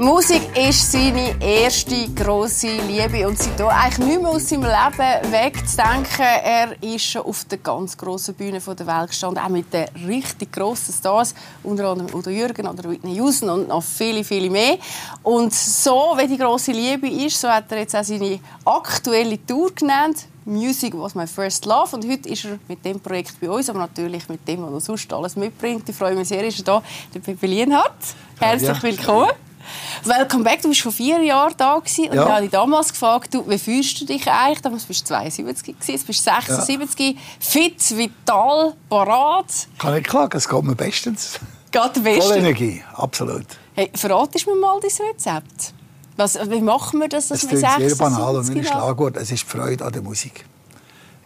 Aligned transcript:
Musik 0.00 0.56
ist 0.56 0.92
seine 0.92 1.34
erste 1.42 2.08
grosse 2.14 2.68
Liebe 2.88 3.28
und 3.28 3.38
sie 3.38 3.50
hier 3.54 3.68
eigentlich 3.68 4.08
nicht 4.08 4.22
mehr 4.22 4.30
aus 4.30 4.48
seinem 4.48 4.62
Leben 4.62 5.30
wegzudenken. 5.30 6.24
Er 6.42 6.82
ist 6.82 7.04
schon 7.04 7.20
auf 7.20 7.44
der 7.44 7.58
ganz 7.58 7.98
grossen 7.98 8.34
Bühne 8.34 8.60
der 8.60 8.86
Welt 8.86 9.08
gestanden, 9.08 9.44
auch 9.44 9.50
mit 9.50 9.70
den 9.74 9.84
richtig 10.06 10.52
grossen 10.52 10.94
Stars, 10.94 11.34
unter 11.62 11.90
anderem 11.90 12.14
Udo 12.14 12.30
Jürgen 12.30 12.66
oder 12.66 12.88
Whitney 12.88 13.16
Houston 13.16 13.50
und 13.50 13.68
noch 13.68 13.82
viele, 13.82 14.24
viele 14.24 14.48
mehr. 14.48 14.78
Und 15.22 15.52
so, 15.52 16.14
wie 16.16 16.26
die 16.26 16.38
grosse 16.38 16.72
Liebe 16.72 17.06
ist, 17.06 17.38
so 17.38 17.48
hat 17.48 17.70
er 17.70 17.80
jetzt 17.80 17.94
auch 17.94 18.02
seine 18.02 18.40
aktuelle 18.64 19.44
Tour 19.44 19.70
genannt. 19.74 20.24
Music 20.46 20.94
was 20.96 21.14
my 21.14 21.26
first 21.26 21.66
love. 21.66 21.94
Und 21.94 22.10
heute 22.10 22.26
ist 22.30 22.46
er 22.46 22.58
mit 22.68 22.82
dem 22.86 23.00
Projekt 23.00 23.38
bei 23.38 23.50
uns, 23.50 23.68
aber 23.68 23.80
natürlich 23.80 24.26
mit 24.30 24.48
dem, 24.48 24.62
was 24.62 24.72
er 24.72 24.80
sonst 24.80 25.12
alles 25.12 25.36
mitbringt. 25.36 25.86
Ich 25.86 25.94
freue 25.94 26.14
mich 26.14 26.28
sehr, 26.28 26.42
ist 26.42 26.66
er 26.66 26.80
hier, 26.80 26.82
der 27.12 27.20
Pepe 27.20 27.46
Lienhardt. 27.46 27.92
Herzlich 28.38 28.82
willkommen. 28.82 29.28
Welcome 30.04 30.44
back. 30.44 30.62
Du 30.62 30.68
warst 30.68 30.80
vor 30.80 30.92
vier 30.92 31.22
Jahren 31.22 31.54
da 31.56 31.78
gewesen, 31.78 32.08
und 32.08 32.14
ja. 32.14 32.24
ich 32.24 32.28
habe 32.28 32.42
dich 32.42 32.50
damals 32.50 32.90
gefragt, 32.90 33.34
du, 33.34 33.48
wie 33.48 33.58
fühlst 33.58 34.00
du 34.00 34.06
dich 34.06 34.26
eigentlich? 34.26 34.62
Damals 34.62 34.84
bist 34.84 35.02
du 35.02 35.06
72 35.06 35.74
gewesen, 35.74 35.92
jetzt 35.92 36.06
bist 36.06 36.26
du 36.26 36.30
76, 36.30 37.14
ja. 37.14 37.20
fit, 37.38 37.96
vital, 37.96 38.74
parat. 38.88 39.68
Kann 39.78 39.96
ich 39.96 40.04
klagen, 40.04 40.36
es 40.36 40.48
geht 40.48 40.62
mir 40.62 40.74
bestens. 40.74 41.38
Geht 41.70 42.02
bestens. 42.02 42.24
Voll 42.24 42.36
Energie, 42.38 42.82
absolut. 42.94 43.46
Hey, 43.74 43.90
verratest 43.94 44.46
mir 44.46 44.56
mal 44.56 44.80
dein 44.80 45.06
Rezept. 45.08 45.74
Was, 46.16 46.38
wie 46.50 46.60
machen 46.60 47.00
wir 47.00 47.08
das, 47.08 47.28
dass 47.28 47.42
es 47.42 47.50
wir 47.50 47.58
sehr 47.58 47.96
banal 47.96 48.36
und 48.36 48.54
mein 48.54 48.64
Schlagwort, 48.64 49.16
es 49.16 49.30
ist 49.30 49.42
die 49.42 49.58
Freude 49.58 49.84
an 49.84 49.92
der 49.92 50.02
Musik. 50.02 50.44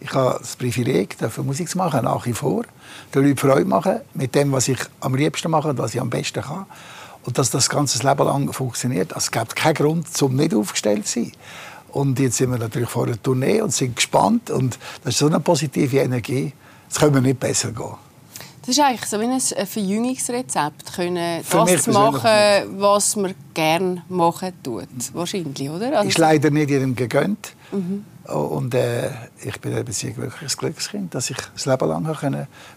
Ich 0.01 0.13
habe 0.13 0.39
das 0.39 0.57
Privileg, 0.57 1.17
Musik 1.39 1.69
zu 1.69 1.79
machen, 1.79 2.05
nach 2.05 2.27
wie 2.27 2.35
vor. 2.35 2.65
Den 3.15 3.25
Leuten 3.25 3.39
Freude 3.39 3.65
machen 3.65 4.01
mit 4.13 4.35
dem, 4.35 4.53
was 4.53 4.69
ich 4.69 4.79
am 5.01 5.15
liebsten 5.15 5.51
mache 5.51 5.69
und 5.69 5.79
was 5.79 5.95
ich 5.95 6.01
am 6.01 6.11
besten 6.11 6.43
kann 6.43 6.67
und 7.25 7.39
dass 7.39 7.51
das 7.51 7.69
ganze 7.69 8.07
Leben 8.07 8.25
lang 8.25 8.53
funktioniert. 8.53 9.15
Also 9.15 9.27
es 9.27 9.31
gibt 9.31 9.57
keinen 9.57 9.75
Grund, 9.75 10.17
zum 10.17 10.37
nicht 10.37 10.55
aufgestellt 10.55 11.07
zu 11.07 11.21
sein. 11.21 11.33
Und 11.89 12.19
jetzt 12.19 12.39
sind 12.39 12.51
wir 12.51 12.59
natürlich 12.59 12.91
vor 12.91 13.07
der 13.07 13.23
Tournee 13.23 13.61
und 13.61 13.73
sind 13.73 13.97
gespannt 13.97 14.51
und 14.51 14.79
das 15.05 15.15
ist 15.15 15.19
so 15.21 15.27
eine 15.27 15.41
positive 15.41 15.99
Energie. 15.99 16.53
Es 16.91 16.99
können 16.99 17.15
wir 17.15 17.21
nicht 17.21 17.39
besser 17.39 17.71
gehen. 17.71 17.95
Das 18.67 18.71
ist 18.71 18.81
eigentlich 18.83 19.05
so 19.05 19.21
wie 19.21 19.27
ein 19.27 19.67
Verjüngungsrezept, 19.67 20.95
können 20.97 21.45
das 21.51 21.87
machen, 21.87 22.81
was 22.81 23.15
man 23.15 23.35
gerne 23.53 24.03
machen 24.09 24.55
tut, 24.63 24.89
wahrscheinlich, 25.13 25.69
oder? 25.69 25.99
Also 25.99 26.09
ist 26.09 26.19
leider 26.19 26.51
nicht 26.51 26.71
jedem 26.71 26.97
gegönnt. 26.97 27.53
Mhm. 27.75 28.05
Und 28.25 28.75
äh, 28.75 29.11
ich 29.43 29.61
bin 29.61 29.77
eben 29.77 29.93
sehr 29.93 30.13
glückliches 30.13 30.57
Glückskind, 30.57 31.15
dass 31.15 31.29
ich 31.29 31.37
das 31.53 31.67
Leben 31.67 31.89
lang 31.89 32.05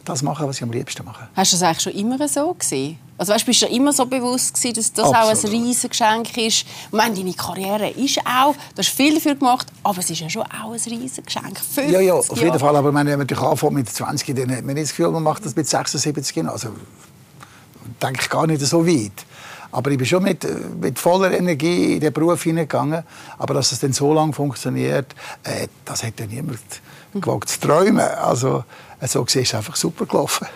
das 0.04 0.22
machen 0.22 0.36
konnte, 0.38 0.50
was 0.50 0.58
ich 0.58 0.64
am 0.64 0.72
liebsten 0.72 1.06
mache. 1.06 1.30
Hast 1.36 1.54
du 1.54 1.58
das 1.58 1.64
eigentlich 1.64 1.82
schon 1.82 1.94
immer 1.94 2.28
so 2.28 2.54
gesehen? 2.54 3.00
Also 3.18 3.34
weißt, 3.34 3.46
bist 3.46 3.62
du 3.62 3.66
immer 3.68 3.94
so 3.94 4.06
bewusst 4.06 4.54
gewesen, 4.54 4.76
dass 4.76 4.94
das 4.94 5.06
Absolut. 5.06 5.38
auch 5.38 5.44
ein 5.44 5.50
riesiges 5.50 5.90
Geschenk 5.90 6.38
ist? 6.38 6.66
Ich 6.66 6.92
meine, 6.92 7.16
deine 7.16 7.34
Karriere 7.34 7.90
ist 7.90 8.20
auch, 8.20 8.54
du 8.54 8.80
hast 8.80 8.90
viel 8.90 9.16
dafür 9.16 9.36
gemacht, 9.36 9.68
aber 9.84 10.00
es 10.00 10.10
ist 10.10 10.20
ja 10.20 10.30
schon 10.30 10.44
auch 10.44 10.74
ein 10.74 10.80
riesiges 10.80 11.26
Geschenk. 11.26 11.60
Ja, 11.90 12.00
ja, 12.00 12.14
auf 12.14 12.38
jeden 12.38 12.60
Fall. 12.60 12.76
Aber 12.76 12.94
wenn 12.94 12.94
man 12.94 13.08
natürlich 13.08 13.42
anfängt 13.42 13.74
mit 13.74 13.90
20, 13.90 14.36
dann 14.36 14.56
hat 14.56 14.66
man 14.66 14.76
nicht 14.76 14.90
das 14.90 14.96
Gefühl, 14.96 15.12
man 15.12 15.24
macht 15.24 15.46
das 15.46 15.56
mit 15.56 15.68
76. 15.68 16.46
Also 16.48 16.70
denke 18.02 18.22
ich 18.22 18.30
gar 18.30 18.46
nicht 18.46 18.62
so 18.62 18.86
weit. 18.86 19.26
Aber 19.72 19.92
ich 19.92 19.98
bin 19.98 20.08
schon 20.08 20.24
mit, 20.24 20.46
mit 20.80 20.98
voller 21.00 21.32
Energie 21.32 21.94
in 21.94 22.00
den 22.00 22.14
Beruf 22.14 22.44
hineingegangen. 22.44 23.04
Aber 23.38 23.54
dass 23.54 23.72
es 23.72 23.80
dann 23.80 23.94
so 23.94 24.14
lange 24.14 24.34
funktioniert, 24.34 25.14
äh, 25.44 25.68
das 25.86 26.04
hätte 26.04 26.26
niemand 26.26 26.60
gewagt 27.14 27.50
zu 27.50 27.60
träumen. 27.60 28.00
Also 28.00 28.64
so 29.02 29.24
gesehen 29.24 29.44
ist 29.44 29.50
es 29.50 29.56
einfach 29.56 29.76
super 29.76 30.06
gelaufen. 30.06 30.48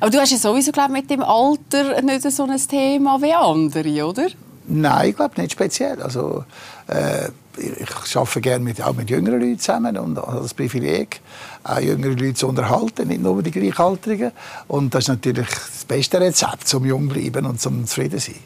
Aber 0.00 0.10
du 0.10 0.18
hast 0.20 0.32
ja 0.32 0.38
sowieso 0.38 0.72
glaub, 0.72 0.90
mit 0.90 1.08
dem 1.10 1.22
Alter 1.22 2.02
nicht 2.02 2.30
so 2.30 2.44
ein 2.44 2.56
Thema 2.68 3.20
wie 3.22 3.32
andere, 3.32 4.06
oder? 4.06 4.28
Nein, 4.66 5.10
ich 5.10 5.16
glaube 5.16 5.40
nicht 5.40 5.52
speziell. 5.52 6.02
Also, 6.02 6.44
äh, 6.86 7.28
ich 7.56 8.16
arbeite 8.16 8.40
gerne 8.40 8.64
mit, 8.64 8.82
auch 8.82 8.94
mit 8.94 9.10
jüngeren 9.10 9.40
Leuten 9.40 9.58
zusammen 9.58 9.96
und 9.96 10.18
habe 10.18 10.40
das 10.42 10.54
Privileg, 10.54 11.20
auch 11.62 11.78
jüngere 11.78 12.10
Leute 12.10 12.34
zu 12.34 12.48
unterhalten, 12.48 13.08
nicht 13.08 13.22
nur 13.22 13.42
die 13.42 13.50
Gleichaltrigen. 13.50 14.32
Und 14.68 14.94
das 14.94 15.04
ist 15.04 15.08
natürlich 15.08 15.48
das 15.48 15.84
beste 15.86 16.20
Rezept, 16.20 16.72
um 16.74 16.84
jung 16.84 17.08
zu 17.08 17.14
bleiben 17.14 17.46
und 17.46 17.60
zum 17.60 17.86
zufrieden 17.86 18.18
zu 18.18 18.32
sein. 18.32 18.40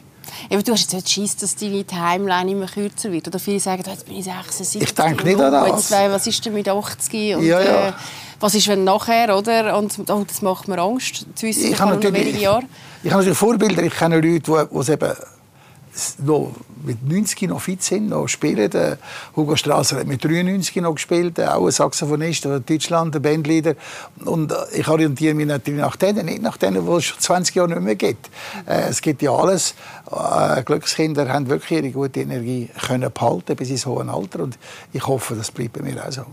Aber 0.51 0.63
du 0.63 0.71
hast 0.71 0.81
jetzt 0.81 0.93
nicht 0.93 1.09
Schiss, 1.09 1.35
dass 1.37 1.55
deine 1.55 1.83
Timeline 1.83 2.51
immer 2.51 2.67
kürzer 2.67 3.11
wird. 3.11 3.27
Oder 3.27 3.39
viele 3.39 3.59
sagen, 3.59 3.83
jetzt 3.85 4.05
bin 4.05 4.17
ich 4.17 4.25
76. 4.25 4.81
Ich 4.81 4.93
denke 4.93 5.23
nicht 5.23 5.39
an 5.39 5.51
das. 5.51 5.89
Jetzt, 5.89 5.91
was 5.91 6.27
ist 6.27 6.45
denn 6.45 6.53
mit 6.53 6.69
80? 6.69 7.35
Und, 7.35 7.45
ja, 7.45 7.61
ja. 7.61 7.87
Äh, 7.89 7.93
was 8.39 8.55
ist, 8.55 8.67
wenn 8.67 8.83
nachher, 8.83 9.35
oder? 9.37 9.77
Und 9.77 9.99
oh, 10.09 10.23
das 10.25 10.41
macht 10.41 10.67
mir 10.67 10.79
Angst. 10.79 11.25
Zu 11.35 11.47
wissen, 11.47 11.71
ich 11.71 11.79
habe 11.79 11.95
natürlich, 11.95 12.39
Jahre. 12.39 12.63
Ich 13.03 13.11
habe 13.11 13.21
natürlich 13.21 13.37
Vorbilder. 13.37 13.83
Ich 13.83 13.93
kenne 13.93 14.15
Leute, 14.15 14.39
die, 14.39 14.41
die 14.41 14.91
eben 14.91 15.13
noch 16.19 16.53
mit 16.83 17.07
90 17.07 17.49
noch 17.49 17.61
fit 17.61 17.83
sind, 17.83 18.09
noch 18.09 18.27
spielen. 18.27 18.69
Der 18.69 18.97
Hugo 19.35 19.55
Strasser 19.55 19.97
hat 19.97 20.07
mit 20.07 20.23
93 20.23 20.77
noch 20.77 20.95
gespielt, 20.95 21.39
auch 21.39 21.65
ein 21.65 21.71
Saxophonist 21.71 22.47
aus 22.47 22.61
Deutschland, 22.65 23.15
ein 23.15 23.21
Bandleader. 23.21 23.75
Und 24.25 24.51
äh, 24.51 24.55
ich 24.73 24.87
orientiere 24.87 25.33
mich 25.33 25.47
natürlich 25.47 25.81
nach 25.81 25.95
denen, 25.95 26.25
nicht 26.25 26.41
nach 26.41 26.57
denen, 26.57 26.85
die 26.85 26.91
es 26.91 27.05
schon 27.05 27.19
20 27.19 27.55
Jahre 27.55 27.69
nicht 27.69 27.81
mehr 27.81 27.95
gibt. 27.95 28.29
Äh, 28.65 28.89
es 28.89 29.01
gibt 29.01 29.21
ja 29.21 29.31
alles. 29.31 29.75
Äh, 30.11 30.63
Glückskinder 30.63 31.27
haben 31.29 31.49
wirklich 31.49 31.83
ihre 31.83 31.91
gute 31.91 32.21
Energie 32.21 32.69
können 32.87 33.11
behalten 33.11 33.55
bis 33.55 33.69
ins 33.69 33.85
hohe 33.85 34.07
Alter 34.07 34.43
und 34.43 34.57
ich 34.93 35.05
hoffe, 35.05 35.35
das 35.35 35.51
bleibt 35.51 35.73
bei 35.73 35.81
mir 35.81 36.05
auch 36.05 36.11
so. 36.11 36.25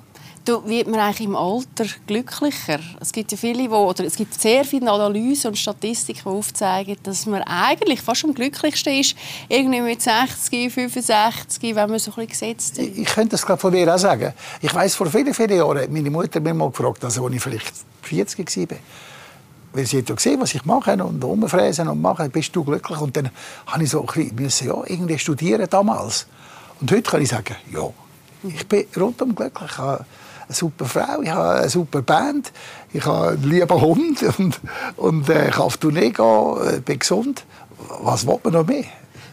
Du, 0.46 0.64
wird 0.64 0.86
man 0.86 1.00
eigentlich 1.00 1.26
im 1.26 1.34
Alter 1.34 1.86
glücklicher? 2.06 2.78
Es 3.00 3.10
gibt 3.10 3.32
ja 3.32 3.36
viele, 3.36 3.68
wo, 3.68 3.88
oder 3.88 4.04
es 4.04 4.14
gibt 4.14 4.40
sehr 4.40 4.64
viele 4.64 4.88
Analysen 4.88 5.48
und 5.48 5.56
Statistiken, 5.56 6.20
die 6.24 6.28
aufzeigen, 6.28 6.96
dass 7.02 7.26
man 7.26 7.42
eigentlich 7.42 8.00
fast 8.00 8.24
am 8.24 8.32
glücklichsten 8.32 8.92
ist, 8.92 9.16
irgendwie 9.48 9.80
mit 9.80 10.00
60, 10.00 10.72
65, 10.72 11.74
wenn 11.74 11.90
man 11.90 11.98
so 11.98 12.12
ein 12.16 12.28
gesetzt 12.28 12.78
ist. 12.78 12.96
Ich, 12.96 13.06
könnte 13.06 13.30
das 13.30 13.44
gerade 13.44 13.60
von 13.60 13.72
mir 13.72 13.92
auch 13.92 13.98
sagen. 13.98 14.34
Ich 14.62 14.72
weiß 14.72 14.94
vor 14.94 15.08
vielen, 15.08 15.34
vielen 15.34 15.56
Jahren 15.56 15.78
hat 15.78 15.90
meine 15.90 16.10
Mutter 16.10 16.38
mich 16.38 16.54
mal 16.54 16.70
gefragt, 16.70 17.04
also 17.04 17.26
als 17.26 17.34
ich 17.34 17.42
vielleicht 17.42 17.72
40 18.02 18.70
war, 18.70 18.78
weil 19.72 19.84
sie 19.84 19.98
hat 19.98 20.08
ja 20.08 20.14
gesehen, 20.14 20.40
was 20.40 20.54
ich 20.54 20.64
mache 20.64 20.92
und 20.92 21.24
rumfräsen 21.24 21.88
und 21.88 22.00
mache, 22.00 22.28
bist 22.28 22.54
du 22.54 22.62
glücklich? 22.62 23.00
Und 23.00 23.16
dann 23.16 23.30
habe 23.66 23.82
ich 23.82 23.90
so 23.90 24.06
ein 24.06 24.36
bisschen 24.36 24.68
ja, 24.68 24.80
irgendwie 24.86 25.18
studieren 25.18 25.66
damals. 25.68 26.28
Und 26.80 26.92
heute 26.92 27.02
kann 27.02 27.20
ich 27.20 27.30
sagen, 27.30 27.56
ja, 27.72 27.90
ich 28.48 28.64
bin 28.68 28.86
rundum 28.96 29.34
glücklich. 29.34 29.72
Ich 29.72 30.06
eine 30.48 30.54
super 30.54 30.84
Frau, 30.84 31.22
ich 31.22 31.30
habe 31.30 31.60
eine 31.60 31.68
super 31.68 32.02
Band, 32.02 32.52
ich 32.92 33.04
habe 33.04 33.28
einen 33.28 33.42
lieben 33.44 33.80
Hund 33.80 34.22
und, 34.38 34.60
und 34.96 35.28
äh, 35.28 35.48
ich 35.48 35.54
kann 35.54 35.62
auf 35.62 35.76
Tournee 35.76 36.10
gehen, 36.10 36.56
äh, 36.66 36.80
bin 36.80 36.98
gesund. 36.98 37.44
Was 38.00 38.26
will 38.26 38.38
man 38.42 38.52
noch 38.52 38.66
mehr? 38.66 38.84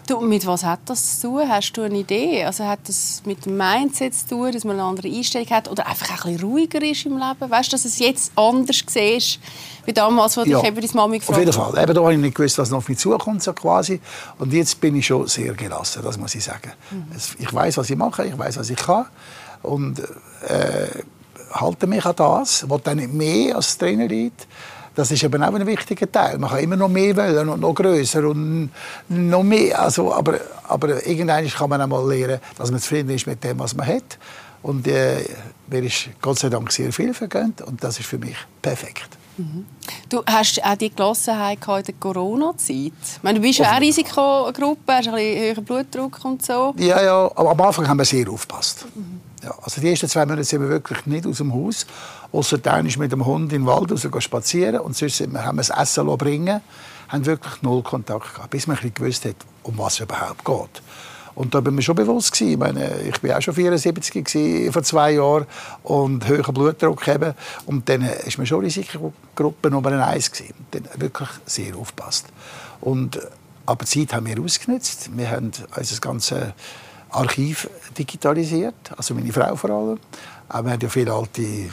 Du, 0.08 0.20
mit 0.20 0.46
was 0.46 0.66
hat 0.66 0.82
das 0.88 1.22
zu 1.22 1.28
tun? 1.30 1.48
Hast 1.48 1.72
du 1.74 1.82
eine 1.84 2.00
Idee? 2.00 2.44
Also 2.44 2.66
hat 2.66 2.80
das 2.90 3.22
mit 3.26 3.46
dem 3.46 3.56
Mindset 3.56 4.14
zu 4.14 4.28
tun, 4.28 4.52
dass 4.52 4.66
man 4.66 4.78
eine 4.78 4.84
andere 4.84 5.08
Einstellung 5.08 5.50
hat 5.50 5.72
oder 5.72 5.88
einfach 5.88 6.26
ein 6.26 6.34
bisschen 6.34 6.50
ruhiger 6.50 6.82
ist 6.82 7.06
im 7.06 7.14
Leben? 7.14 7.50
Weißt 7.50 7.72
du, 7.72 7.76
dass 7.76 7.86
es 7.86 8.00
jetzt 8.00 8.34
anders 8.36 8.84
siehst, 8.86 9.40
wie 9.86 9.94
damals, 9.94 10.38
als 10.38 10.48
ja, 10.50 10.60
ich 10.60 10.66
eben 10.66 10.76
deine 10.76 10.94
Mami 10.94 11.20
gefragt 11.20 11.38
habe? 11.38 11.50
Auf 11.50 11.56
jeden 11.56 11.74
Fall. 11.74 11.84
Eben, 11.84 11.94
da 11.94 12.02
habe 12.02 12.14
ich 12.14 12.20
nicht 12.20 12.36
gewusst, 12.36 12.58
was 12.58 12.70
noch 12.70 12.80
auf 12.80 12.90
mich 12.90 12.98
zukommt, 12.98 13.44
so 13.44 13.54
quasi. 13.54 14.02
Und 14.40 14.52
jetzt 14.52 14.82
bin 14.82 14.94
ich 14.98 15.06
schon 15.06 15.28
sehr 15.28 15.54
gelassen, 15.54 16.02
das 16.04 16.18
muss 16.18 16.36
ich 16.36 16.44
sagen. 16.44 16.74
Mhm. 16.92 17.06
Ich 17.40 17.54
weiß, 17.54 17.78
was 17.78 17.90
ich 17.90 17.96
mache, 17.96 18.26
ich 18.26 18.38
weiß, 18.38 18.58
was 18.58 18.70
ich 18.70 18.78
kann 18.78 19.06
und 19.64 20.00
äh, 20.00 20.88
halte 21.52 21.88
mich 21.88 22.06
an 22.06 22.16
das, 22.16 22.66
was 22.68 22.84
dann 22.84 22.98
nicht 22.98 23.14
mehr 23.14 23.56
als 23.56 23.78
Trainer 23.78 24.08
liegt. 24.08 24.48
Das 24.96 25.10
ist 25.10 25.24
eben 25.24 25.42
auch 25.42 25.54
ein 25.54 25.66
wichtiger 25.66 26.12
Teil. 26.12 26.38
Man 26.38 26.52
kann 26.52 26.60
immer 26.60 26.76
noch 26.76 26.90
mehr 26.90 27.16
wollen 27.18 27.50
und 27.50 27.62
noch 27.62 27.74
größer 27.74 28.28
und 28.28 28.70
noch 29.10 29.44
mehr. 29.44 29.82
Also, 29.82 30.14
aber, 30.14 30.40
aber 30.68 31.06
irgendwann 31.08 31.48
kann 31.48 31.70
man 31.70 31.82
auch 31.82 31.88
mal 31.88 32.08
lernen, 32.08 32.40
dass 32.58 32.70
man 32.70 32.80
zufrieden 32.80 33.10
ist 33.10 33.26
mit 33.26 33.44
dem, 33.44 33.58
was 33.60 33.76
man 33.76 33.88
hat. 33.88 34.20
Und 34.62 34.88
äh, 34.88 35.26
mir 35.68 35.84
ist 35.84 36.10
Gott 36.22 36.40
sei 36.40 36.50
Dank 36.50 36.72
sehr 36.72 36.94
viel 36.94 37.14
vergönnt 37.14 37.62
und 37.62 37.84
das 37.84 38.00
ist 38.00 38.06
für 38.06 38.20
mich 38.20 38.38
perfekt. 38.62 39.18
Mhm. 39.38 39.66
Du 40.10 40.22
hast 40.26 40.64
auch 40.64 40.76
die 40.76 40.94
Gelassenheit 40.94 41.58
in 41.58 41.84
der 41.86 41.96
Corona-Zeit. 42.00 42.92
du 43.24 43.42
bist 43.42 43.60
ja 43.60 43.76
auch 43.76 43.82
Risikogruppe, 43.82 44.94
hast 44.94 45.08
ein 45.08 45.16
bisschen 45.16 45.42
höheren 45.42 45.66
Blutdruck 45.66 46.24
und 46.24 46.46
so. 46.46 46.74
Ja, 46.78 47.02
ja, 47.02 47.32
aber 47.36 47.52
am 47.52 47.62
Anfang 47.62 47.88
haben 47.88 47.98
wir 47.98 48.06
sehr 48.06 48.30
aufgepasst. 48.30 48.86
Mhm. 48.94 49.22
Ja, 49.44 49.54
also 49.62 49.82
die 49.82 49.90
ersten 49.90 50.08
zwei 50.08 50.26
Monate 50.26 50.44
sind 50.44 50.62
wir 50.62 50.70
wirklich 50.70 51.06
nicht 51.06 51.28
aus 51.28 51.38
dem 51.38 51.54
Haus. 51.54 51.86
Außer 52.32 52.58
dann 52.58 52.86
ist 52.86 52.98
mit 52.98 53.12
dem 53.12 53.26
Hund 53.26 53.52
den 53.52 53.66
Wald 53.66 53.92
raus 53.92 54.08
spazieren 54.24 54.80
und 54.80 54.96
sonst 54.96 55.20
haben 55.22 55.34
wir 55.34 55.64
das 55.64 55.70
Essen 55.70 56.06
bringen 56.18 56.62
haben 57.10 57.26
wirklich 57.26 57.62
null 57.62 57.84
Kontakt 57.84 58.34
gehabt, 58.34 58.50
bis 58.50 58.66
man 58.66 58.78
gewusst 58.78 59.26
hat, 59.26 59.36
um 59.62 59.78
was 59.78 59.94
es 59.94 60.00
überhaupt 60.00 60.44
geht. 60.44 60.82
Und 61.36 61.54
da 61.54 61.64
war 61.64 61.72
mir 61.72 61.82
schon 61.82 61.96
bewusst 61.96 62.32
gewesen. 62.32 62.54
Ich 62.54 62.58
meine, 62.58 63.02
ich 63.02 63.20
bin 63.22 63.32
auch 63.34 63.42
schon 63.42 63.54
74 63.54 64.24
gewesen, 64.24 64.72
vor 64.72 64.84
zwei 64.84 65.12
Jahren 65.12 65.46
und 65.84 66.28
höheren 66.28 66.54
Blutdruck 66.54 67.06
haben. 67.06 67.34
Und 67.66 67.88
dann 67.90 68.02
ist 68.02 68.38
mir 68.38 68.46
schon 68.46 68.62
Risikogruppe 68.62 69.70
Nummer 69.70 69.92
eins 70.08 70.32
gewesen. 70.32 70.54
Dann 70.72 70.88
wirklich 70.98 71.30
sehr 71.46 71.76
aufgepasst. 71.76 72.28
Und 72.82 73.20
Aber 73.66 73.86
die 73.86 74.06
Zeit 74.06 74.14
haben 74.16 74.26
wir 74.26 74.42
ausgenutzt. 74.42 75.10
Wir 75.16 75.32
haben 75.32 75.52
unser 75.76 76.00
ganzes 76.02 76.54
Archiv 77.14 77.70
digitalisiert, 77.98 78.92
also 78.98 79.14
meine 79.14 79.32
Frau 79.32 79.56
vor 79.56 79.70
allem. 79.70 80.00
Aber 80.50 80.66
wir 80.66 80.74
haben 80.74 80.82
ja 80.82 80.90
viele 80.90 81.14
alte 81.14 81.70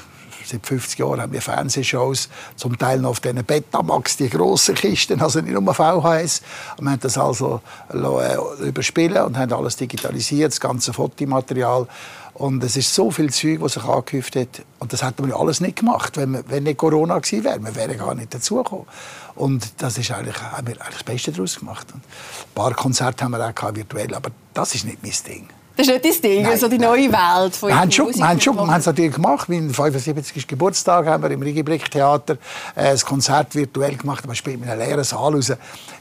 Seit 0.50 0.66
50 0.66 0.98
Jahren 0.98 1.20
haben 1.20 1.32
wir 1.32 1.42
Fernsehshows, 1.42 2.28
zum 2.56 2.76
Teil 2.76 2.98
noch 2.98 3.10
auf 3.10 3.20
diesen 3.20 3.44
Betamax, 3.44 4.16
die 4.16 4.28
grossen 4.28 4.74
Kisten, 4.74 5.20
also 5.20 5.40
nicht 5.40 5.58
nur 5.58 5.74
VHS. 5.74 6.42
Wir 6.80 6.90
haben 6.90 7.00
das 7.00 7.16
also 7.16 7.60
äh, 7.92 8.66
überspielen 8.66 9.22
und 9.22 9.38
haben 9.38 9.52
alles 9.52 9.76
digitalisiert, 9.76 10.52
das 10.52 10.60
ganze 10.60 10.92
Fotomaterial. 10.92 11.86
Und 12.34 12.64
es 12.64 12.76
ist 12.76 12.94
so 12.94 13.10
viel 13.10 13.30
Zeug, 13.30 13.60
was 13.60 13.74
sich 13.74 13.84
angehäuft 13.84 14.34
hat. 14.34 14.62
Und 14.78 14.92
das 14.92 15.04
hätten 15.04 15.26
wir 15.26 15.36
alles 15.36 15.60
nicht 15.60 15.76
gemacht, 15.76 16.16
wenn, 16.16 16.32
wir, 16.32 16.44
wenn 16.48 16.62
nicht 16.62 16.78
Corona 16.78 17.18
gewesen 17.18 17.44
wäre. 17.44 17.62
Wir 17.62 17.74
wären 17.74 17.98
gar 17.98 18.14
nicht 18.14 18.32
dazugekommen. 18.32 18.86
Und 19.34 19.82
das 19.82 19.98
ist 19.98 20.10
eigentlich, 20.10 20.40
haben 20.40 20.66
wir 20.66 20.80
eigentlich 20.80 20.96
das 20.96 21.04
Beste 21.04 21.32
daraus 21.32 21.58
gemacht. 21.58 21.86
Und 21.92 22.00
ein 22.00 22.54
paar 22.54 22.74
Konzerte 22.74 23.24
haben 23.24 23.32
wir 23.32 23.46
auch 23.46 23.74
virtuell, 23.74 24.14
aber 24.14 24.30
das 24.54 24.74
ist 24.74 24.84
nicht 24.84 25.02
mein 25.02 25.12
Ding. 25.26 25.48
Das 25.76 25.86
ist 25.86 25.92
nicht 25.92 26.04
dein 26.04 26.30
Ding, 26.30 26.42
Nein, 26.42 26.52
also 26.52 26.68
die 26.68 26.78
neue 26.78 27.10
Welt 27.10 27.56
von 27.56 27.68
wir 27.68 27.80
haben 27.80 27.90
schon, 27.90 28.14
wir 28.14 28.28
haben 28.28 28.40
schon, 28.40 28.54
wir 28.56 28.66
haben 28.66 28.80
es 28.80 28.86
natürlich 28.86 29.14
gemacht. 29.14 29.48
Meinen 29.48 29.72
75. 29.72 30.46
Geburtstag 30.46 31.06
haben 31.06 31.22
wir 31.22 31.30
im 31.30 31.42
Rigiblick 31.42 31.90
Theater 31.90 32.36
äh, 32.74 32.90
ein 32.90 32.98
Konzert 32.98 33.54
virtuell 33.54 33.96
gemacht, 33.96 34.24
aber 34.24 34.34
spielt 34.34 34.62
in 34.62 34.68
einem 34.68 34.80
leeren 34.80 35.04
Saal 35.04 35.34
raus. 35.34 35.52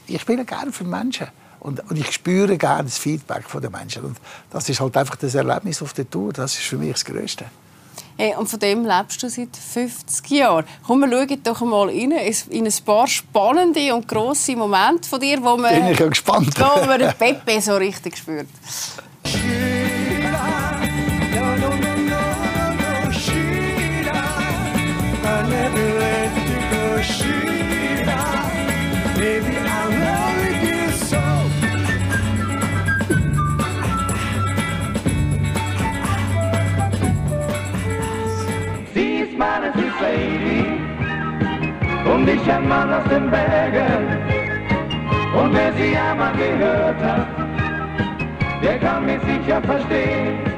Ich 0.06 0.20
spiele 0.20 0.44
gerne 0.44 0.72
für 0.72 0.84
Menschen. 0.84 1.28
Und, 1.60 1.80
und, 1.90 1.98
ich 1.98 2.10
spüre 2.10 2.56
gerne 2.56 2.84
das 2.84 2.96
Feedback 2.98 3.44
der 3.52 3.70
Menschen. 3.70 4.04
Und 4.04 4.16
das 4.50 4.68
ist 4.68 4.80
halt 4.80 4.96
einfach 4.96 5.16
das 5.16 5.34
Erlebnis 5.34 5.82
auf 5.82 5.92
der 5.92 6.08
Tour. 6.08 6.32
Das 6.32 6.54
ist 6.54 6.62
für 6.62 6.78
mich 6.78 6.92
das 6.92 7.04
Größte. 7.04 7.44
Hey, 8.16 8.34
und 8.36 8.48
von 8.48 8.58
dem 8.58 8.84
lebst 8.84 9.22
du 9.22 9.28
seit 9.28 9.56
50 9.56 10.30
Jahren. 10.30 10.64
Komm, 10.86 11.00
wir 11.00 11.10
schauen 11.10 11.42
doch 11.42 11.60
mal 11.62 11.88
rein 11.88 12.12
in 12.50 12.66
ein 12.66 12.74
paar 12.84 13.06
spannende 13.06 13.94
und 13.94 14.06
grosse 14.08 14.56
Momente 14.56 15.08
von 15.08 15.20
dir, 15.20 15.42
wo 15.42 15.56
man, 15.56 15.74
Bin 15.74 15.88
ich 15.88 15.98
ja 15.98 16.08
gespannt. 16.08 16.54
wo 16.58 16.84
man 16.84 16.98
den 16.98 17.12
Pepe 17.14 17.60
so 17.60 17.76
richtig 17.76 18.16
spürt. 18.16 18.48
und 42.20 42.28
ich 42.28 42.52
ein 42.52 42.68
Mann 42.68 42.92
aus 42.92 43.04
den 43.04 43.30
Bergen. 43.30 44.06
Und 45.34 45.54
wer 45.54 45.72
sie 45.72 45.96
einmal 45.96 46.34
gehört 46.34 47.02
hat, 47.02 47.49
der 48.62 48.78
kann 48.78 49.06
mich 49.06 49.20
sicher 49.22 49.62
verstehen. 49.62 50.49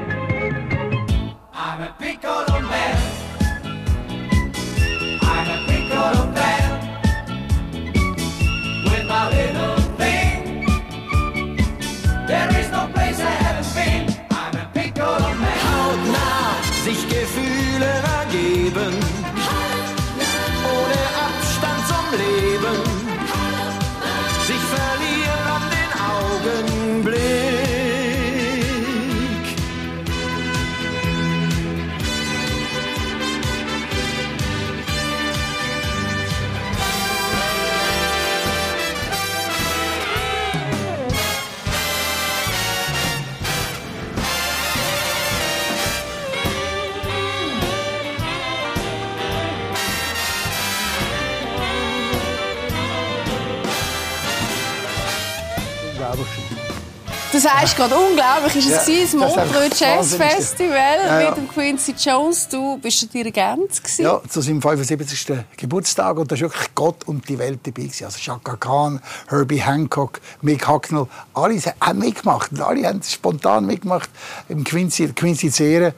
Du 57.33 57.39
sagst 57.39 57.75
gerade, 57.75 57.95
unglaublich 57.95 58.57
ist 58.57 58.69
es 58.69 58.87
ja, 58.87 59.01
das 59.01 59.13
Montreux 59.13 59.79
Jazz 59.79 60.13
Festival 60.13 60.97
ja, 61.03 61.19
ja. 61.19 61.29
mit 61.29 61.37
dem 61.37 61.47
Quincy 61.49 61.95
Jones. 61.97 62.47
Du 62.47 62.77
bist 62.77 63.01
der 63.01 63.09
Dirigent. 63.09 63.71
Gewesen. 63.71 64.03
Ja, 64.03 64.21
zu 64.29 64.39
seinem 64.39 64.61
75. 64.61 65.39
Geburtstag. 65.57 66.17
Und 66.17 66.31
da 66.31 66.35
war 66.35 66.41
wirklich 66.41 66.75
Gott 66.75 67.03
und 67.07 67.27
die 67.27 67.39
Welt 67.39 67.61
dabei. 67.63 67.89
Also 68.05 68.19
Chaka 68.19 68.55
Khan, 68.57 69.01
Herbie 69.29 69.63
Hancock, 69.63 70.21
Mick 70.43 70.67
Hucknall. 70.67 71.07
Alle 71.33 71.59
haben 71.81 71.97
mitgemacht. 71.97 72.51
Und 72.51 72.61
alle 72.61 72.87
haben 72.87 73.01
spontan 73.01 73.65
mitgemacht 73.65 74.11
im 74.47 74.63
Quincy, 74.63 75.07
Quincy 75.07 75.49
zu 75.49 75.63
Ehren. 75.63 75.93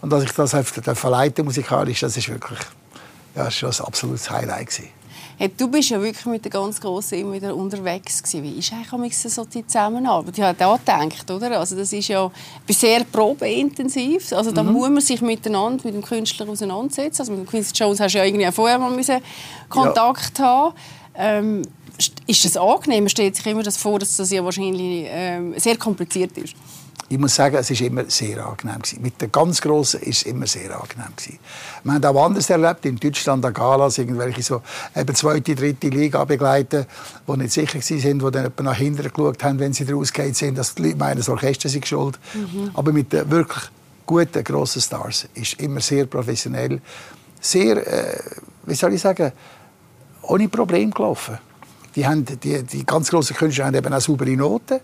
Und 0.00 0.10
dass 0.10 0.24
ich 0.24 0.32
das 0.32 0.56
verleiten 0.98 1.44
musikalisch, 1.44 2.00
das 2.00 2.16
ist 2.16 2.30
wirklich 2.30 2.60
ja, 3.34 3.44
das 3.44 3.62
war 3.62 3.70
ein 3.70 3.86
absolutes 3.86 4.30
Highlight. 4.30 4.68
Gewesen. 4.68 4.97
Hey, 5.40 5.52
du 5.56 5.68
bist 5.68 5.90
ja 5.90 6.02
wirklich 6.02 6.26
mit 6.26 6.44
der 6.44 6.50
ganz 6.50 6.80
Grossen 6.80 7.20
immer 7.20 7.34
wieder 7.34 7.54
unterwegs 7.54 8.20
gewesen. 8.20 8.42
Wie 8.42 8.58
ist 8.58 8.72
eigentlich 8.72 9.16
so 9.16 9.44
die 9.44 9.64
Zusammenarbeit? 9.64 10.36
Ich 10.36 10.42
habe 10.42 10.58
da 10.58 10.76
gedacht, 10.76 11.30
oder? 11.30 11.60
Also 11.60 11.76
das 11.76 11.92
ist 11.92 12.08
ja 12.08 12.28
sehr 12.68 13.04
probeintensiv. 13.04 14.32
Also 14.32 14.50
da 14.50 14.64
mhm. 14.64 14.72
muss 14.72 14.88
man 14.88 15.00
sich 15.00 15.22
miteinander 15.22 15.84
mit 15.84 15.94
dem 15.94 16.02
Künstler 16.02 16.48
auseinandersetzen. 16.48 17.22
Also 17.22 17.30
mit 17.30 17.42
dem 17.42 17.46
Quincy 17.46 17.72
Jones 17.72 18.00
hast 18.00 18.14
du 18.14 18.18
ja 18.18 18.24
irgendwie 18.24 18.50
vorher 18.50 18.80
mal 18.80 18.90
Kontakt 19.68 20.40
ja. 20.40 20.44
haben. 20.44 20.74
Ähm, 21.14 21.62
ist 22.26 22.44
das 22.44 22.56
angenehm? 22.56 23.04
Man 23.04 23.08
stellt 23.08 23.36
sich 23.36 23.46
immer 23.46 23.62
das 23.62 23.76
vor, 23.76 24.00
dass 24.00 24.16
das 24.16 24.32
ja 24.32 24.44
wahrscheinlich 24.44 25.06
ähm, 25.08 25.54
sehr 25.56 25.76
kompliziert 25.76 26.36
ist 26.36 26.56
ich 27.10 27.18
muss 27.18 27.34
sagen, 27.34 27.56
es 27.56 27.70
war 27.70 27.86
immer 27.86 28.04
sehr 28.08 28.44
angenehm. 28.46 28.82
Gewesen. 28.82 29.02
Mit 29.02 29.20
den 29.20 29.32
ganz 29.32 29.60
Grossen 29.60 30.00
war 30.00 30.08
es 30.08 30.22
immer 30.24 30.46
sehr 30.46 30.78
angenehm. 30.78 31.14
Gewesen. 31.16 31.38
Wir 31.84 31.92
haben 31.94 32.04
auch 32.04 32.26
anders 32.26 32.50
erlebt, 32.50 32.84
in 32.84 32.96
Deutschland 32.96 33.44
an 33.44 33.54
Galas, 33.54 33.98
irgendwelche 33.98 34.42
so 34.42 34.62
eben 34.94 35.14
zweite, 35.14 35.54
dritte 35.54 35.88
Liga 35.88 36.24
begleiten, 36.24 36.86
die 37.26 37.36
nicht 37.38 37.52
sicher 37.52 37.78
waren, 37.78 38.18
die 38.18 38.30
dann 38.30 38.52
nach 38.64 38.76
hinten 38.76 39.10
geschaut 39.10 39.42
haben, 39.42 39.58
wenn 39.58 39.72
sie 39.72 39.90
rausgegangen 39.90 40.34
sind, 40.34 40.58
dass 40.58 40.74
die 40.74 40.82
Leute 40.82 40.96
meinen, 40.96 41.18
das 41.18 41.28
Orchester 41.30 41.68
sei 41.68 41.80
schuld. 41.82 42.18
Mhm. 42.34 42.70
Aber 42.74 42.92
mit 42.92 43.12
den 43.12 43.30
wirklich 43.30 43.64
guten, 44.04 44.44
grossen 44.44 44.82
Stars 44.82 45.28
ist 45.34 45.60
immer 45.60 45.80
sehr 45.80 46.04
professionell, 46.06 46.80
sehr, 47.40 47.86
äh, 47.86 48.20
wie 48.66 48.74
soll 48.74 48.92
ich 48.92 49.00
sagen, 49.00 49.32
ohne 50.22 50.48
Problem 50.48 50.90
gelaufen. 50.90 51.38
Die, 51.94 52.06
haben, 52.06 52.24
die, 52.24 52.62
die 52.62 52.84
ganz 52.84 53.08
grossen 53.08 53.34
Künstler 53.34 53.66
haben 53.66 53.74
eben 53.74 53.92
auch 53.92 54.00
saubere 54.00 54.36
Noten 54.36 54.80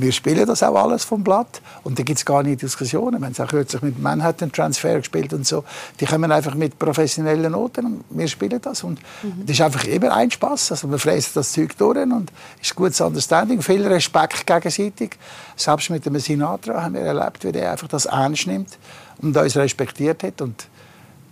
wir 0.00 0.12
spielen 0.12 0.46
das 0.46 0.62
auch 0.62 0.74
alles 0.74 1.04
vom 1.04 1.24
Blatt 1.24 1.60
und 1.82 1.98
da 1.98 2.02
gibt 2.02 2.18
es 2.18 2.24
gar 2.24 2.42
nicht 2.42 2.62
Diskussionen. 2.62 3.20
Wir 3.20 3.26
haben 3.26 3.32
es 3.32 3.40
auch 3.40 3.48
kürzlich 3.48 3.82
mit 3.82 4.00
Manhattan 4.00 4.52
Transfer 4.52 4.98
gespielt 4.98 5.32
und 5.32 5.46
so. 5.46 5.64
Die 6.00 6.06
kommen 6.06 6.30
einfach 6.30 6.54
mit 6.54 6.78
professionellen 6.78 7.52
Noten 7.52 7.86
und 7.86 8.04
wir 8.10 8.28
spielen 8.28 8.60
das 8.60 8.84
und 8.84 9.00
mhm. 9.22 9.46
das 9.46 9.56
ist 9.56 9.60
einfach 9.62 9.84
immer 9.84 10.14
ein 10.14 10.30
Spaß. 10.30 10.72
Also 10.72 10.90
wir 10.90 10.98
fräsen 10.98 11.32
das 11.34 11.52
Zeug 11.52 11.76
durch 11.76 11.98
und 11.98 12.30
es 12.60 12.68
ist 12.68 12.72
ein 12.72 12.76
gutes 12.76 13.00
Understanding, 13.00 13.62
viel 13.62 13.86
Respekt 13.86 14.46
gegenseitig. 14.46 15.16
Selbst 15.56 15.90
mit 15.90 16.04
dem 16.04 16.18
Sinatra 16.18 16.82
haben 16.82 16.94
wir 16.94 17.02
erlebt, 17.02 17.44
wie 17.44 17.52
der 17.52 17.72
einfach 17.72 17.88
das 17.88 18.06
ernst 18.06 18.46
nimmt 18.46 18.78
und 19.22 19.36
uns 19.36 19.56
respektiert 19.56 20.22
hat 20.22 20.40
und 20.42 20.68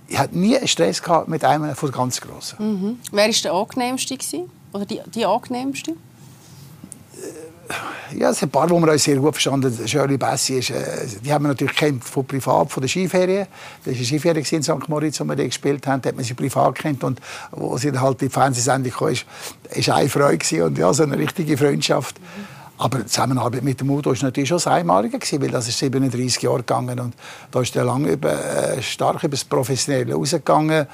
ich 0.06 0.18
hatte 0.18 0.38
nie 0.38 0.56
Stress 0.66 1.02
gehabt 1.02 1.28
mit 1.28 1.44
einem 1.44 1.74
von 1.74 1.90
ganz 1.90 2.20
Grossen. 2.20 2.56
Mhm. 2.58 2.98
Wer 3.10 3.26
war 3.26 3.34
der 3.42 3.52
angenehmste 3.52 4.18
oder 4.72 4.84
die, 4.84 5.00
die 5.14 5.24
angenehmste? 5.24 5.94
Ja, 8.16 8.30
es 8.30 8.38
sind 8.38 8.48
ein 8.48 8.52
paar, 8.52 8.66
die 8.66 8.74
wir 8.74 8.92
uns 8.92 9.04
sehr 9.04 9.16
gut 9.16 9.34
verstanden. 9.34 9.76
Shirley 9.86 10.16
Bessie 10.16 10.58
ist, 10.58 10.70
äh, 10.70 11.06
die 11.24 11.32
haben 11.32 11.44
wir 11.44 11.48
natürlich 11.48 11.76
kennt 11.76 12.04
von 12.04 12.26
privat, 12.26 12.70
von 12.70 12.80
der 12.80 12.88
Skiferien. 12.88 13.46
Das 13.84 13.94
war 13.94 13.98
eine 13.98 14.04
Skiferie 14.04 14.44
in 14.50 14.62
St. 14.62 14.88
Moritz, 14.88 15.20
wo 15.20 15.24
wir 15.24 15.36
die 15.36 15.46
gespielt 15.46 15.86
haben. 15.86 16.02
Da 16.02 16.08
hat 16.08 16.16
man 16.16 16.24
sie 16.24 16.34
privat 16.34 16.74
kennt 16.76 17.02
und 17.04 17.20
wo 17.50 17.76
sie 17.78 17.90
dann 17.90 18.02
halt 18.02 18.22
in 18.22 18.28
die 18.28 18.32
Fernsehsendung 18.32 18.92
kam, 18.92 19.08
ist, 19.08 19.26
ist 19.70 19.88
eine 19.88 20.08
Freude 20.08 20.64
und 20.64 20.78
ja, 20.78 20.92
so 20.92 21.02
eine 21.02 21.18
richtige 21.18 21.56
Freundschaft. 21.56 22.18
Mhm. 22.20 22.53
Aber 22.76 22.98
die 22.98 23.06
Zusammenarbeit 23.06 23.62
mit 23.62 23.80
dem 23.80 23.90
Udo 23.90 24.10
war 24.10 24.22
natürlich 24.22 24.48
schon 24.48 24.56
das 24.56 24.66
Einmalige, 24.66 25.18
weil 25.40 25.50
das 25.50 25.68
ist 25.68 25.78
37 25.78 26.42
Jahre 26.42 26.58
gegangen 26.58 26.98
und 26.98 27.14
da 27.50 27.60
ist 27.60 27.76
er 27.76 27.84
lange 27.84 28.12
über, 28.12 28.32
äh, 28.32 28.82
stark 28.82 29.22
über 29.22 29.30
das 29.30 29.44
Professionelle 29.44 30.14
rausgegangen. 30.14 30.86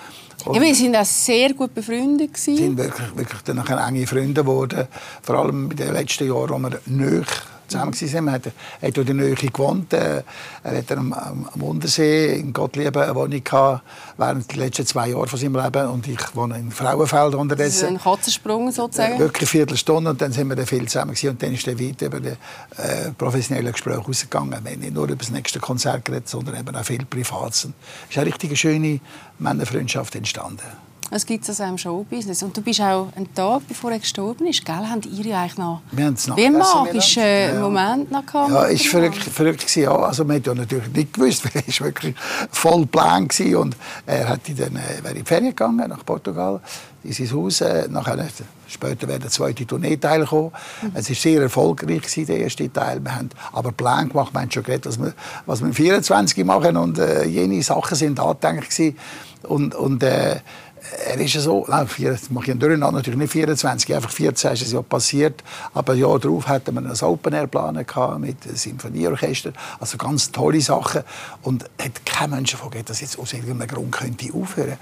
Ja, 0.52 0.60
wir 0.60 0.74
sind 0.74 0.96
auch 0.96 1.04
sehr 1.04 1.52
gut 1.54 1.74
befreundet. 1.74 2.30
Wir 2.46 2.56
sind 2.56 2.76
wirklich, 2.76 3.16
wirklich 3.16 3.42
dann 3.42 3.58
enge 3.58 4.06
Freunde 4.06 4.42
geworden. 4.42 4.88
Vor 5.22 5.36
allem 5.36 5.70
in 5.70 5.76
den 5.76 5.92
letzten 5.92 6.28
Jahren, 6.28 6.50
wo 6.50 6.58
wir 6.58 6.80
nicht 6.86 7.42
zusammen 7.70 7.94
waren. 7.94 8.26
Er 8.26 8.32
hat, 8.32 8.46
hat 8.82 8.98
in 8.98 9.06
der 9.06 9.14
Nähe 9.14 9.34
gewohnt. 9.34 9.92
Äh, 9.92 10.22
er 10.62 10.78
hat 10.78 10.92
am, 10.92 11.12
am, 11.12 11.46
Untersee 11.62 12.34
in 12.38 12.52
Gottlieben 12.52 13.02
eine 13.02 13.14
Wohnung 13.14 13.42
gehabt, 13.42 13.82
während 14.16 14.50
der 14.50 14.58
letzten 14.58 14.86
zwei 14.86 15.08
Jahre 15.08 15.26
von 15.26 15.38
seinem 15.38 15.56
Leben. 15.56 15.88
Und 15.88 16.06
ich 16.08 16.34
wohne 16.34 16.58
in 16.58 16.70
Frauenfeld 16.70 17.12
Das 17.12 17.34
ist 17.34 17.40
unterdessen. 17.40 17.88
ein 17.88 17.98
Katzensprung 17.98 18.70
sozusagen. 18.70 19.18
Wirklich 19.18 19.42
eine 19.42 19.48
Viertelstunde 19.48 20.10
und 20.10 20.20
dann 20.20 20.32
sind 20.32 20.48
wir 20.48 20.56
dann 20.56 20.66
viel 20.66 20.86
zusammen 20.86 21.14
gewesen. 21.14 21.30
und 21.30 21.42
dann 21.42 21.54
ist 21.54 21.66
er 21.66 21.78
weit 21.78 22.02
über 22.02 22.20
die 22.20 22.28
äh, 22.28 23.10
professionellen 23.16 23.72
Gespräche 23.72 23.98
rausgegangen. 23.98 24.50
Wir 24.50 24.72
haben 24.72 24.80
nicht 24.80 24.94
nur 24.94 25.04
über 25.04 25.16
das 25.16 25.30
nächste 25.30 25.60
Konzert 25.60 26.04
geredet, 26.04 26.28
sondern 26.28 26.58
eben 26.58 26.74
auch 26.74 26.84
viel 26.84 27.04
Privates. 27.04 27.66
Und 27.66 27.74
Es 28.04 28.10
ist 28.10 28.18
eine 28.18 28.26
richtige 28.26 28.56
schöne 28.56 29.00
Männerfreundschaft 29.38 30.14
entstanden. 30.14 30.89
Es 31.12 31.26
gibt 31.26 31.42
es 31.42 31.60
also 31.60 31.64
im 31.64 31.76
Showbusiness. 31.76 32.42
Und 32.44 32.56
du 32.56 32.62
bist 32.62 32.80
auch 32.80 33.08
einen 33.16 33.34
Tag, 33.34 33.62
bevor 33.66 33.90
er 33.90 33.98
gestorben 33.98 34.46
ist, 34.46 34.64
gell, 34.64 34.86
habt 34.88 35.06
ihr 35.06 35.36
eigentlich 35.36 35.58
noch 35.58 35.82
Wir 35.90 36.04
haben 36.04 36.14
es 36.14 36.28
wie 36.36 36.46
ein 36.46 36.52
nachgegessen 36.52 36.84
magischen 36.84 37.22
miteinander. 37.22 37.54
Ja. 37.54 37.60
Moment 37.60 38.10
noch 38.12 38.26
gehabt. 38.26 38.50
Ja, 38.50 38.64
ist 38.64 38.86
verrückt, 38.86 39.16
verrückt 39.18 39.60
gewesen, 39.60 39.82
ja. 39.82 39.96
Also 39.96 40.24
man 40.24 40.36
hat 40.36 40.46
ja 40.46 40.54
natürlich 40.54 40.92
nicht 40.92 41.12
gewusst, 41.12 41.44
weil 41.54 41.62
er 41.62 41.68
ist 41.68 41.80
wirklich 41.80 42.14
voll 42.52 42.86
plan 42.86 43.26
gewesen 43.26 43.56
und 43.56 43.76
er 44.06 44.28
hat 44.28 44.40
dann 44.46 44.76
äh, 44.76 45.02
wäre 45.02 45.14
in 45.14 45.24
die 45.24 45.28
Ferien 45.28 45.50
gegangen 45.50 45.88
nach 45.88 46.06
Portugal 46.06 46.60
in 47.02 47.12
sein 47.12 47.32
Haus. 47.32 47.60
Äh, 47.60 47.88
nachher, 47.88 48.24
später 48.68 49.08
wäre 49.08 49.18
der 49.18 49.30
zweite 49.30 49.66
Tourneeteil 49.66 50.20
gekommen. 50.20 50.52
Es 50.94 51.08
war 51.08 51.16
sehr 51.16 51.42
erfolgreich 51.42 52.02
gewesen, 52.02 52.26
der 52.26 52.38
erste 52.38 52.72
Teil. 52.72 53.02
Wir 53.02 53.16
haben 53.16 53.30
aber 53.52 53.72
Plan 53.72 54.08
gemacht, 54.08 54.32
wir 54.32 54.42
haben 54.42 54.50
schon 54.50 54.62
geredet, 54.62 54.86
was 54.86 54.98
wir, 55.00 55.12
was 55.46 55.60
wir 55.60 55.68
im 55.68 55.74
24 55.74 56.44
machen 56.44 56.76
und 56.76 56.98
äh, 56.98 57.24
jene 57.24 57.60
Sachen 57.64 57.96
sind 57.96 58.20
angedenkt 58.20 58.70
gewesen. 58.70 58.96
und 59.42 59.74
und 59.74 60.02
äh, 60.02 60.36
er 61.06 61.18
ist 61.18 61.34
ja 61.34 61.40
so, 61.40 61.66
nein, 61.68 61.86
vier, 61.86 62.18
mache 62.30 62.44
ich 62.46 62.50
einen 62.50 62.60
Durcheinander, 62.60 62.98
natürlich 62.98 63.18
nicht 63.18 63.32
24, 63.32 63.94
einfach 63.94 64.10
14 64.10 64.52
ist 64.52 64.62
es 64.62 64.72
ja 64.72 64.82
passiert. 64.82 65.42
Aber 65.74 65.92
ein 65.92 65.98
Jahr 65.98 66.18
darauf 66.18 66.48
hatten 66.48 66.74
wir 66.74 66.80
ein 66.80 67.00
Open-Air-Plan 67.00 67.86
gehabt 67.86 68.20
mit 68.20 68.36
Symphonieorchester. 68.58 69.52
Also 69.78 69.96
ganz 69.98 70.32
tolle 70.32 70.60
Sachen. 70.60 71.02
Und 71.42 71.64
hat 71.80 72.04
kein 72.04 72.30
Mensch 72.30 72.52
davon 72.52 72.70
geredet, 72.70 72.90
dass 72.90 73.00
jetzt 73.00 73.18
aus 73.18 73.32
irgendeinem 73.32 73.68
Grund 73.68 73.92
könnte 73.92 74.32
aufhören 74.34 74.78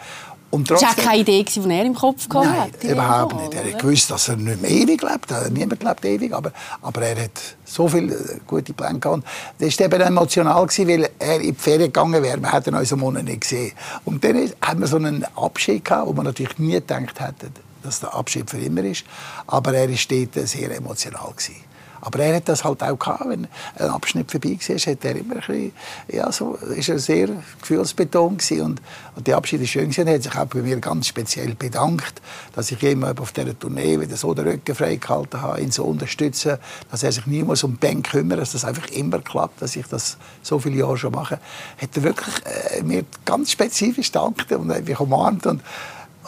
und 0.50 0.70
Das 0.70 0.80
war 0.80 0.88
trotzdem, 0.88 1.04
keine 1.04 1.20
Idee, 1.20 1.44
die 1.44 1.70
er 1.70 1.84
im 1.84 1.94
Kopf 1.94 2.26
hatte. 2.28 2.48
Nein, 2.48 2.70
in 2.80 2.88
dem 2.88 2.92
überhaupt 2.92 3.36
nicht. 3.36 3.54
Er 3.54 3.64
hat 3.72 3.78
gewusst, 3.80 4.10
dass 4.10 4.28
er 4.28 4.36
nicht 4.36 4.62
mehr 4.62 4.70
ewig 4.70 5.02
lebt. 5.02 5.30
Äh, 5.30 5.50
Niemand 5.50 5.82
lebt 5.82 6.04
ewig. 6.04 6.32
Aber, 6.32 6.52
aber 6.80 7.02
er 7.02 7.24
hat 7.24 7.32
so 7.64 7.86
viele 7.86 8.14
äh, 8.14 8.38
gute 8.46 8.72
Pläne 8.72 8.98
gehabt. 8.98 9.24
Das 9.58 9.78
war 9.78 9.86
eben 9.86 10.00
emotional, 10.00 10.66
gewesen, 10.66 10.88
weil 10.88 11.10
er 11.18 11.40
in 11.40 11.54
die 11.54 11.60
Ferien 11.60 11.92
gegangen 11.92 12.22
wäre. 12.22 12.40
Wir 12.40 12.52
hätten 12.52 12.74
uns 12.74 12.92
einen 12.92 13.00
Monat 13.00 13.24
nicht 13.24 13.42
gesehen. 13.42 13.72
Und 14.06 14.24
dann 14.24 14.50
haben 14.62 14.80
wir 14.80 14.86
so 14.86 14.96
einen 14.96 15.24
Abschied 15.36 15.84
gehabt, 15.84 16.06
wo 16.08 16.12
man 16.14 16.24
natürlich 16.24 16.58
nie 16.58 16.72
gedacht 16.72 17.20
hätte, 17.20 17.50
dass 17.82 18.00
der 18.00 18.14
Abschied 18.14 18.48
für 18.48 18.58
immer 18.58 18.82
ist. 18.84 19.04
Aber 19.46 19.74
er 19.74 19.88
war 19.90 19.96
dort 20.08 20.48
sehr 20.48 20.74
emotional. 20.74 21.30
Gewesen. 21.36 21.67
Aber 22.00 22.18
er 22.20 22.36
hat 22.36 22.48
das 22.48 22.64
halt 22.64 22.82
auch 22.82 22.98
gehabt, 22.98 23.28
wenn 23.28 23.48
ein 23.76 23.90
Abschnitt 23.90 24.30
vorbei 24.30 24.58
war, 24.66 24.76
hat 24.76 25.04
er 25.04 25.16
immer 25.16 25.34
ein 25.34 25.40
bisschen, 25.40 25.72
ja, 26.08 26.30
so, 26.32 26.54
ist 26.54 26.88
er 26.88 26.98
sehr 26.98 27.28
gefühlsbetont 27.60 28.38
gewesen. 28.38 28.62
und, 28.62 28.82
und 29.16 29.26
der 29.26 29.36
Abschied 29.36 29.60
ist 29.60 29.70
schön 29.70 29.90
gewesen. 29.90 30.06
Er 30.06 30.14
hat 30.14 30.22
sich 30.22 30.36
auch 30.36 30.46
bei 30.46 30.60
mir 30.60 30.78
ganz 30.78 31.06
speziell 31.06 31.54
bedankt, 31.54 32.22
dass 32.54 32.70
ich 32.70 32.82
immer 32.82 33.14
auf 33.18 33.32
dieser 33.32 33.58
Tournee 33.58 34.00
wieder 34.00 34.16
so 34.16 34.34
den 34.34 34.46
Rücken 34.48 34.74
frei 34.74 34.96
gehalten 34.96 35.42
habe, 35.42 35.60
ihn 35.60 35.70
so 35.70 35.84
unterstützen, 35.84 36.58
dass 36.90 37.02
er 37.02 37.12
sich 37.12 37.26
niemals 37.26 37.64
um 37.64 37.72
die 37.72 37.86
Band 37.86 38.08
kümmert, 38.08 38.40
dass 38.40 38.52
das 38.52 38.64
einfach 38.64 38.88
immer 38.88 39.20
klappt, 39.20 39.62
dass 39.62 39.76
ich 39.76 39.86
das 39.86 40.16
so 40.42 40.58
viele 40.58 40.76
Jahre 40.76 40.96
schon 40.96 41.12
mache. 41.12 41.38
Hat 41.80 41.96
er 41.96 42.02
wirklich 42.02 42.34
äh, 42.44 42.82
mir 42.82 43.04
ganz 43.24 43.50
spezifisch 43.52 44.12
gedankt 44.12 44.52
und 44.52 44.66
mich 44.66 45.00
umarmt 45.00 45.46
und 45.46 45.62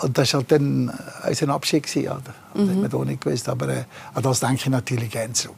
und 0.02 0.16
das 0.16 0.32
war 0.32 0.40
halt 0.40 0.52
dann 0.52 0.88
äh, 1.24 1.28
unser 1.28 1.48
Abschied. 1.50 1.82
Gewesen, 1.82 2.08
oder? 2.08 2.22
Das 2.54 2.68
hat 2.68 2.76
man 2.76 2.92
auch 2.94 3.04
nicht 3.04 3.20
gewusst. 3.20 3.48
Aber 3.48 3.68
äh, 3.68 3.84
an 4.14 4.22
das 4.22 4.40
denke 4.40 4.56
ich 4.56 4.66
natürlich 4.66 5.10
gerne 5.10 5.32
zurück. 5.32 5.56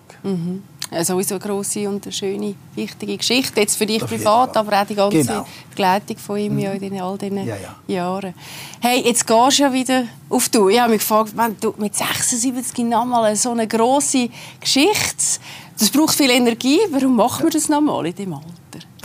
Ja, 0.90 1.04
sowieso 1.04 1.36
eine 1.36 1.42
grosse 1.44 1.88
und 1.88 2.04
eine 2.04 2.12
schöne, 2.12 2.54
wichtige 2.74 3.16
Geschichte. 3.16 3.60
Jetzt 3.60 3.76
für 3.76 3.86
dich 3.86 3.96
jeden 3.96 4.06
privat, 4.08 4.54
aber 4.56 4.82
auch 4.82 4.86
die 4.86 4.94
ganze 4.94 5.18
Genau. 5.18 5.40
Mhm. 5.40 5.46
Begleitung 5.70 6.18
von 6.18 6.36
ihm 6.36 6.58
ja 6.58 6.72
in 6.72 7.00
all 7.00 7.16
diesen 7.16 7.38
Ja, 7.46 7.56
ja. 7.56 7.74
Jahren. 7.86 8.34
Hey, 8.80 9.00
jetzt 9.00 9.26
gehst 9.26 9.58
du 9.58 9.62
ja 9.62 9.72
wieder 9.72 10.04
auf 10.28 10.50
du. 10.50 10.68
Ich 10.68 10.78
habe 10.78 10.92
mich 10.92 11.00
gefragt, 11.00 11.32
wenn 11.34 11.56
du 11.58 11.74
mit 11.78 11.94
76 11.96 12.84
nochmal 12.84 13.34
so 13.36 13.52
eine 13.52 13.66
grosse 13.66 14.28
Geschichte, 14.60 15.40
das 15.78 15.88
braucht 15.90 16.14
viel 16.14 16.30
Energie. 16.30 16.78
Warum 16.90 17.16
machen 17.16 17.44
wir 17.44 17.50
das 17.50 17.70
nochmal 17.70 18.04
in 18.06 18.14
diesem 18.14 18.34
Alter? 18.34 18.61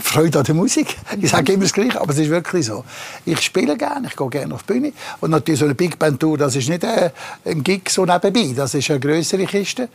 Freude 0.08 0.38
an 0.38 0.44
der 0.44 0.54
Musik. 0.54 0.96
Ich 1.20 1.30
sage 1.30 1.52
immer 1.52 1.64
das 1.64 1.72
Gleiche, 1.74 2.00
aber 2.00 2.12
es 2.12 2.18
ist 2.18 2.30
wirklich 2.30 2.64
so. 2.64 2.82
Ich 3.26 3.42
spiele 3.42 3.76
gerne, 3.76 4.08
ich 4.08 4.16
gehe 4.16 4.28
gerne 4.30 4.54
auf 4.54 4.62
die 4.62 4.72
Bühne. 4.72 4.92
Und 5.20 5.30
natürlich 5.30 5.60
so 5.60 5.66
eine 5.66 5.74
Big 5.74 5.98
Band 5.98 6.18
Tour, 6.18 6.38
das 6.38 6.56
ist 6.56 6.68
nicht 6.68 6.82
äh, 6.82 7.10
ein 7.44 7.62
Gig 7.62 7.90
so 7.90 8.06
nebenbei, 8.06 8.54
das 8.56 8.72
ist 8.72 8.90
eine 8.90 9.00
größere 9.00 9.44
Kiste. 9.44 9.90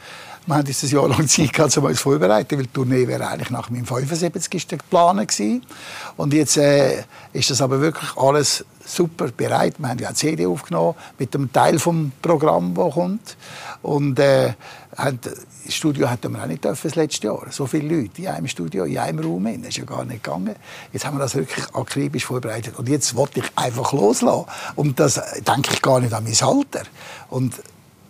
Wir 0.46 0.56
haben 0.56 0.68
ein 0.68 0.90
Jahr 0.90 1.08
lang 1.08 1.28
Zeit 1.28 1.52
gehabt, 1.52 1.76
um 1.78 1.86
uns 1.86 2.00
vorzubereiten, 2.00 2.58
weil 2.58 2.66
die 2.66 2.74
Tournee 2.74 3.08
wäre 3.08 3.28
eigentlich 3.28 3.50
nach 3.50 3.72
meinem 3.72 3.86
75. 3.86 4.68
geplant 4.68 5.28
gewesen. 5.28 5.66
Und 6.16 6.34
jetzt 6.34 6.58
äh, 6.58 7.04
ist 7.32 7.50
das 7.50 7.62
aber 7.62 7.82
wirklich 7.82 8.16
alles 8.16 8.64
super 8.86 9.30
bereit. 9.36 9.76
Wir 9.80 9.90
haben 9.90 10.00
ja 10.00 10.10
eine 10.10 10.16
CD 10.16 10.46
aufgenommen 10.46 10.94
mit 11.18 11.34
dem 11.34 11.52
Teil 11.52 11.80
vom 11.80 12.12
Programm, 12.22 12.76
das 12.76 12.94
kommt. 12.94 13.38
Und 13.82 14.20
äh, 14.20 14.54
haben, 14.96 15.20
das 15.66 15.74
Studio 15.74 16.10
hatten 16.10 16.32
wir 16.32 16.42
auch 16.42 16.48
nicht 16.48 16.64
dürfen 16.64 16.88
das 16.88 16.96
letzte 16.96 17.28
Jahr. 17.28 17.46
So 17.50 17.66
viele 17.66 18.02
Leute 18.02 18.22
in 18.22 18.28
einem 18.28 18.48
Studio, 18.48 18.86
in 18.86 18.98
einem 18.98 19.20
Raum. 19.20 19.46
Das 19.46 19.70
ist 19.70 19.78
ja 19.78 19.86
gar 19.86 20.06
nicht 20.06 20.24
gegangen. 20.24 20.56
Jetzt 20.92 21.06
haben 21.06 21.18
wir 21.18 21.22
das 21.22 21.36
wirklich 21.36 21.66
akribisch 21.74 22.26
vorbereitet. 22.26 22.78
Und 22.78 22.90
jetzt 22.90 23.16
wollte 23.16 23.40
ich 23.40 23.46
einfach 23.56 23.94
loslassen. 23.94 24.46
Und 24.76 25.00
das 25.00 25.18
äh, 25.18 25.42
denke 25.42 25.72
ich 25.74 25.82
gar 25.82 26.00
nicht 26.00 26.14
an 26.14 26.24
mein 26.24 26.34
Alter. 26.34 26.84
Und 27.30 27.54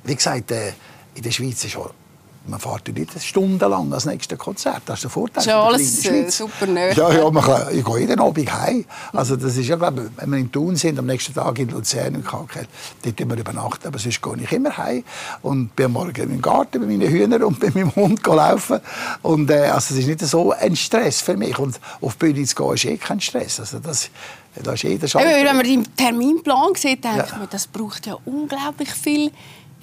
wie 0.04 0.16
gesagt, 0.16 0.52
äh, 0.52 0.74
in 1.16 1.24
der 1.24 1.32
Schweiz 1.32 1.64
ist 1.64 1.72
schon 1.72 1.90
man 2.46 2.60
fährt 2.60 2.88
ja 2.88 2.94
nicht 2.94 3.22
stundenlang 3.24 3.94
als 3.94 4.06
nächste 4.06 4.36
Konzert. 4.38 4.82
Das 4.86 4.96
ist 5.00 5.04
der 5.04 5.12
Vorteil. 5.12 5.42
Ist 5.42 5.48
ja 5.48 5.64
alles, 5.64 6.06
äh, 6.06 6.30
super 6.30 6.66
nah. 6.68 6.92
Ja, 6.92 7.12
ja, 7.14 7.30
man 7.32 7.44
kann, 7.44 7.68
ich 7.76 7.86
gehe 7.86 8.00
jeden 8.00 8.20
Abend 8.20 8.54
heim. 8.54 8.86
Also 9.14 9.36
das 9.36 9.56
ist 9.56 9.68
ja, 9.68 9.76
glaube 9.78 10.04
ich, 10.04 10.22
wenn 10.22 10.30
wir 10.32 10.38
in 10.40 10.52
Thun 10.52 10.76
sind, 10.76 11.00
am 11.00 11.06
nächsten 11.06 11.34
Tag 11.34 11.58
in 11.60 11.70
Luzern 11.70 12.16
und 12.16 12.26
Kalkett, 12.26 12.68
dort 13.04 13.20
immer 13.20 13.38
übernachten. 13.38 13.88
Aber 13.88 13.98
sonst 13.98 14.22
gehe 14.22 14.36
ich 14.44 14.52
immer 14.52 14.76
heim 14.78 15.04
und 15.42 15.76
bin 15.76 15.92
morgen 15.92 16.32
im 16.32 16.42
Garten 16.42 16.82
bei 16.82 16.88
meinen 16.88 17.10
Hühnern 17.10 17.44
und 17.44 17.60
bei 17.60 17.70
meinem 17.74 17.96
Hund 17.96 18.26
laufen. 18.28 18.80
Und 19.22 19.50
äh, 19.50 19.68
also 19.68 19.94
es 19.94 20.00
ist 20.02 20.08
nicht 20.08 20.20
so 20.22 20.52
ein 20.52 20.76
Stress 20.76 21.22
für 21.22 21.38
mich. 21.38 21.58
Und 21.58 21.80
auf 22.02 22.16
die 22.16 22.34
Bühne 22.34 22.46
zu 22.46 22.56
gehen 22.56 22.74
ist 22.74 22.86
eh 22.86 22.98
kein 22.98 23.22
Stress. 23.22 23.62
Also 23.62 23.80
das, 23.80 24.10
das 24.62 24.74
ist 24.76 24.84
jeder 24.84 25.08
Schalter. 25.08 25.30
Wenn 25.30 25.56
man 25.56 25.66
den 25.66 25.96
Terminplan 25.96 26.76
sieht, 26.76 27.04
denkt 27.04 27.30
Ja. 27.32 27.38
man, 27.38 27.48
das 27.50 27.68
braucht 27.68 28.06
ja 28.06 28.18
unglaublich 28.26 28.90
viel 28.92 29.32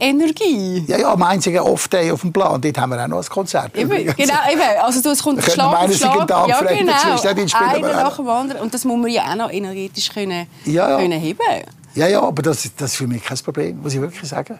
Energie. 0.00 0.84
Ja, 0.86 0.98
ja, 0.98 1.12
am 1.12 1.22
einzigen 1.22 1.60
Off-Day 1.60 2.10
auf 2.10 2.22
dem 2.22 2.32
Plan, 2.32 2.60
dort 2.60 2.78
haben 2.78 2.90
wir 2.90 3.02
auch 3.02 3.08
noch 3.08 3.18
ein 3.18 3.28
Konzert. 3.28 3.76
Eben, 3.76 3.90
übrigens. 3.90 4.16
genau, 4.16 4.34
eben. 4.50 4.62
Also 4.82 5.02
du, 5.02 5.10
es 5.10 5.22
kommt 5.22 5.42
Schlag 5.42 5.84
auf 5.84 5.94
Schlag. 5.94 6.26
Tag 6.26 6.48
ja, 6.48 6.60
genau. 6.62 6.92
Einer 7.58 8.02
nach 8.02 8.16
dem 8.16 8.28
anderen. 8.28 8.62
Und 8.62 8.74
das 8.74 8.84
muss 8.84 8.98
man 8.98 9.10
ja 9.10 9.30
auch 9.30 9.36
noch 9.36 9.52
energetisch 9.52 10.10
können, 10.10 10.46
Ja, 10.64 10.90
ja. 10.90 10.98
können 10.98 11.20
heben. 11.20 11.40
Ja, 11.94 12.06
ja, 12.06 12.22
aber 12.22 12.42
das, 12.42 12.70
das 12.76 12.92
ist 12.92 12.96
für 12.96 13.06
mich 13.06 13.22
kein 13.24 13.38
Problem, 13.38 13.82
muss 13.82 13.94
ich 13.94 14.00
wirklich 14.00 14.28
sagen. 14.28 14.58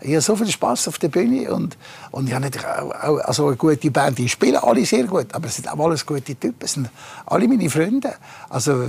Ich 0.00 0.10
habe 0.10 0.20
so 0.20 0.36
viel 0.36 0.48
Spaß 0.48 0.88
auf 0.88 0.98
der 0.98 1.08
Bühne 1.08 1.52
und, 1.52 1.76
und 2.12 2.28
ich 2.28 2.34
habe 2.34 2.44
natürlich 2.44 2.66
auch, 2.66 3.18
also 3.20 3.48
eine 3.48 3.56
gute 3.56 3.90
Band, 3.90 4.18
die 4.18 4.28
spielen 4.28 4.56
alle 4.56 4.84
sehr 4.84 5.04
gut, 5.04 5.34
aber 5.34 5.46
es 5.46 5.56
sind 5.56 5.68
auch 5.68 5.78
alles 5.78 6.06
gute 6.06 6.36
Typen, 6.36 6.56
es 6.60 6.74
sind 6.74 6.88
alle 7.26 7.48
meine 7.48 7.68
Freunde. 7.68 8.14
Also 8.48 8.84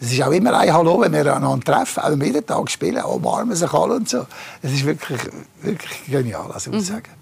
es 0.00 0.12
ist 0.12 0.22
auch 0.22 0.30
immer 0.30 0.58
ein 0.58 0.72
Hallo, 0.72 1.00
wenn 1.00 1.12
wir 1.12 1.36
einander 1.36 1.64
treffen, 1.64 2.02
auch 2.02 2.24
jeden 2.24 2.46
Tag 2.46 2.70
spielen, 2.70 3.02
umarmen 3.04 3.54
sich 3.54 3.72
alle 3.72 3.94
und 3.94 4.08
so. 4.08 4.26
Es 4.62 4.72
ist 4.72 4.86
wirklich, 4.86 5.20
wirklich 5.60 6.06
genial, 6.06 6.50
also 6.50 6.70
muss 6.70 6.82
ich 6.82 6.88
sagen. 6.88 7.17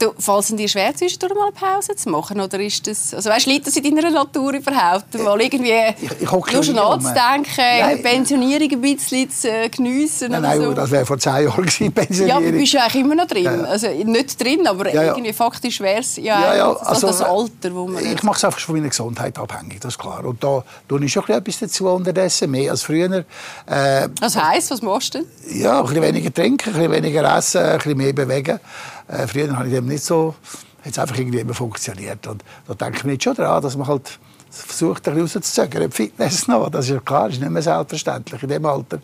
Du, 0.00 0.14
falls 0.18 0.48
es 0.48 0.56
dir 0.56 0.66
schwer 0.66 0.94
zwischendurch 0.94 1.34
mal 1.34 1.48
eine 1.48 1.52
Pause 1.52 1.94
zu 1.94 2.08
machen, 2.08 2.40
oder 2.40 2.58
ist 2.58 2.86
das, 2.86 3.12
also 3.12 3.28
weißt, 3.28 3.44
liegt 3.46 3.66
das 3.66 3.76
in 3.76 3.94
deiner 3.94 4.10
Natur 4.10 4.54
überhaupt, 4.54 5.12
mal 5.22 5.38
irgendwie 5.40 5.72
ich- 6.00 6.22
ich 6.22 6.30
nur 6.30 6.62
schon 6.64 6.74
nachzudenken, 6.74 7.44
Nein. 7.58 8.02
Pensionierung 8.02 8.70
ein 8.72 8.80
bisschen 8.80 9.30
zu 9.30 9.50
äh, 9.50 9.68
geniessen 9.68 10.32
Nein, 10.32 10.40
nein, 10.42 10.62
so? 10.62 10.72
das 10.72 10.90
wäre 10.90 11.04
vor 11.04 11.18
zehn 11.18 11.44
Jahren 11.44 11.66
gewesen, 11.66 11.84
ja, 11.84 11.90
aber 11.90 12.00
Pensionierung. 12.06 12.44
du 12.52 12.58
bist 12.58 12.72
ja 12.72 12.80
eigentlich 12.84 13.04
immer 13.04 13.14
noch 13.14 13.26
drin. 13.26 13.44
Ja, 13.44 13.54
ja. 13.56 13.62
Also 13.64 13.88
nicht 13.88 14.42
drin, 14.42 14.66
aber 14.66 14.90
Ja, 14.94 15.02
irgendwie 15.02 15.32
faktisch 15.34 15.80
wäre 15.80 16.00
es 16.00 16.16
ja, 16.16 16.22
Ja, 16.24 16.56
ja, 16.56 16.68
eigentlich 16.70 16.88
also, 16.88 17.06
das 17.08 17.20
Alter, 17.20 17.74
wo 17.74 17.86
man... 17.86 18.02
Ich 18.02 18.22
mache 18.22 18.36
es 18.38 18.44
einfach 18.44 18.60
von 18.60 18.76
meiner 18.76 18.88
Gesundheit 18.88 19.38
abhängig, 19.38 19.80
das 19.80 19.92
ist 19.94 19.98
klar. 19.98 20.24
Und 20.24 20.42
da 20.42 20.64
tue 20.88 21.04
ich 21.04 21.12
schon 21.12 21.24
ein 21.24 21.42
bisschen 21.44 21.66
etwas 21.66 21.78
dazu 21.78 21.88
unterdessen, 21.88 22.50
mehr 22.50 22.70
als 22.70 22.82
früher. 22.84 23.24
Äh, 23.66 24.08
Was 24.18 24.34
heisst, 24.36 24.70
was 24.70 24.80
machst 24.80 25.14
du 25.14 25.18
denn? 25.18 25.60
ja, 25.60 25.78
ein 25.80 25.86
bisschen 25.86 26.02
weniger 26.02 26.32
trinken, 26.32 26.70
ein 26.70 26.72
bisschen 26.74 26.90
weniger 26.92 27.36
essen, 27.36 27.60
ein 27.62 27.76
bisschen 27.76 27.96
mehr 27.98 28.12
bewegen. 28.14 28.60
Äh, 29.08 29.26
früher 29.26 29.56
habe 29.56 29.66
ich 29.66 29.74
dem 29.74 29.89
nicht 29.90 30.04
so, 30.04 30.34
hat 30.82 30.92
es 30.92 30.98
einfach 30.98 31.18
irgendwie 31.18 31.40
immer 31.40 31.54
funktioniert. 31.54 32.26
Und 32.26 32.42
da 32.66 32.74
denke 32.74 32.98
ich 32.98 33.04
mir 33.04 33.12
jetzt 33.12 33.24
schon 33.24 33.34
daran, 33.34 33.62
dass 33.62 33.76
man 33.76 33.86
halt 33.86 34.18
versucht, 34.50 35.06
ein 35.08 35.14
bisschen 35.14 35.40
rauszuzögern, 35.40 35.90
Fitness 35.90 36.48
noch. 36.48 36.70
Das 36.70 36.86
ist 36.86 36.92
ja 36.92 37.00
klar, 37.00 37.26
das 37.26 37.34
ist 37.34 37.42
nicht 37.42 37.52
mehr 37.52 37.62
selbstverständlich 37.62 38.42
in 38.42 38.48
dem 38.48 38.66
Alter. 38.66 39.00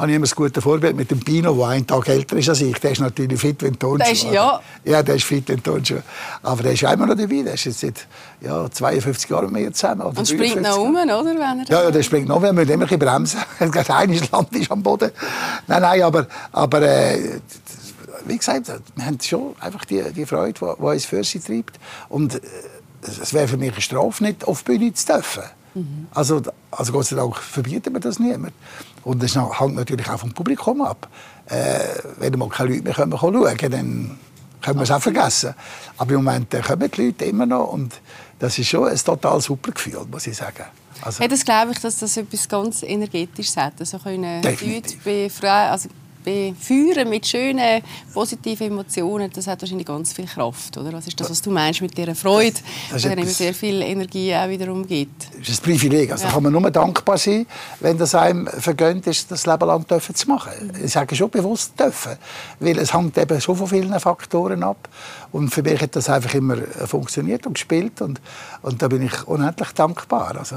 Habe 0.00 0.10
ich 0.12 0.16
immer 0.16 0.26
ein 0.26 0.32
gutes 0.34 0.64
Vorbild 0.64 0.96
mit 0.96 1.10
dem 1.10 1.20
Pino, 1.20 1.54
der 1.54 1.66
einen 1.66 1.86
Tag 1.86 2.08
älter 2.08 2.34
ist 2.36 2.48
als 2.48 2.62
ich. 2.62 2.78
Der 2.78 2.92
ist 2.92 3.00
natürlich 3.00 3.38
fit 3.38 3.62
wie 3.62 3.66
ein 3.66 3.78
Turnschuh. 3.78 4.32
Ja. 4.32 4.60
Ja, 4.82 5.02
der 5.02 5.16
ist 5.16 5.24
fit 5.24 5.46
wie 5.48 5.52
ein 5.52 5.62
Turnschuh. 5.62 5.98
Aber 6.42 6.62
der 6.62 6.72
ist 6.72 6.82
immer 6.82 7.06
noch 7.06 7.16
dabei. 7.16 7.42
Der 7.42 7.52
ist 7.52 7.66
jetzt 7.66 7.80
seit 7.80 8.06
ja, 8.40 8.70
52 8.70 9.28
Jahren 9.28 9.52
mit 9.52 9.62
mir 9.62 9.72
zusammen. 9.72 10.00
Oder 10.00 10.18
Und 10.18 10.26
springt 10.26 10.54
53 10.54 10.62
noch 10.62 10.78
um, 10.78 10.94
oder? 10.94 11.24
Wenn 11.24 11.60
er 11.60 11.64
ja, 11.68 11.82
ja, 11.82 11.90
der 11.90 12.02
springt 12.02 12.28
noch, 12.28 12.42
wir 12.42 12.52
müssen 12.54 12.70
immer 12.70 12.90
ein 12.90 12.98
bremsen. 12.98 13.40
Ein 13.58 13.70
kleines 13.70 14.30
Land 14.30 14.56
ist 14.56 14.70
am 14.70 14.82
Boden. 14.82 15.10
Nein, 15.66 15.82
nein, 15.82 16.02
aber, 16.02 16.26
aber 16.52 16.80
äh, 16.80 17.40
wie 18.26 18.38
gesagt, 18.38 18.68
wir 18.94 19.04
haben 19.04 19.18
schon 19.20 19.54
einfach 19.60 19.84
die, 19.84 20.02
die 20.12 20.26
Freude, 20.26 20.52
die, 20.52 20.80
die 20.80 20.82
uns 20.82 21.04
für 21.04 21.24
sie 21.24 21.40
treibt. 21.40 21.78
Und 22.08 22.36
äh, 22.36 22.40
es 23.02 23.32
wäre 23.32 23.48
für 23.48 23.56
mich 23.56 23.72
eine 23.72 23.80
Strafe, 23.80 24.24
nicht 24.24 24.46
auf 24.46 24.62
die 24.62 24.78
Bühne 24.78 24.92
zu 24.92 25.06
dürfen. 25.06 25.44
Mhm. 25.74 26.08
Also, 26.12 26.42
also 26.70 26.92
Gott 26.92 27.06
sei 27.06 27.16
Dank 27.16 27.36
verbieten 27.36 27.92
wir 27.92 28.00
das 28.00 28.18
niemand. 28.18 28.52
Und 29.04 29.22
das 29.22 29.36
hängt 29.36 29.74
natürlich 29.74 30.08
auch 30.08 30.18
vom 30.18 30.32
Publikum 30.32 30.82
ab. 30.82 31.08
Äh, 31.46 31.80
wenn 32.18 32.38
mal 32.38 32.48
keine 32.48 32.70
Leute 32.70 32.82
mehr 32.82 32.94
schauen 32.94 33.56
können, 33.56 33.70
dann 33.70 34.18
können 34.60 34.78
wir 34.78 34.82
es 34.82 34.90
auch 34.90 35.00
vergessen. 35.00 35.54
Aber 35.96 36.14
im 36.14 36.24
Moment 36.24 36.52
äh, 36.54 36.60
kommen 36.60 36.90
die 36.90 37.06
Leute 37.06 37.24
immer 37.24 37.46
noch 37.46 37.72
und 37.72 37.94
das 38.38 38.58
ist 38.58 38.68
schon 38.68 38.88
ein 38.88 38.96
total 38.96 39.40
super 39.40 39.72
Gefühl, 39.72 40.04
muss 40.10 40.26
ich 40.26 40.36
sagen. 40.36 40.64
Also, 41.02 41.22
ja, 41.22 41.28
das 41.28 41.44
glaube 41.44 41.72
ich, 41.72 41.78
dass 41.80 41.98
das 41.98 42.16
etwas 42.16 42.48
ganz 42.48 42.82
Energetisches 42.82 43.56
hat. 43.56 43.74
Also 43.80 43.98
können 43.98 44.42
Leute 44.42 44.96
befreien, 45.02 45.70
also 45.70 45.88
befeuern 46.24 47.08
mit 47.08 47.26
schönen, 47.26 47.82
positiven 48.12 48.68
Emotionen, 48.68 49.30
das 49.32 49.46
hat 49.46 49.60
wahrscheinlich 49.60 49.86
ganz 49.86 50.12
viel 50.12 50.26
Kraft, 50.26 50.76
oder? 50.76 50.92
Was 50.92 51.06
ist 51.06 51.18
das, 51.20 51.30
was 51.30 51.42
du 51.42 51.50
meinst 51.50 51.80
mit 51.80 51.96
dieser 51.96 52.14
Freude, 52.14 52.56
das, 52.90 53.02
das 53.02 53.12
immer 53.12 53.26
sehr 53.26 53.54
viel 53.54 53.82
Energie 53.82 54.34
auch 54.34 54.48
wiederum 54.48 54.86
gibt? 54.86 55.28
Das 55.38 55.48
ist 55.48 55.60
ein 55.60 55.72
Privileg. 55.72 56.12
Also 56.12 56.24
ja. 56.24 56.28
Da 56.28 56.34
kann 56.34 56.42
man 56.42 56.52
nur 56.52 56.70
dankbar 56.70 57.18
sein, 57.18 57.46
wenn 57.80 57.98
das 57.98 58.14
einem 58.14 58.46
vergönnt 58.46 59.06
ist, 59.06 59.30
das 59.30 59.46
Leben 59.46 59.66
lang 59.66 59.86
dürfen 59.86 60.14
zu 60.14 60.28
machen. 60.28 60.72
Ich 60.82 60.92
sage 60.92 61.16
schon 61.16 61.30
bewusst 61.30 61.78
dürfen, 61.78 62.16
weil 62.58 62.78
es 62.78 62.92
hängt 62.94 63.16
eben 63.16 63.40
schon 63.40 63.56
von 63.56 63.66
vielen 63.66 63.98
Faktoren 64.00 64.62
ab. 64.62 64.88
Und 65.32 65.50
für 65.50 65.62
mich 65.62 65.80
hat 65.80 65.96
das 65.96 66.08
einfach 66.08 66.34
immer 66.34 66.56
funktioniert 66.56 67.46
und 67.46 67.54
gespielt 67.54 68.00
und, 68.02 68.20
und 68.62 68.82
da 68.82 68.88
bin 68.88 69.02
ich 69.02 69.26
unendlich 69.26 69.70
dankbar. 69.72 70.36
Also, 70.36 70.56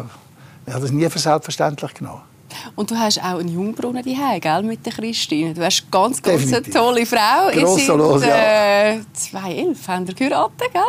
ich 0.65 0.73
habe 0.73 0.81
das 0.81 0.91
nie 0.91 1.09
für 1.09 1.19
selbstverständlich 1.19 1.93
genommen. 1.93 2.32
Und 2.75 2.91
du 2.91 2.97
hast 2.97 3.19
auch 3.19 3.39
einen 3.39 3.49
Jungbrunnen 3.49 4.03
daheim, 4.03 4.39
gell, 4.39 4.63
mit 4.63 4.85
der 4.85 4.93
Christine. 4.93 5.53
Du 5.53 5.63
hast 5.63 5.89
ganz, 5.91 6.21
ganz 6.21 6.51
eine 6.51 6.63
tolle 6.63 7.05
Frau. 7.05 7.49
Grossolos, 7.51 8.21
seid, 8.21 8.97
äh, 8.97 9.01
2011 9.13 9.87
haben 9.87 10.07
ihr 10.07 10.13
geheiratet, 10.13 10.73
gell? 10.73 10.81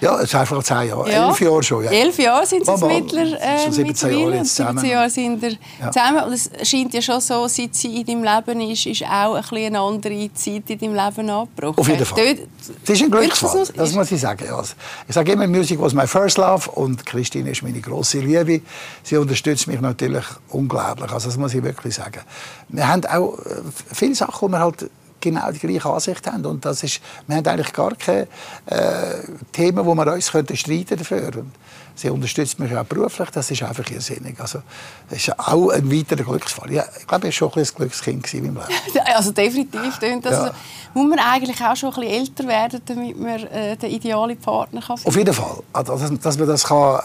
Ja, 0.00 0.16
es 0.16 0.24
ist 0.24 0.34
einfach 0.34 0.62
zehn 0.62 0.88
Jahre. 0.88 1.10
Ja. 1.10 1.28
Elf 1.28 1.40
Jahre 1.40 1.62
schon. 1.62 1.84
Ja. 1.84 1.90
Elf 1.90 2.18
Jahre 2.18 2.46
sind 2.46 2.66
sie 2.66 2.86
mittler, 2.86 3.40
äh, 3.40 3.64
schon 3.64 3.72
17 3.72 4.18
Jahre 4.18 4.34
jetzt 4.36 4.56
zusammen. 4.56 4.78
17 4.78 4.90
Jahre 4.90 5.10
sind 5.10 5.42
ihr 5.42 5.56
ja. 5.80 5.90
zusammen. 5.90 6.24
Und 6.24 6.32
es 6.32 6.50
scheint 6.68 6.94
ja 6.94 7.02
schon 7.02 7.20
so, 7.20 7.48
seit 7.48 7.74
sie 7.74 8.00
in 8.00 8.06
deinem 8.06 8.24
Leben 8.24 8.60
ist, 8.70 8.86
ist 8.86 9.02
auch 9.04 9.34
ein 9.34 9.42
eine 9.66 9.80
andere 9.80 10.32
Zeit 10.34 10.70
in 10.70 10.78
deinem 10.78 10.94
Leben 10.94 11.30
angebrochen. 11.30 11.78
Auf 11.78 11.88
jeden 11.88 12.04
Fall. 12.04 12.38
Es 12.84 12.90
ist 12.90 13.02
ein 13.02 13.10
Glücksfall, 13.10 13.66
das 13.74 13.92
muss 13.92 14.12
ich 14.12 14.20
sagen. 14.20 14.48
Also, 14.52 14.74
ich 15.08 15.14
sage 15.14 15.32
immer, 15.32 15.46
Musik 15.46 15.80
was 15.80 15.94
my 15.94 16.06
first 16.06 16.38
love 16.38 16.70
und 16.70 17.04
Christine 17.04 17.50
ist 17.50 17.62
meine 17.62 17.80
grosse 17.80 18.20
Liebe. 18.20 18.60
Sie 19.02 19.16
unterstützt 19.16 19.66
mich 19.66 19.80
natürlich 19.80 20.24
unglaublich. 20.48 21.01
Also 21.10 21.28
das 21.28 21.36
muss 21.36 21.54
ich 21.54 21.62
wirklich 21.62 21.94
sagen. 21.94 22.20
Wir 22.68 22.86
haben 22.86 23.04
auch 23.06 23.38
äh, 23.38 23.62
viele 23.92 24.14
Sachen, 24.14 24.42
wo 24.42 24.48
wir 24.48 24.60
halt 24.60 24.90
genau 25.22 25.50
die 25.50 25.58
gleiche 25.58 25.88
Ansicht 25.88 26.26
haben. 26.26 26.44
Und 26.44 26.64
das 26.66 26.82
ist, 26.82 27.00
wir 27.26 27.36
haben 27.36 27.46
eigentlich 27.46 27.72
gar 27.72 27.94
keine 27.94 28.28
äh, 28.66 29.22
Themen, 29.52 29.86
wo 29.86 29.94
wir 29.94 30.12
uns 30.12 30.30
könnten 30.30 30.56
streiten 30.56 30.98
dafür. 30.98 31.30
Und 31.36 31.52
sie 31.94 32.10
unterstützt 32.10 32.58
mich 32.58 32.76
auch 32.76 32.84
beruflich, 32.84 33.30
das 33.30 33.50
ist 33.50 33.62
einfach 33.62 33.88
irrsinnig. 33.90 34.38
Also, 34.38 34.62
das 35.08 35.18
ist 35.18 35.38
auch 35.38 35.70
ein 35.70 35.90
weiterer 35.90 36.24
Glücksfall. 36.24 36.72
Ja, 36.72 36.84
ich 36.98 37.06
glaube, 37.06 37.28
ich 37.28 37.40
war 37.40 37.50
schon 37.50 37.62
ein, 37.62 37.66
ein 37.66 37.74
Glückskind 37.74 38.34
in 38.34 38.54
meinem 38.54 38.56
Leben. 38.56 39.06
Also 39.14 39.32
definitiv. 39.32 39.98
Das, 40.22 40.32
ja. 40.32 40.54
Muss 40.94 41.08
man 41.08 41.18
eigentlich 41.18 41.60
auch 41.62 41.76
schon 41.76 41.92
ein 41.94 42.00
bisschen 42.00 42.20
älter 42.20 42.48
werden, 42.48 42.80
damit 42.84 43.18
man 43.18 43.46
äh, 43.46 43.76
den 43.76 43.90
idealen 43.90 44.36
Partner 44.38 44.80
kann 44.80 44.96
finden? 44.96 45.08
Auf 45.08 45.16
jeden 45.16 45.34
Fall. 45.34 45.62
Also, 45.72 45.96
dass, 45.96 46.20
dass 46.20 46.38
man 46.38 46.48
das 46.48 46.64
kann, 46.64 47.00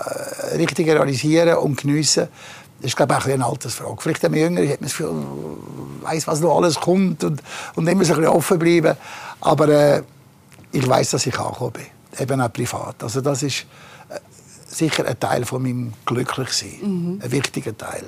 äh, 0.51 0.56
richtig 0.56 0.88
realisieren 0.88 1.58
und 1.58 1.77
geniessen 1.77 2.27
kann 2.27 2.67
das 2.80 2.90
ist, 2.90 2.98
glaube 2.98 3.14
ich, 3.14 3.20
auch 3.20 3.28
eine 3.28 3.46
Altersfrage. 3.46 3.96
Vielleicht 4.00 4.24
wenn 4.24 4.32
man 4.32 4.40
jünger 4.40 4.62
hat 4.62 4.82
man 4.82 4.90
das 4.90 4.98
Gefühl, 4.98 5.26
weiss, 6.02 6.28
was 6.28 6.42
noch 6.42 6.56
alles 6.56 6.80
kommt 6.80 7.24
und, 7.24 7.42
und 7.76 7.88
immer 7.88 8.06
so 8.06 8.14
ein 8.14 8.20
bisschen 8.20 8.36
offen 8.36 8.60
bleiben. 8.60 8.98
Aber 9.42 9.68
äh, 9.70 10.04
ich 10.72 10.88
weiß, 10.88 11.12
dass 11.12 11.26
ich 11.26 11.38
angekommen 11.40 11.74
bin. 11.74 11.86
Eben 12.20 12.42
auch 12.42 12.54
privat. 12.54 13.02
Also 13.02 13.22
das 13.22 13.44
ist 13.44 13.66
äh, 14.10 14.20
sicher 14.68 15.06
ein 15.06 15.20
Teil 15.20 15.46
von 15.46 15.62
meinem 15.62 15.94
Glücklichsein. 16.06 16.80
Mhm. 16.82 17.22
Ein 17.24 17.32
wichtiger 17.32 17.76
Teil. 17.76 18.04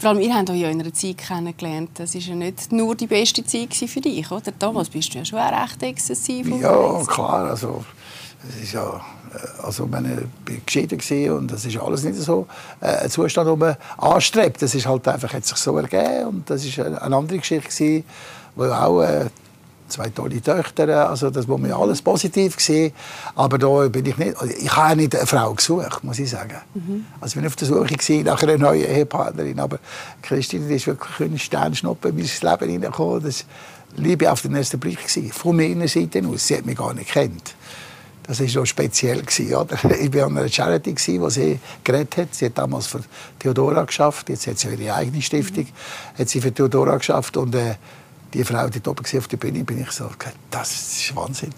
Vor 0.00 0.10
allem, 0.10 0.20
ihr 0.20 0.34
habt 0.34 0.50
euch 0.50 0.58
ja 0.58 0.68
in 0.68 0.80
einer 0.80 0.92
Zeit 0.92 1.18
kennengelernt. 1.18 1.90
Das 1.94 2.14
war 2.14 2.20
ja 2.20 2.34
nicht 2.34 2.72
nur 2.72 2.96
die 2.96 3.06
beste 3.06 3.44
Zeit 3.44 3.72
für 3.72 4.00
dich, 4.00 4.28
oder? 4.32 4.50
Damals 4.58 4.88
bist 4.88 5.14
du 5.14 5.18
ja 5.18 5.24
schon 5.24 5.38
recht 5.38 5.80
exzessiv 5.80 6.48
Ja, 6.48 7.04
klar. 7.06 7.50
Also, 7.50 7.84
es 8.48 8.64
ist 8.64 8.72
ja 8.72 9.00
äh, 9.32 9.62
also 9.62 9.86
meine, 9.86 10.28
ich 10.48 10.76
war 10.76 10.98
geschieden 10.98 11.36
und 11.36 11.52
das 11.52 11.64
ist 11.64 11.78
alles 11.78 12.04
nicht 12.04 12.16
so 12.16 12.46
äh, 12.80 12.86
ein 12.86 13.10
Zustand, 13.10 13.48
den 13.48 13.58
man 13.58 13.76
anstrebt. 13.98 14.62
Das 14.62 14.74
ist 14.74 14.86
halt 14.86 15.06
einfach, 15.08 15.32
hat 15.32 15.44
sich 15.44 15.56
so 15.56 15.76
ergeben 15.76 16.26
und 16.26 16.50
das 16.50 16.78
war 16.78 16.86
eine 16.86 17.16
andere 17.16 17.38
Geschichte 17.38 17.68
gewesen, 17.68 18.04
wo 18.54 18.64
auch 18.64 19.02
äh, 19.02 19.26
zwei 19.88 20.08
tolle 20.08 20.40
Töchter, 20.40 21.10
also 21.10 21.30
das 21.30 21.46
war 21.46 21.58
mir 21.58 21.76
alles 21.76 22.00
positiv 22.00 22.56
gewesen. 22.56 22.92
aber 23.36 23.58
da 23.58 23.88
bin 23.88 24.06
ich 24.06 24.16
nicht, 24.16 24.36
also 24.40 24.52
ich 24.52 24.74
habe 24.74 24.96
nicht 24.96 25.14
eine 25.14 25.26
Frau 25.26 25.52
gesucht, 25.52 26.02
muss 26.02 26.18
ich 26.18 26.30
sagen. 26.30 26.56
Mhm. 26.74 27.04
Also 27.20 27.32
ich 27.32 27.34
bin 27.36 27.46
auf 27.46 27.56
der 27.56 27.68
Suche 27.68 27.94
gewesen 27.94 28.24
nach 28.24 28.42
einer 28.42 28.56
neuen 28.56 28.84
Ehepartnerin, 28.84 29.60
aber 29.60 29.78
Christine 30.22 30.74
ist 30.74 30.86
wirklich 30.86 31.30
ein 31.30 31.38
Sternschnuppe 31.38 32.08
in 32.08 32.16
mein 32.16 32.24
Leben 32.24 32.72
hineingekommen. 32.72 33.22
Das 33.22 33.44
war 33.96 34.04
Liebe 34.04 34.32
auf 34.32 34.40
den 34.40 34.54
ersten 34.54 34.80
Blick 34.80 34.98
gewesen, 34.98 35.30
von 35.30 35.56
meiner 35.56 35.88
Seite 35.88 36.22
aus. 36.26 36.46
Sie 36.46 36.56
hat 36.56 36.64
mich 36.64 36.78
gar 36.78 36.94
nicht 36.94 37.10
kennt. 37.10 37.54
Das 38.24 38.40
war 38.40 38.48
so 38.48 38.64
speziell. 38.64 39.20
Oder? 39.20 39.78
Ich 40.00 40.14
war 40.14 40.26
an 40.26 40.38
einer 40.38 40.48
Charity, 40.48 40.94
die 40.94 41.30
sie 41.30 41.58
geredet 41.82 42.16
hat. 42.16 42.34
Sie 42.34 42.46
hat 42.46 42.58
damals 42.58 42.86
für 42.86 43.00
Theodora 43.38 43.84
geschafft. 43.84 44.28
Jetzt 44.28 44.46
hat 44.46 44.58
sie 44.58 44.68
ihre 44.68 44.94
eigene 44.94 45.20
Stiftung. 45.22 45.64
Mhm. 45.64 46.18
Hat 46.18 46.28
sie 46.28 46.40
für 46.40 46.52
Theodora 46.52 46.96
geschafft. 46.96 47.36
Und 47.36 47.54
äh, 47.54 47.74
die 48.32 48.44
Frau, 48.44 48.68
die 48.68 48.80
oben 48.88 49.04
auf 49.04 49.28
der 49.28 49.36
Bühne, 49.36 49.64
bin 49.64 49.82
ich 49.82 49.90
so, 49.90 50.08
das 50.50 50.70
ist 50.70 51.16
wahnsinnig. 51.16 51.56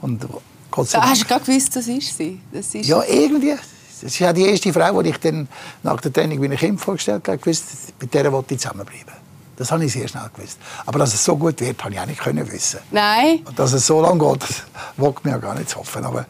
Und 0.00 0.26
Gott 0.70 0.88
sei 0.88 0.98
Dank, 0.98 1.10
Hast 1.10 1.22
du 1.22 1.26
gerade 1.26 1.44
gewusst, 1.44 1.76
das 1.76 1.86
ist 1.86 2.16
sie? 2.16 2.40
Das 2.52 2.74
ist 2.74 2.86
ja, 2.86 3.02
irgendwie. 3.02 3.50
Das 3.50 4.02
ist 4.02 4.18
ja 4.18 4.32
die 4.32 4.46
erste 4.46 4.72
Frau, 4.72 5.02
die 5.02 5.10
ich 5.10 5.18
dann 5.18 5.48
nach 5.82 6.00
der 6.00 6.12
Training 6.12 6.40
wie 6.40 6.46
ein 6.46 6.56
Kind 6.56 6.80
vorgestellt 6.80 7.26
habe, 7.28 7.38
gewusst, 7.38 7.64
mit 8.00 8.14
der 8.14 8.32
wollte 8.32 8.54
ich 8.54 8.60
zusammenbleiben. 8.60 9.19
Das 9.60 9.70
habe 9.70 9.84
ich 9.84 9.92
sehr 9.92 10.08
schnell 10.08 10.22
gewusst. 10.34 10.58
Aber 10.86 11.00
dass 11.00 11.12
es 11.12 11.22
so 11.22 11.36
gut 11.36 11.60
wird, 11.60 11.84
habe 11.84 11.92
ich 11.92 12.00
auch 12.00 12.06
nicht 12.06 12.18
können 12.18 12.50
wissen. 12.50 12.80
Nein. 12.90 13.40
Und 13.44 13.58
dass 13.58 13.74
es 13.74 13.86
so 13.86 14.00
lange 14.00 14.18
geht, 14.18 14.64
wagt 14.96 15.22
mir 15.22 15.32
ja 15.32 15.36
gar 15.36 15.54
nicht 15.54 15.68
zu 15.68 15.80
hoffen. 15.80 16.02
Aber 16.02 16.24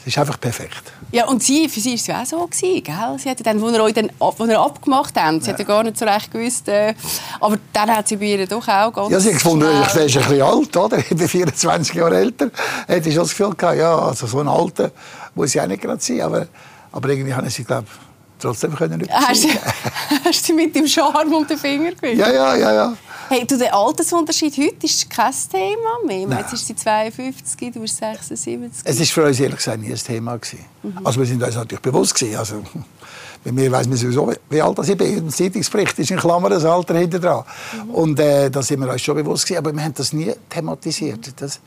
es 0.00 0.06
ist 0.06 0.16
einfach 0.16 0.40
perfekt. 0.40 0.82
Ja, 1.10 1.26
und 1.26 1.42
sie, 1.42 1.68
für 1.68 1.80
sie 1.80 1.90
war 1.90 1.94
es 1.96 2.06
ja 2.06 2.22
auch 2.22 2.26
so, 2.26 2.46
gewesen, 2.46 2.82
gell? 2.82 3.18
Sie 3.18 3.28
hatte 3.28 3.42
dann, 3.42 3.60
wo 3.60 3.68
ihr 3.68 3.82
euch 3.82 3.92
dann, 3.92 4.10
wo 4.18 4.46
ihr 4.46 4.58
abgemacht 4.58 5.14
habt, 5.20 5.42
sie 5.42 5.48
ja. 5.48 5.52
hat 5.52 5.58
ja 5.58 5.66
gar 5.66 5.82
nicht 5.82 5.98
so 5.98 6.06
recht 6.06 6.30
gewusst, 6.30 6.66
äh, 6.68 6.94
aber 7.40 7.58
dann 7.74 7.90
hat 7.90 8.08
sie 8.08 8.16
bei 8.16 8.24
ihr 8.24 8.46
doch 8.46 8.66
auch 8.66 8.90
ganz 8.90 9.10
Ja, 9.10 9.20
sie 9.20 9.28
hat 9.28 9.34
gefunden, 9.34 9.66
ich 9.66 9.94
wäre 9.94 10.06
ein 10.06 10.06
bisschen 10.06 10.42
alt, 10.42 10.74
oder? 10.74 10.96
Ich 10.96 11.08
bin 11.10 11.28
24 11.28 11.94
Jahre 11.94 12.16
älter. 12.16 12.50
Hätte 12.86 13.10
ich 13.10 13.14
schon 13.14 13.24
das 13.24 13.36
Gefühl 13.36 13.54
gehabt, 13.54 13.76
ja, 13.76 13.98
also 13.98 14.26
so 14.26 14.40
ein 14.40 14.48
Alter 14.48 14.92
muss 15.34 15.54
ich 15.54 15.60
auch 15.60 15.66
nicht 15.66 15.82
gerade 15.82 16.02
sein, 16.02 16.22
aber, 16.22 16.46
aber 16.90 17.08
irgendwie 17.10 17.34
habe 17.34 17.46
ich 17.46 17.52
sie, 17.52 17.64
glaube 17.64 17.86
trotzdem 18.42 18.74
können 18.74 19.06
hast, 19.10 19.46
hast 20.24 20.48
du 20.48 20.54
mit 20.56 20.74
dem 20.74 20.86
Charme 20.86 21.32
um 21.32 21.46
den 21.46 21.58
Finger 21.58 21.92
gewickelt? 21.92 22.18
Ja, 22.18 22.30
ja, 22.30 22.56
ja, 22.56 22.72
ja. 22.74 22.96
Hey, 23.28 23.46
du, 23.46 23.56
der 23.56 23.74
Altersunterschied 23.74 24.58
heute 24.58 24.84
ist 24.84 25.08
kein 25.08 25.32
Thema 25.50 26.06
mehr. 26.06 26.26
Nein. 26.26 26.38
Jetzt 26.40 26.52
ist 26.52 26.66
sie 26.66 26.76
52, 26.76 27.72
du 27.72 27.80
bist 27.80 27.96
76. 27.96 28.82
Es 28.84 28.98
war 28.98 29.06
für 29.06 29.24
uns 29.24 29.40
ehrlich 29.40 29.56
gesagt 29.56 29.80
nie 29.80 29.90
ein 29.90 29.96
Thema. 29.96 30.34
Mhm. 30.34 30.98
Also 31.02 31.18
wir 31.18 31.26
sind 31.26 31.42
uns 31.42 31.54
natürlich 31.54 31.80
bewusst 31.80 32.14
gewesen. 32.14 32.36
Also, 32.36 32.62
bei 33.44 33.52
mir 33.52 33.72
weiss 33.72 33.88
man 33.88 33.96
sowieso, 33.96 34.30
wie 34.50 34.60
alt 34.60 34.78
ich 34.86 34.98
bin. 34.98 35.16
Im 35.16 35.30
Zeitungsbericht 35.30 35.98
ist 35.98 36.10
in 36.10 36.18
Klammern 36.18 36.50
das 36.50 36.66
Alter 36.66 36.94
hinter 36.98 37.20
dran. 37.20 37.44
Mhm. 37.86 37.90
Und 37.90 38.20
äh, 38.20 38.50
da 38.50 38.60
sind 38.60 38.80
wir 38.80 38.92
uns 38.92 39.00
schon 39.00 39.16
bewusst 39.16 39.46
gewesen. 39.46 39.64
Aber 39.64 39.74
wir 39.74 39.82
haben 39.82 39.94
das 39.94 40.12
nie 40.12 40.32
thematisiert. 40.50 41.32
Das, 41.40 41.60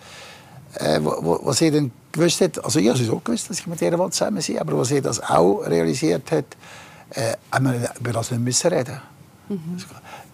äh, 0.80 1.00
wo, 1.02 1.52
sie 1.54 1.72
dann 1.72 1.92
gewusst 2.12 2.42
hat, 2.42 2.64
also 2.64 2.80
ich 2.80 2.90
habe 2.90 3.02
es 3.02 3.10
auch 3.10 3.24
gewusst, 3.24 3.50
dass 3.50 3.60
ich 3.60 3.68
mit 3.68 3.82
ihr 3.82 3.92
zusammen 4.12 4.42
sein 4.42 4.60
aber 4.60 4.78
was 4.78 4.90
sie 4.90 5.02
das 5.02 5.22
auch 5.22 5.62
realisiert 5.66 6.32
hat, 6.32 6.46
äh, 7.12 7.34
haben 7.52 7.66
wir 7.66 7.90
über 8.00 8.12
das 8.14 8.32
nicht 8.32 8.42
müssen 8.42 8.68
reden. 8.72 9.02
Mhm. 9.50 9.78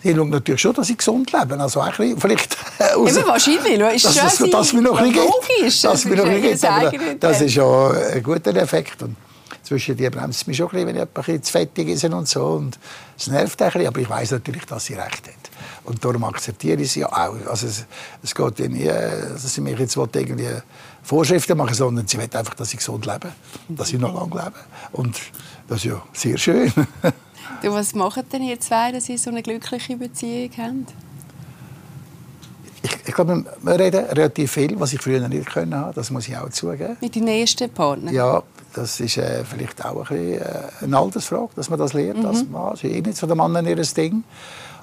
Sie 0.04 0.16
schaut 0.16 0.30
natürlich 0.30 0.62
schon, 0.62 0.74
dass 0.74 0.88
sie 0.88 0.98
gesund 0.98 1.32
leben. 1.32 1.62
Also 1.62 1.80
ein 1.80 1.92
bisschen, 1.92 2.20
vielleicht 2.20 2.58
aus, 2.96 3.16
Eben 3.16 3.28
wahrscheinlich. 3.28 3.96
Ist 3.96 4.06
dass, 4.06 4.16
dass, 4.16 4.38
dass, 4.38 4.50
dass 4.50 4.74
mir 4.74 4.82
noch 4.82 4.98
ein. 4.98 5.14
Dass 5.14 6.06
mir 6.06 6.16
noch 6.16 6.26
ein 6.26 6.42
bisschen 6.42 6.90
geht. 6.90 7.24
Das 7.24 7.42
ist 7.42 7.56
ja 7.56 7.90
ein 7.92 8.24
guter 8.24 8.56
Effekt. 8.56 9.04
Und 9.04 9.16
zwischen 9.62 9.96
die 9.96 10.10
bremst 10.10 10.48
mich 10.48 10.58
schon 10.58 10.68
ein 10.68 10.72
bisschen, 10.72 10.88
wenn 10.88 10.96
ich 10.96 11.02
ein 11.02 11.08
bisschen 11.08 11.44
zu 11.44 11.52
fettig 11.52 11.88
ist 11.90 12.04
und 12.06 12.28
so. 12.28 12.46
Und 12.46 12.80
es 13.18 13.28
nervt 13.28 13.62
ein 13.62 13.68
bisschen, 13.72 13.88
aber 13.88 14.00
ich 14.00 14.10
weiß 14.10 14.32
natürlich, 14.32 14.66
dass 14.66 14.86
sie 14.86 14.94
recht 14.94 15.28
hat. 15.28 15.41
Und 15.84 16.04
darum 16.06 16.24
akzeptiere 16.26 16.82
ich 16.82 16.92
sie 16.92 17.06
auch. 17.06 17.36
Also 17.48 17.68
es, 17.68 17.86
es 18.22 18.36
geht 18.36 18.60
ja 18.60 18.68
nie, 18.68 18.86
dass 18.86 19.54
sie 19.54 19.62
mich 19.62 19.80
jetzt 19.80 19.96
irgendwie 19.96 20.48
Vorschriften 21.04 21.58
machen, 21.58 21.74
sondern 21.74 22.08
sie 22.08 22.18
will 22.18 22.30
einfach, 22.32 22.54
dass 22.54 22.72
ich 22.72 22.78
gesund 22.78 23.06
lebe, 23.06 23.32
dass 23.68 23.92
ich 23.92 24.00
noch 24.00 24.14
lange 24.14 24.44
lebe. 24.44 24.60
Und 24.92 25.20
das 25.68 25.80
ist 25.80 25.86
ja 25.86 26.02
sehr 26.14 26.38
schön. 26.38 26.72
du, 27.64 27.72
was 27.72 27.96
machen 27.96 28.24
denn 28.32 28.44
ihr 28.44 28.60
zwei, 28.60 28.92
dass 28.92 29.10
ihr 29.10 29.18
so 29.18 29.32
eine 29.32 29.42
glückliche 29.42 29.98
Beziehung 29.98 30.52
habt? 30.58 30.94
Ich, 32.84 32.98
ich 33.08 33.14
glaube, 33.14 33.46
wir 33.62 33.80
reden 33.80 34.06
relativ 34.06 34.52
viel, 34.52 34.80
was 34.80 34.94
ich 34.94 35.02
früher 35.02 35.28
nicht 35.28 35.48
können 35.48 35.76
haben. 35.76 35.94
Das 35.94 36.10
muss 36.12 36.28
ich 36.28 36.38
auch 36.38 36.50
zugeben. 36.50 36.98
Mit 37.02 37.16
den 37.16 37.26
nächsten 37.26 37.70
Partner? 37.70 38.12
Ja, 38.12 38.44
das 38.74 39.00
ist 39.00 39.18
äh, 39.18 39.44
vielleicht 39.44 39.84
auch 39.84 40.10
ein 40.10 40.18
bisschen, 40.18 40.42
äh, 40.42 40.84
eine 40.84 40.98
Altersfrage, 40.98 41.50
dass 41.56 41.70
man 41.70 41.78
das 41.78 41.94
lernt 41.94 42.20
mhm. 42.20 42.26
als 42.26 42.44
Mann. 42.48 42.72
Das 42.72 42.84
ist 42.84 42.92
eh 42.92 43.02
nicht 43.02 43.18
so 43.18 43.28
der 43.28 43.36
Mann 43.36 43.66
ihr 43.66 43.76
Ding. 43.76 44.24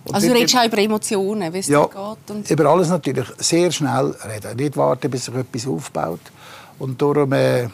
Und 0.08 0.14
Also 0.14 0.28
du 0.28 0.34
redest 0.34 0.56
auch 0.56 0.64
über 0.64 0.78
Emotionen, 0.78 1.52
wie 1.52 1.58
es 1.58 1.68
ja, 1.68 1.84
geht. 1.84 2.30
Und 2.30 2.50
über 2.50 2.66
alles 2.66 2.88
natürlich 2.88 3.26
sehr 3.38 3.70
schnell 3.70 4.14
reden. 4.24 4.56
Nicht 4.56 4.76
warten, 4.76 5.10
bis 5.10 5.26
sich 5.26 5.34
etwas 5.34 5.66
aufbaut. 5.66 6.20
Und 6.78 7.00
darum 7.00 7.32
äh, 7.32 7.68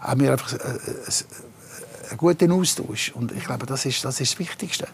haben 0.00 0.20
wir 0.20 0.32
einfach 0.32 0.52
äh, 0.52 0.56
äh, 0.56 2.10
einen 2.10 2.18
guten 2.18 2.52
Austausch. 2.52 3.12
Und 3.14 3.32
ich 3.32 3.44
glaube, 3.44 3.66
das 3.66 3.84
ist 3.84 4.04
das, 4.04 4.20
ist 4.20 4.32
das 4.32 4.38
Wichtigste. 4.38 4.86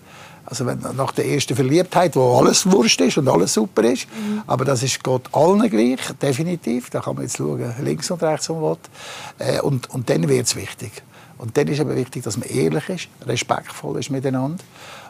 Also 0.46 0.64
wenn, 0.64 0.78
nach 0.96 1.12
der 1.12 1.26
ersten 1.26 1.54
Verliebtheit, 1.54 2.16
wo 2.16 2.38
alles 2.38 2.70
Wurst 2.70 3.00
ist 3.02 3.18
und 3.18 3.28
alles 3.28 3.52
super 3.52 3.84
ist, 3.84 4.06
aber 4.46 4.64
das 4.64 4.82
ist 4.82 5.04
Gott 5.04 5.24
allen 5.32 5.68
gleich, 5.68 6.00
definitiv. 6.22 6.88
Da 6.88 7.00
kann 7.00 7.16
man 7.16 7.24
jetzt 7.24 7.36
schauen, 7.36 7.74
links 7.82 8.10
und 8.10 8.22
rechts 8.22 8.48
und 8.48 8.62
was. 8.62 8.78
Äh, 9.38 9.60
und, 9.60 9.90
und 9.90 10.08
dann 10.08 10.26
wird 10.26 10.46
es 10.46 10.56
wichtig. 10.56 11.02
Und 11.36 11.56
dann 11.56 11.68
ist 11.68 11.80
eben 11.80 11.94
wichtig, 11.94 12.24
dass 12.24 12.38
man 12.38 12.48
ehrlich 12.48 12.88
ist, 12.88 13.08
respektvoll 13.26 13.98
ist 14.00 14.10
miteinander 14.10 14.64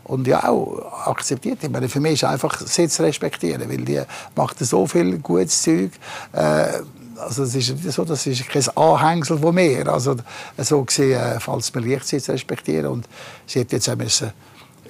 und 0.08 0.26
ja 0.26 0.48
auch 0.48 1.06
akzeptiert. 1.06 1.62
Ich 1.62 1.70
meine, 1.70 1.88
für 1.88 2.00
mich 2.00 2.14
ist 2.14 2.24
einfach 2.24 2.60
sie 2.60 2.88
zu 2.88 3.02
respektieren, 3.02 3.68
weil 3.68 3.84
die 3.84 4.02
macht 4.34 4.58
so 4.58 4.86
viel 4.86 5.18
gutes 5.18 5.62
Zeug. 5.62 5.92
Äh, 6.32 6.80
also 7.18 7.44
das 7.44 7.54
ist 7.54 7.92
so, 7.92 8.04
das 8.04 8.26
ist 8.26 8.48
kein 8.48 8.68
Anhängsel 8.76 9.38
von 9.38 9.54
mir. 9.54 9.86
Also 9.88 10.16
so 10.56 10.82
gesehen 10.82 11.20
äh, 11.20 11.38
fällt 11.40 11.60
es 11.60 11.74
mir 11.74 11.80
leicht, 11.80 12.06
sie 12.06 12.18
zu 12.18 12.32
respektieren. 12.32 12.86
Und 12.86 13.08
sie 13.46 13.60
hat 13.60 13.72
jetzt 13.72 13.94
müssen 13.96 14.32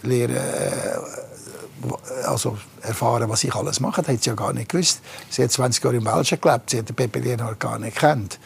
lernen, 0.03 0.37
äh, 0.37 2.27
also 2.27 2.57
erfahren, 2.83 3.29
was 3.29 3.45
ich 3.45 3.55
alles 3.55 3.81
mache. 3.81 4.03
Das 4.03 4.15
hat 4.15 4.23
sie 4.23 4.31
ja 4.31 4.37
gar 4.37 4.53
nicht 4.53 4.69
gewusst. 4.69 5.01
Sie 5.31 5.43
hat 5.43 5.51
20 5.51 5.83
Jahre 5.83 5.97
im 5.97 6.05
Welschen 6.05 6.41
gelebt, 6.41 6.71
sie 6.71 6.79
hat 6.79 6.89
den 6.89 6.97
Pepe 6.97 7.19
Lienhardt 7.19 7.61
gar 7.61 7.79
nicht 7.79 7.97
kennt. 7.97 8.39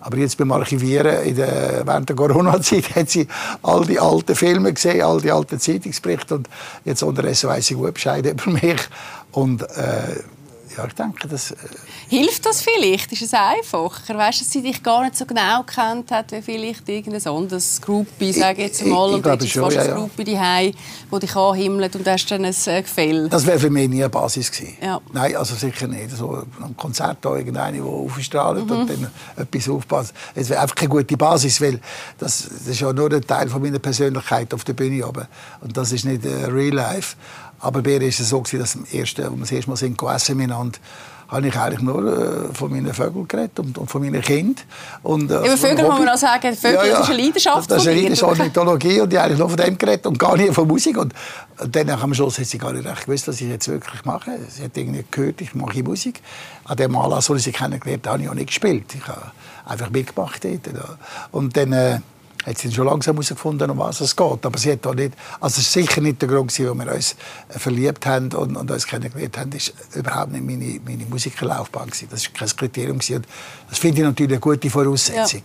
Aber 0.00 0.16
jetzt 0.16 0.38
beim 0.38 0.50
Archivieren 0.52 1.22
in 1.24 1.36
der, 1.36 1.82
während 1.84 2.08
der 2.08 2.16
Corona-Zeit 2.16 2.94
hat 2.96 3.10
sie 3.10 3.26
all 3.62 3.84
die 3.84 4.00
alten 4.00 4.34
Filme 4.34 4.72
gesehen, 4.72 5.02
all 5.02 5.20
die 5.20 5.30
alten 5.30 5.60
Zeitungsberichte 5.60 6.36
und 6.36 6.48
jetzt 6.84 7.02
unterdessen 7.02 7.48
weiss 7.48 7.66
sie 7.68 7.74
gut 7.74 7.94
Bescheid 7.94 8.24
über 8.26 8.50
mich. 8.50 8.80
Und 9.32 9.62
äh, 9.62 10.22
ja, 10.80 10.86
ich 10.86 10.94
denke, 10.94 11.28
das... 11.28 11.50
Äh, 11.52 11.56
Hilft 12.08 12.44
das 12.46 12.62
vielleicht? 12.62 13.12
Ist 13.12 13.22
es 13.22 13.34
einfacher? 13.34 14.16
Weißt 14.16 14.40
du, 14.40 14.44
dass 14.44 14.52
sie 14.52 14.62
dich 14.62 14.82
gar 14.82 15.02
nicht 15.04 15.16
so 15.16 15.24
genau 15.26 15.62
kennt 15.62 16.10
hat, 16.10 16.32
wie 16.32 16.42
vielleicht 16.42 16.88
irgendein 16.88 17.24
anderes 17.32 17.80
Groupie, 17.80 18.32
sage 18.32 18.62
ich 18.62 18.68
jetzt 18.68 18.80
Ich- 18.82 18.86
mal, 18.88 19.08
ich 19.10 19.14
und 19.16 19.26
du 19.26 19.30
hättest 19.30 19.52
schon, 19.52 19.70
ja, 19.70 19.82
ein. 19.82 19.94
Groupie 19.94 20.24
daheim, 20.24 20.72
wo 21.10 21.18
dich 21.18 21.36
anhimmelt 21.36 21.94
und 21.96 22.08
hast 22.08 22.26
dann 22.30 22.44
ein 22.44 22.54
äh, 22.66 22.82
Gefäll. 22.82 23.28
Das 23.28 23.46
wäre 23.46 23.58
für 23.58 23.70
mich 23.70 23.88
nie 23.88 24.00
eine 24.02 24.08
Basis 24.08 24.50
gewesen. 24.50 24.76
Ja. 24.82 25.00
Nein, 25.12 25.36
also 25.36 25.54
sicher 25.54 25.86
nicht. 25.86 26.10
So 26.16 26.44
ein 26.62 26.76
Konzert 26.76 27.18
da 27.20 27.36
irgendeine, 27.36 27.76
der 27.78 27.86
aufstrahlt 27.86 28.62
und 28.62 28.70
dann 28.70 29.10
etwas 29.36 29.68
aufpasst. 29.68 30.14
Es 30.34 30.48
wäre 30.48 30.60
einfach 30.62 30.74
keine 30.74 30.88
gute 30.88 31.16
Basis, 31.16 31.60
weil 31.60 31.80
das, 32.18 32.48
das 32.48 32.66
ist 32.66 32.80
ja 32.80 32.92
nur 32.92 33.12
ein 33.12 33.20
Teil 33.26 33.48
von 33.48 33.62
meiner 33.62 33.78
Persönlichkeit 33.78 34.52
auf 34.54 34.64
der 34.64 34.72
Bühne 34.72 35.06
oben. 35.06 35.26
Und 35.60 35.76
das 35.76 35.92
ist 35.92 36.04
nicht 36.04 36.24
äh, 36.24 36.46
Real 36.46 36.74
Life. 36.74 37.16
Aber 37.60 37.82
bei 37.82 37.92
ihr 37.92 38.02
ist 38.02 38.20
es 38.20 38.30
so 38.30 38.40
gewesen, 38.40 38.60
dass 38.60 38.76
als 38.76 38.92
wir 38.92 39.30
das 39.38 39.52
erste 39.52 39.70
Mal 39.70 39.76
sind 39.76 39.98
gegessen 39.98 40.36
miteinander, 40.36 40.78
habe 41.30 41.46
ich 41.46 41.56
eigentlich 41.56 41.80
nur 41.80 42.50
äh, 42.50 42.54
von 42.54 42.70
meinen 42.70 42.92
Vögeln 42.92 43.28
geredet 43.28 43.58
und, 43.60 43.78
und 43.78 43.88
von 43.88 44.02
meinen 44.02 44.20
Kindern. 44.20 44.64
Und, 45.02 45.30
äh, 45.30 45.38
Über 45.38 45.56
Vögel 45.56 45.84
muss 45.84 45.98
man 45.98 46.08
auch 46.08 46.16
sagen, 46.16 46.56
Vögel, 46.56 46.90
das 46.90 47.00
ist 47.00 47.10
eine 47.10 47.22
Leidenschaft 47.22 47.70
Das 47.70 47.82
ist 47.82 47.88
eine. 47.88 48.00
Leidenschaft, 48.00 48.38
Ornithologie 48.38 49.00
und 49.00 49.12
ich 49.12 49.18
habe 49.18 49.26
eigentlich 49.26 49.38
nur 49.38 49.48
von 49.48 49.56
dem 49.56 49.78
geredet 49.78 50.06
und 50.06 50.18
gar 50.18 50.36
nicht 50.36 50.52
von 50.52 50.66
Musik. 50.66 50.98
Und 50.98 51.14
dann 51.68 51.88
am 51.90 52.14
Schluss 52.14 52.38
hat 52.38 52.46
sie 52.46 52.58
gar 52.58 52.72
nicht 52.72 52.84
recht 52.86 53.06
gewusst, 53.06 53.28
was 53.28 53.40
ich 53.40 53.48
jetzt 53.48 53.68
wirklich 53.68 54.04
mache. 54.04 54.32
Sie 54.48 54.64
hat 54.64 54.76
irgendwie 54.76 55.04
gehört, 55.08 55.40
ich 55.40 55.54
mache 55.54 55.82
Musik. 55.84 56.20
An 56.64 56.76
dem 56.76 56.96
Anlass, 56.96 57.30
wo 57.30 57.34
ich 57.36 57.42
sie 57.44 57.52
kennengelernt 57.52 58.06
habe, 58.06 58.14
habe 58.14 58.22
ich 58.24 58.28
auch 58.28 58.34
nicht 58.34 58.48
gespielt. 58.48 58.86
Ich 58.94 59.06
habe 59.06 59.30
einfach 59.66 59.90
mitgemacht 59.90 60.44
dort. 60.44 60.66
ja. 60.66 60.96
Und 61.30 61.56
dann 61.56 61.72
äh, 61.72 62.00
hat 62.46 62.58
sie 62.58 62.72
schon 62.72 62.86
langsam 62.86 63.16
herausgefunden, 63.16 63.70
um 63.70 63.78
was 63.78 64.00
es 64.00 64.16
geht. 64.16 64.46
Aber 64.46 64.58
sie 64.58 64.72
hat 64.72 64.86
auch 64.86 64.94
nicht, 64.94 65.12
also 65.40 65.60
es 65.60 65.66
ist 65.66 65.72
sicher 65.72 66.00
nicht 66.00 66.20
der 66.22 66.28
Grund, 66.28 66.58
warum 66.58 66.78
wir 66.78 66.92
uns 66.94 67.14
äh, 67.48 67.58
verliebt 67.58 68.06
haben 68.06 68.32
und, 68.32 68.56
und 68.56 68.70
uns 68.70 68.86
kennengelernt 68.86 69.36
haben, 69.36 69.52
ist 69.52 69.74
überhaupt 69.94 70.32
nicht 70.32 70.44
meine, 70.44 70.80
meine 70.84 71.04
Musikerlaufbahn 71.04 71.88
gewesen. 71.88 72.08
Das 72.10 72.22
ist 72.22 72.34
kein 72.34 72.48
Kriterium 72.48 72.98
gewesen. 72.98 73.16
Und 73.16 73.26
das 73.68 73.78
finde 73.78 73.98
ich 74.00 74.04
natürlich 74.04 74.32
eine 74.32 74.40
gute 74.40 74.70
Voraussetzung. 74.70 75.42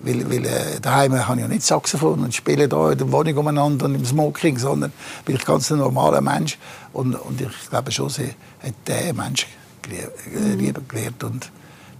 Weil, 0.00 0.30
weil 0.30 0.44
äh, 0.44 0.80
daheim 0.80 1.26
habe 1.26 1.36
ich 1.36 1.42
ja 1.42 1.48
nicht 1.48 1.62
Saxophon 1.62 2.22
und 2.22 2.34
spiele 2.34 2.68
da 2.68 2.92
in 2.92 2.98
der 2.98 3.10
Wohnung 3.10 3.36
umeinander 3.38 3.86
und 3.86 3.94
im 3.94 4.04
Smoking, 4.04 4.58
sondern 4.58 4.92
bin 5.24 5.36
ich 5.36 5.44
ganz 5.44 5.70
ein 5.72 5.78
normaler 5.78 6.20
Mensch. 6.20 6.58
Und, 6.92 7.14
und 7.14 7.40
ich 7.40 7.70
glaube 7.70 7.90
schon, 7.90 8.10
sie 8.10 8.34
hat 8.62 8.74
der 8.86 9.14
Mensch 9.14 9.46
gelie- 9.82 10.10
äh, 10.34 10.54
lieber 10.54 10.82
gelernt 10.86 11.24
und 11.24 11.50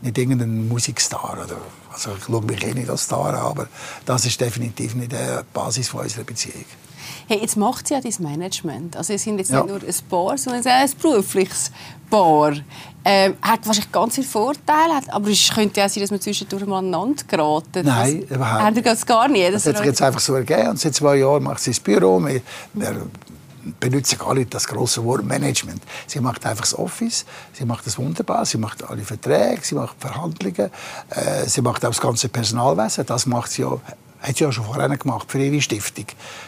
nicht 0.03 0.19
irgendein 0.19 0.69
Musikstar. 0.69 1.39
Oder, 1.45 1.57
also 1.97 2.11
ich 2.19 2.25
schaue 2.25 2.43
mich 2.43 2.63
eh 2.63 2.75
nicht 2.75 2.91
als 2.91 3.05
Star 3.05 3.27
an, 3.31 3.35
aber 3.37 3.69
das 4.05 4.27
ist 4.27 4.39
definitiv 4.41 4.95
nicht 4.95 5.13
die 5.13 5.17
Basis 5.53 5.89
von 5.89 6.01
unserer 6.03 6.25
Beziehung. 6.25 6.65
Hey, 7.29 7.41
jetzt 7.41 7.57
macht 7.57 7.89
sie 7.89 7.95
ja 7.95 8.01
das 8.01 8.19
Management. 8.21 8.97
Also 8.97 9.13
sie 9.15 9.19
sind 9.19 9.39
jetzt 9.39 9.51
Ja. 9.51 9.63
nicht 9.63 9.69
nur 9.71 9.81
ein 9.83 9.95
Paar, 10.09 10.39
sondern 10.39 10.61
es 10.61 10.67
ist 10.67 10.73
auch 10.73 11.09
ein 11.09 11.13
berufliches 11.13 11.73
Paar. 12.11 12.53
Ähm, 13.05 13.37
hat 13.41 13.65
wahrscheinlich 13.67 13.93
ganz 13.93 14.15
viele 14.17 14.27
Vorteile, 14.27 15.01
aber 15.09 15.31
es 15.31 15.49
könnte 15.49 15.81
ja 15.81 15.89
sein, 15.89 16.03
dass 16.03 16.11
man 16.11 16.21
zwischendurch 16.21 16.67
mal 16.67 16.79
aneinander 16.79 17.23
geraten. 17.27 17.85
Nein, 17.87 18.25
das, 18.29 18.37
überhaupt 18.37 18.63
Habt 18.63 18.77
ihr 18.77 18.83
das 18.83 19.07
gar 19.07 19.29
nicht? 19.29 19.55
Das 19.55 19.65
hat 19.67 19.77
sich 19.77 19.85
ihr 19.85 19.91
jetzt 19.91 20.03
einfach 20.03 20.21
so 20.21 20.35
ergeben. 20.35 20.69
Und 20.71 20.81
seit 20.81 20.95
zwei 20.95 21.17
Jahren 21.17 21.43
macht 21.45 21.61
sie 21.61 21.71
das 21.71 21.81
Büro. 21.81 22.21
Wir, 22.25 22.43
wir 22.75 23.07
benutzen 23.81 24.19
nicht 24.35 24.55
das 24.55 24.67
große 24.67 25.05
Wort 25.05 25.25
Management. 25.25 25.83
Sie 26.07 26.21
macht 26.21 26.45
einfach 26.47 26.65
das 26.65 26.79
Office. 26.79 27.25
Sie 27.53 27.65
macht 27.65 27.87
das 27.87 27.99
wunderbar. 27.99 28.45
Sie 28.45 28.59
macht 28.59 28.83
alle 28.89 29.03
Verträge. 29.03 29.61
Sie 29.63 29.75
macht 29.75 29.97
Verhandlungen. 29.99 30.71
Äh, 31.11 31.47
sie 31.47 31.63
macht 31.63 31.85
auch 31.85 31.91
das 31.91 32.01
ganze 32.01 32.29
Personalwesen. 32.29 33.07
Das 33.07 33.27
macht 33.27 33.51
sie 33.51 33.63
ja 33.63 33.79
hat 34.21 34.37
sie 34.37 34.45
ja 34.45 34.53
schon 34.53 34.65
vorher 34.65 34.89
gemacht 34.97 35.31
für 35.31 35.39
ihre 35.39 35.61
Stiftung. 35.61 36.07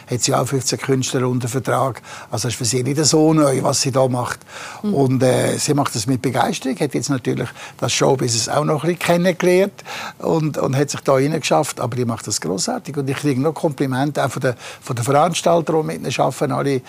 Hat 0.09 0.21
sie 0.21 0.33
auch 0.33 0.45
15 0.45 0.79
Künstler 0.79 1.27
unter 1.27 1.47
Vertrag. 1.47 2.01
Also 2.31 2.47
das 2.47 2.53
ist 2.53 2.57
für 2.57 2.65
sie 2.65 2.83
nicht 2.83 3.03
so 3.05 3.33
neu, 3.33 3.63
was 3.63 3.81
sie 3.81 3.91
da 3.91 4.07
macht. 4.07 4.39
Und 4.81 5.23
äh, 5.23 5.57
sie 5.57 5.73
macht 5.73 5.95
das 5.95 6.07
mit 6.07 6.21
Begeisterung. 6.21 6.79
Hat 6.79 6.93
jetzt 6.93 7.09
natürlich 7.09 7.49
das 7.77 7.93
Showbusiness 7.93 8.49
auch 8.49 8.63
noch 8.63 8.83
ein 8.83 8.91
bisschen 8.91 8.99
kennengelernt 8.99 9.83
und, 10.19 10.57
und 10.57 10.75
hat 10.75 10.89
sich 10.89 11.01
da 11.01 11.13
reingeschafft. 11.13 11.79
Aber 11.79 11.95
die 11.95 12.05
macht 12.05 12.27
das 12.27 12.41
großartig 12.41 12.97
und 12.97 13.09
ich 13.09 13.17
kriege 13.17 13.41
noch 13.41 13.53
Komplimente 13.53 14.25
auch 14.25 14.31
von 14.31 14.41
den, 14.41 14.53
von 14.81 14.95
den 14.95 15.05
Veranstaltern, 15.05 15.81
die 15.81 15.99
mit 15.99 16.01
ihnen 16.01 16.19
arbeiten. 16.19 16.51
Alle 16.51 16.75
äh, 16.75 16.81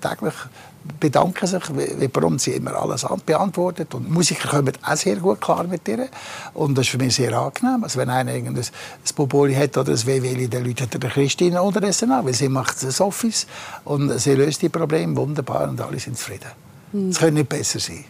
täglich 0.00 0.34
bedanken 1.00 1.46
sich, 1.46 1.62
prompt 2.12 2.40
sie 2.40 2.52
immer 2.52 2.74
alles 2.74 3.04
an- 3.04 3.20
beantwortet. 3.24 3.94
Und 3.94 4.10
Musiker 4.10 4.48
kommen 4.48 4.72
auch 4.82 4.96
sehr 4.96 5.16
gut 5.16 5.40
klar 5.40 5.64
mit 5.64 5.86
ihr. 5.88 6.08
Und 6.54 6.76
das 6.76 6.86
ist 6.86 6.90
für 6.90 6.98
mich 6.98 7.14
sehr 7.14 7.32
angenehm. 7.38 7.82
Also 7.84 7.98
wenn 7.98 8.10
einer 8.10 8.32
irgendein 8.34 8.64
ein 8.64 9.14
Popoli 9.14 9.54
hat 9.54 9.76
oder 9.76 9.92
ein 9.92 10.06
WWli, 10.06 10.48
dann 10.48 10.64
läutet 10.64 10.94
er 10.94 11.00
der 11.00 11.10
Christine 11.10 11.62
unterdessen 11.62 12.10
an, 12.12 12.24
weil 12.26 12.34
sie 12.34 12.48
macht 12.48 12.82
das 12.82 13.00
Office 13.00 13.46
und 13.84 14.18
sie 14.18 14.34
löst 14.34 14.62
die 14.62 14.68
Probleme 14.68 15.16
wunderbar 15.16 15.68
und 15.68 15.80
alle 15.80 15.98
sind 15.98 16.18
zufrieden. 16.18 16.50
Es 17.10 17.18
könnte 17.18 17.34
nicht 17.34 17.48
besser 17.48 17.80
sein. 17.80 18.04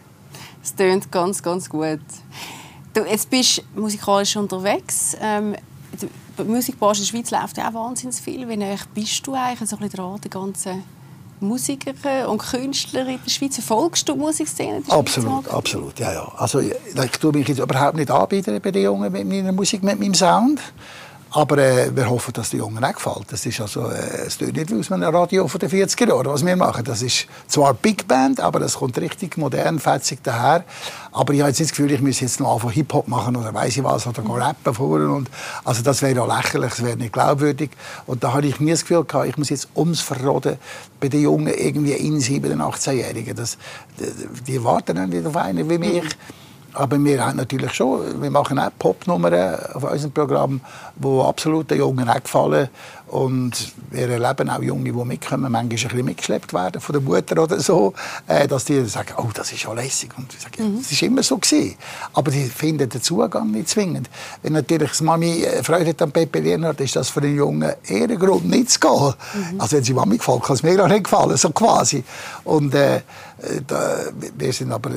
Es 0.62 0.74
tönt 0.74 1.10
ganz, 1.10 1.42
ganz 1.42 1.68
gut. 1.68 2.00
Du, 2.92 3.02
jetzt 3.04 3.28
bist 3.30 3.62
du 3.74 3.80
musikalisch 3.82 4.36
unterwegs. 4.36 5.16
Ähm, 5.20 5.56
die 6.38 6.42
Musikbranche 6.44 7.00
in 7.02 7.06
der 7.06 7.10
Schweiz 7.18 7.30
läuft 7.30 7.56
ja 7.58 7.68
auch 7.68 7.74
wahnsinnig 7.74 8.16
viel. 8.16 8.48
Wie 8.48 8.56
nah 8.56 8.74
bist 8.94 9.26
du 9.26 9.34
eigentlich 9.34 9.68
so 9.68 9.76
ein 9.76 9.82
bisschen 9.82 9.96
dran, 9.98 10.20
die 10.22 10.30
ganzen 10.30 10.82
Musiker 11.44 12.28
und 12.28 12.38
Künstler 12.38 13.06
in 13.06 13.18
der 13.24 13.30
Schweiz? 13.30 13.54
Verfolgst 13.54 14.08
du 14.08 14.14
die 14.14 14.18
Musikszene 14.18 14.76
in 14.76 14.82
der 14.82 14.90
Schweiz? 14.90 14.98
Absolut, 14.98 15.48
absolut, 15.48 15.98
ja, 15.98 16.12
ja. 16.12 16.32
Also 16.36 16.60
ich, 16.60 16.72
ich 16.72 17.10
tue 17.12 17.32
mich 17.32 17.46
jetzt 17.48 17.60
überhaupt 17.60 17.96
nicht 17.96 18.10
anbieten 18.10 18.60
bei 18.62 18.70
den 18.70 18.82
Jungen 18.82 19.12
mit 19.12 19.26
meiner 19.26 19.52
Musik, 19.52 19.82
mit 19.82 19.98
meinem 19.98 20.14
Sound. 20.14 20.60
Aber 21.36 21.58
äh, 21.58 21.90
wir 21.94 22.08
hoffen, 22.08 22.32
dass 22.32 22.50
den 22.50 22.60
Jungen 22.60 22.84
auch 22.84 22.92
gefällt. 22.92 23.24
Das 23.32 23.44
ist 23.44 23.60
also, 23.60 23.88
äh, 23.88 24.26
es 24.26 24.38
tut 24.38 24.54
nicht 24.54 24.70
wie 24.70 24.78
aus 24.78 24.92
einem 24.92 25.12
Radio 25.12 25.48
von 25.48 25.58
den 25.58 25.68
40er 25.68 26.08
Jahren, 26.08 26.26
was 26.26 26.46
wir 26.46 26.54
machen. 26.54 26.84
Das 26.84 27.02
ist 27.02 27.26
zwar 27.48 27.74
Big 27.74 28.06
Band, 28.06 28.38
aber 28.38 28.60
das 28.60 28.74
kommt 28.74 28.96
richtig 28.98 29.36
modern, 29.36 29.80
fetzig 29.80 30.20
daher. 30.22 30.62
Aber 31.10 31.32
ich 31.34 31.40
habe 31.40 31.50
jetzt 31.50 31.58
nicht 31.58 31.72
das 31.72 31.76
Gefühl, 31.76 31.90
ich 31.90 32.00
müsse 32.00 32.22
jetzt 32.24 32.38
noch 32.38 32.54
anfangen 32.54 32.74
Hip-Hop 32.74 33.08
machen 33.08 33.34
oder 33.34 33.52
weiss 33.52 33.76
ich 33.76 33.82
was, 33.82 34.06
oder 34.06 34.22
go 34.22 34.34
rappen 34.34 34.74
vorne. 34.74 35.08
Und, 35.10 35.28
also 35.64 35.82
das 35.82 36.02
wäre 36.02 36.14
ja 36.14 36.24
lächerlich, 36.36 36.70
das 36.70 36.84
wäre 36.84 36.96
nicht 36.96 37.12
glaubwürdig. 37.12 37.70
Und 38.06 38.22
da 38.22 38.32
habe 38.32 38.46
ich 38.46 38.60
nie 38.60 38.70
das 38.70 38.82
Gefühl 38.82 39.02
gehabt, 39.04 39.26
ich 39.28 39.36
muss 39.36 39.48
jetzt 39.50 39.66
ums 39.74 40.00
Verroden 40.00 40.56
bei 41.00 41.08
den 41.08 41.22
Jungen 41.22 41.52
irgendwie 41.52 41.94
in 41.94 42.20
sie, 42.20 42.38
bei 42.38 42.48
den 42.48 42.60
18-Jährigen. 42.60 43.34
Das- 43.34 43.58
Die, 43.98 44.52
die 44.52 44.62
warten 44.64 44.94
dann 44.96 45.08
nicht 45.10 45.26
auf 45.26 45.36
einen 45.36 45.68
wie 45.68 45.78
mich. 45.78 46.02
Aber 46.74 47.02
wir 47.02 47.24
haben 47.24 47.36
natürlich 47.36 47.72
schon, 47.72 48.20
wir 48.20 48.30
machen 48.30 48.58
auch 48.58 48.70
Popnummern 48.78 49.56
auf 49.74 49.84
unserem 49.84 50.12
Programm, 50.12 50.60
die 50.96 51.20
absolut 51.20 51.70
den 51.70 51.78
Jungen 51.78 52.08
auch 52.08 52.22
gefallen. 52.22 52.68
Und 53.06 53.72
wir 53.90 54.08
erleben 54.08 54.50
auch 54.50 54.60
Junge, 54.60 54.92
die 54.92 55.04
mitkommen, 55.04 55.42
manchmal 55.42 55.62
ein 55.62 55.68
bisschen 55.68 56.04
mitgeschleppt 56.04 56.52
werden 56.52 56.80
von 56.80 56.94
der 56.94 57.02
Mutter 57.02 57.40
oder 57.40 57.60
so, 57.60 57.94
äh, 58.26 58.48
dass 58.48 58.64
die 58.64 58.84
sagen, 58.86 59.14
oh, 59.18 59.28
das 59.32 59.52
ist 59.52 59.62
ja 59.62 59.72
lässig. 59.72 60.10
Und 60.16 60.34
ich 60.34 60.40
sage, 60.40 60.62
ja, 60.62 60.68
das 60.76 60.90
ist 60.90 61.02
immer 61.02 61.22
so 61.22 61.38
gewesen. 61.38 61.76
Aber 62.12 62.32
die 62.32 62.44
finden 62.44 62.88
den 62.88 63.02
Zugang 63.02 63.52
nicht 63.52 63.68
zwingend. 63.68 64.10
Wenn 64.42 64.54
natürlich 64.54 64.90
die 64.92 65.04
Mami 65.04 65.42
äh, 65.44 65.62
Freude 65.62 65.90
hat 65.90 66.02
an 66.02 66.10
Pepe 66.10 66.40
Lienhardt, 66.40 66.80
ist 66.80 66.96
das 66.96 67.10
für 67.10 67.20
den 67.20 67.36
Jungen 67.36 67.72
eher 67.86 68.08
ein 68.08 68.18
Grund, 68.18 68.46
nicht 68.46 68.70
zu 68.70 68.80
gehen. 68.80 69.14
Also 69.58 69.76
wenn 69.76 69.84
sie 69.84 69.94
Mami 69.94 70.16
gefällt, 70.16 70.42
kann 70.42 70.56
es 70.56 70.62
mir 70.64 70.82
auch 70.82 70.88
nicht 70.88 71.04
gefallen, 71.04 71.36
so 71.36 71.50
quasi. 71.50 72.02
Und 72.42 72.74
äh, 72.74 72.96
äh, 72.96 73.00
da, 73.66 73.96
wir 74.36 74.52
sind 74.52 74.72
aber 74.72 74.90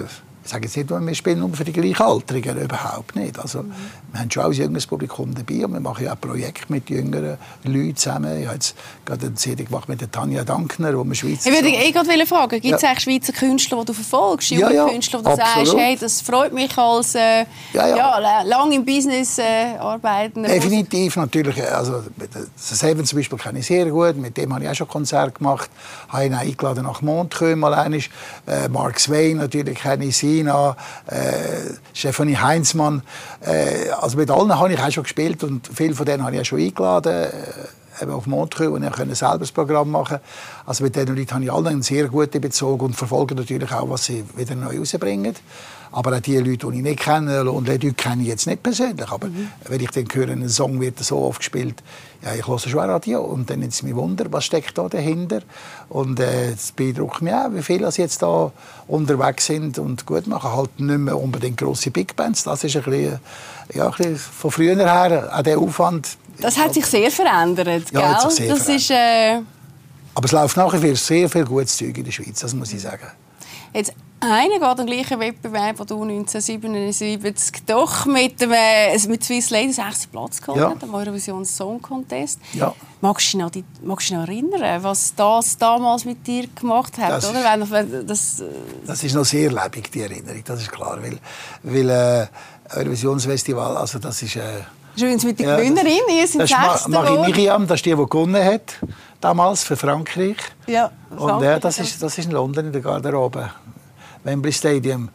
Ich 0.48 0.54
sage 0.54 0.66
jetzt 0.66 0.78
nicht, 0.78 0.90
wir 0.90 1.14
spielen 1.14 1.40
nur 1.40 1.50
für 1.50 1.66
die 1.66 1.74
Gleichaltrigen, 1.74 2.58
überhaupt 2.58 3.18
nicht. 3.18 3.38
Also, 3.38 3.64
mhm. 3.64 3.74
Wir 4.14 4.22
haben 4.22 4.32
schon 4.32 4.44
auch 4.44 4.48
ein 4.48 4.54
jüngeres 4.54 4.88
Publikum 4.88 5.36
dabei 5.36 5.66
und 5.66 5.74
wir 5.74 5.82
machen 5.82 6.06
ja 6.06 6.14
auch 6.14 6.22
Projekte 6.22 6.72
mit 6.72 6.90
jüngeren 6.90 7.38
Leuten 7.66 7.98
zusammen. 7.98 8.40
Ich 8.40 8.46
habe 8.46 8.56
jetzt 8.56 8.74
gerade 9.06 9.26
eine 9.26 9.36
CD 9.36 9.66
gemacht 9.66 9.90
mit 9.90 10.00
der 10.00 10.10
Tanja 10.10 10.46
Dankner, 10.46 10.98
wo 10.98 11.04
wir 11.04 11.16
Schweizer... 11.16 11.50
Ich 11.50 11.54
würde 11.54 11.68
eh 11.68 11.92
gerade 11.92 12.26
fragen, 12.26 12.62
gibt 12.62 12.76
es 12.76 12.82
ja. 12.82 12.98
Schweizer 12.98 13.34
Künstler, 13.34 13.80
die 13.80 13.86
du 13.88 13.94
verfolgst? 13.94 14.50
Junge 14.52 14.74
ja, 14.74 14.86
ja, 14.86 14.88
Künstler, 14.88 15.20
wo 15.20 15.30
du 15.30 15.36
sagst, 15.36 15.76
hey, 15.76 15.98
das 16.00 16.22
freut 16.22 16.54
mich 16.54 16.78
als 16.78 17.16
äh, 17.16 17.46
ja, 17.74 17.88
ja. 17.98 18.42
lang 18.44 18.72
im 18.72 18.86
Business 18.86 19.38
äh, 19.40 19.76
arbeitender... 19.78 20.48
Definitiv, 20.48 21.18
natürlich. 21.18 21.62
Also, 21.70 22.04
Seven 22.56 23.06
zum 23.06 23.20
Beispiel 23.20 23.38
kenne 23.38 23.60
ich 23.60 23.66
sehr 23.66 23.88
gut, 23.88 24.16
mit 24.16 24.38
dem 24.38 24.54
habe 24.54 24.64
ich 24.64 24.70
auch 24.70 24.76
schon 24.76 24.88
Konzert 24.88 25.36
gemacht. 25.36 25.70
Habe 26.08 26.28
ihn 26.28 26.34
auch 26.34 26.40
eingeladen 26.40 26.86
nach 26.86 27.02
Montreux 27.02 27.58
mal 27.58 27.74
einmal. 27.74 28.00
Äh, 28.48 28.70
Mark 28.70 29.02
Swain 29.02 29.38
natürlich 29.38 29.80
kenne 29.80 30.06
ich, 30.06 30.16
Sina, 30.38 30.76
äh, 31.08 31.73
Stefanie 31.93 32.38
Heinzmann. 32.38 33.02
Äh, 33.41 33.89
also 34.00 34.17
mit 34.17 34.30
allen 34.30 34.58
habe 34.58 34.73
ich 34.73 34.80
auch 34.80 34.91
schon 34.91 35.04
gespielt 35.04 35.43
und 35.43 35.67
viele 35.73 35.95
von 35.95 36.06
denen 36.06 36.23
habe 36.23 36.36
ich 36.36 36.41
auch 36.41 36.45
schon 36.45 36.60
eingeladen. 36.60 37.13
Äh, 37.13 38.04
eben 38.04 38.12
auf 38.12 38.28
Montreux 38.28 38.71
und 38.71 38.84
ich 38.84 38.91
konnte 38.91 39.15
selber 39.15 39.39
das 39.39 39.52
Programm 39.52 39.89
machen. 39.89 40.19
Also 40.67 40.84
mit 40.84 40.95
diesen 40.95 41.15
Leuten 41.15 41.32
habe 41.32 41.43
ich 41.43 41.52
alle 41.52 41.69
einen 41.69 41.82
sehr 41.82 42.08
guten 42.10 42.39
Bezug 42.39 42.84
und 42.84 42.95
verfolge 42.95 43.34
natürlich 43.34 43.71
auch, 43.71 43.89
was 43.89 44.06
sie 44.06 44.23
wieder 44.36 44.54
neu 44.54 44.78
rausbringen. 44.78 45.36
Aber 45.98 46.16
auch 46.16 46.22
die 46.22 46.38
Leute, 46.38 46.70
die 46.70 46.78
ich 46.78 46.84
nicht 46.84 47.00
kenne, 47.00 47.52
und 47.52 47.68
die 47.68 47.72
Leute 47.72 47.94
kenne 47.94 48.22
ich 48.22 48.28
jetzt 48.28 48.46
nicht 48.46 48.62
persönlich, 48.62 49.10
aber 49.10 49.30
mhm. 49.30 49.50
wenn 49.68 49.82
ich 49.82 49.90
dann 49.90 50.06
höre, 50.14 50.30
ein 50.30 50.48
Song 50.48 50.80
wird 50.80 51.00
so 51.00 51.18
oft 51.18 51.40
gespielt, 51.40 51.82
ja, 52.22 52.36
ich 52.36 52.48
höre 52.48 52.60
schon 52.60 52.82
Radio 52.82 53.22
und 53.22 53.50
dann 53.50 53.64
ist 53.64 53.82
mir 53.82 53.96
Wunder, 53.96 54.26
was 54.30 54.46
steckt 54.46 54.78
da 54.78 54.88
dahinter 54.88 55.40
und 55.90 56.20
äh, 56.20 56.52
es 56.52 56.72
beeindruckt 56.72 57.24
mich 57.24 57.34
auch, 57.34 57.52
wie 57.52 57.64
viele 57.64 57.90
jetzt 57.90 58.22
da 58.22 58.52
unterwegs 58.88 59.48
sind 59.48 59.80
und 59.80 60.06
gut 60.06 60.28
machen, 60.28 60.52
halt 60.52 60.80
nicht 60.80 61.00
mehr 61.00 61.18
unbedingt 61.20 61.58
grosse 61.58 61.90
Big 61.90 62.16
Bands, 62.16 62.44
das 62.44 62.64
ist 62.64 62.76
ein 62.76 62.84
bisschen, 62.84 63.20
ja, 63.74 63.88
ein 63.88 63.92
bisschen 63.98 64.18
von 64.18 64.52
früher 64.52 64.76
her, 64.76 65.32
auch 65.34 65.42
der 65.42 65.58
Aufwand. 65.58 66.16
Das 66.40 66.60
hat 66.60 66.76
sich 66.76 66.86
sehr 66.86 67.10
verändert, 67.10 67.90
ja, 67.92 68.20
gell? 68.22 68.32
Sehr 68.32 68.54
das 68.54 68.66
verändert. 68.66 68.70
ist... 68.70 68.92
Äh... 68.92 69.42
Aber 70.14 70.26
es 70.26 70.32
läuft 70.32 70.58
nachher 70.58 70.96
sehr 70.96 71.28
viel 71.28 71.46
gutes 71.46 71.76
Zeug 71.76 71.98
in 71.98 72.04
der 72.04 72.12
Schweiz, 72.12 72.40
das 72.42 72.54
muss 72.54 72.72
ich 72.72 72.84
sagen. 72.84 73.08
Jetzt 73.74 73.94
einer 74.19 74.53
geht 74.53 74.80
am 74.80 74.86
gleichen 74.86 75.19
Wettbewerb, 75.19 75.80
wo 75.80 75.84
du 75.84 76.01
1977 76.03 77.65
doch 77.65 78.06
mit, 78.06 78.41
dem, 78.41 78.51
äh, 78.51 78.97
mit 79.08 79.23
Swiss 79.23 79.49
Ladies 79.49 79.75
6. 79.75 80.08
Platz 80.08 80.41
geholt 80.41 80.60
ja. 80.60 80.71
hast, 80.71 80.84
am 80.84 80.93
Eurovision 80.93 81.45
Song 81.45 81.82
Contest. 81.82 82.39
Ja. 82.53 82.73
Magst 83.01 83.34
du 83.34 83.38
dich 83.49 83.63
noch, 83.82 83.88
magst 83.88 84.10
du 84.10 84.13
dich 84.13 84.19
noch 84.19 84.27
erinnern, 84.27 84.84
was 84.84 85.13
das 85.15 85.58
damals 85.58 86.06
mit 86.06 86.25
dir 86.25 86.47
gemacht 86.47 86.97
hat? 86.97 87.12
Das, 87.12 87.30
oder? 87.30 87.58
Ist, 87.58 88.10
das, 88.10 88.43
das 88.86 89.03
ist 89.03 89.15
noch 89.15 89.25
sehr 89.25 89.51
lebendig, 89.51 89.91
die 89.91 90.01
Erinnerung, 90.01 90.43
das 90.43 90.62
ist 90.62 90.71
klar. 90.71 90.97
Weil, 91.01 91.19
weil 91.63 91.89
äh, 91.89 92.77
Eurovisionsfestival, 92.80 93.77
also 93.77 93.99
das 93.99 94.21
ist... 94.21 94.36
Äh, 94.36 94.62
Schön 94.99 95.19
mit 95.23 95.39
der 95.39 95.47
ja, 95.47 95.58
Gewinnerin, 95.58 95.99
ihr 96.10 96.27
seid 96.27 96.51
Das 96.51 96.82
ist 96.82 96.88
Marie 96.88 97.19
Miriam, 97.19 97.67
das 97.67 97.75
ist 97.75 97.86
die, 97.86 97.91
die 97.91 97.95
gewonnen 97.95 98.43
hat, 98.43 98.80
damals 99.21 99.63
für 99.63 99.77
Frankreich. 99.77 100.38
Ja, 100.65 100.89
Frankreich, 101.10 101.36
Und 101.36 101.43
äh, 101.43 101.60
das, 101.60 101.77
ist, 101.77 102.01
das 102.01 102.17
ist 102.17 102.25
in 102.25 102.32
London 102.32 102.65
in 102.65 102.71
der 102.71 102.82
Garderobe. 102.82 103.51
Wembley 104.28 104.52
Stadium. 104.52 105.10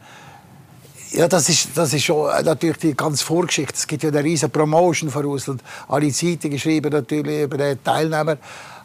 Ja, 1.11 1.27
das 1.27 1.47
ist, 1.47 1.69
das 1.75 1.93
ist 1.93 2.03
schon 2.03 2.27
natürlich 2.43 2.77
die 2.77 2.95
ganze 2.95 3.23
Vorgeschichte. 3.23 3.75
Es 3.75 3.85
gibt 3.85 4.01
ja 4.01 4.09
eine 4.09 4.23
riesige 4.23 4.49
Promotion 4.49 5.11
von 5.11 5.23
Russland. 5.23 5.61
Alle 5.87 6.11
Zeitungen 6.11 6.57
schreiben 6.57 6.91
natürlich 6.91 7.43
über 7.43 7.57
den 7.57 7.83
Teilnehmer. 7.83 8.37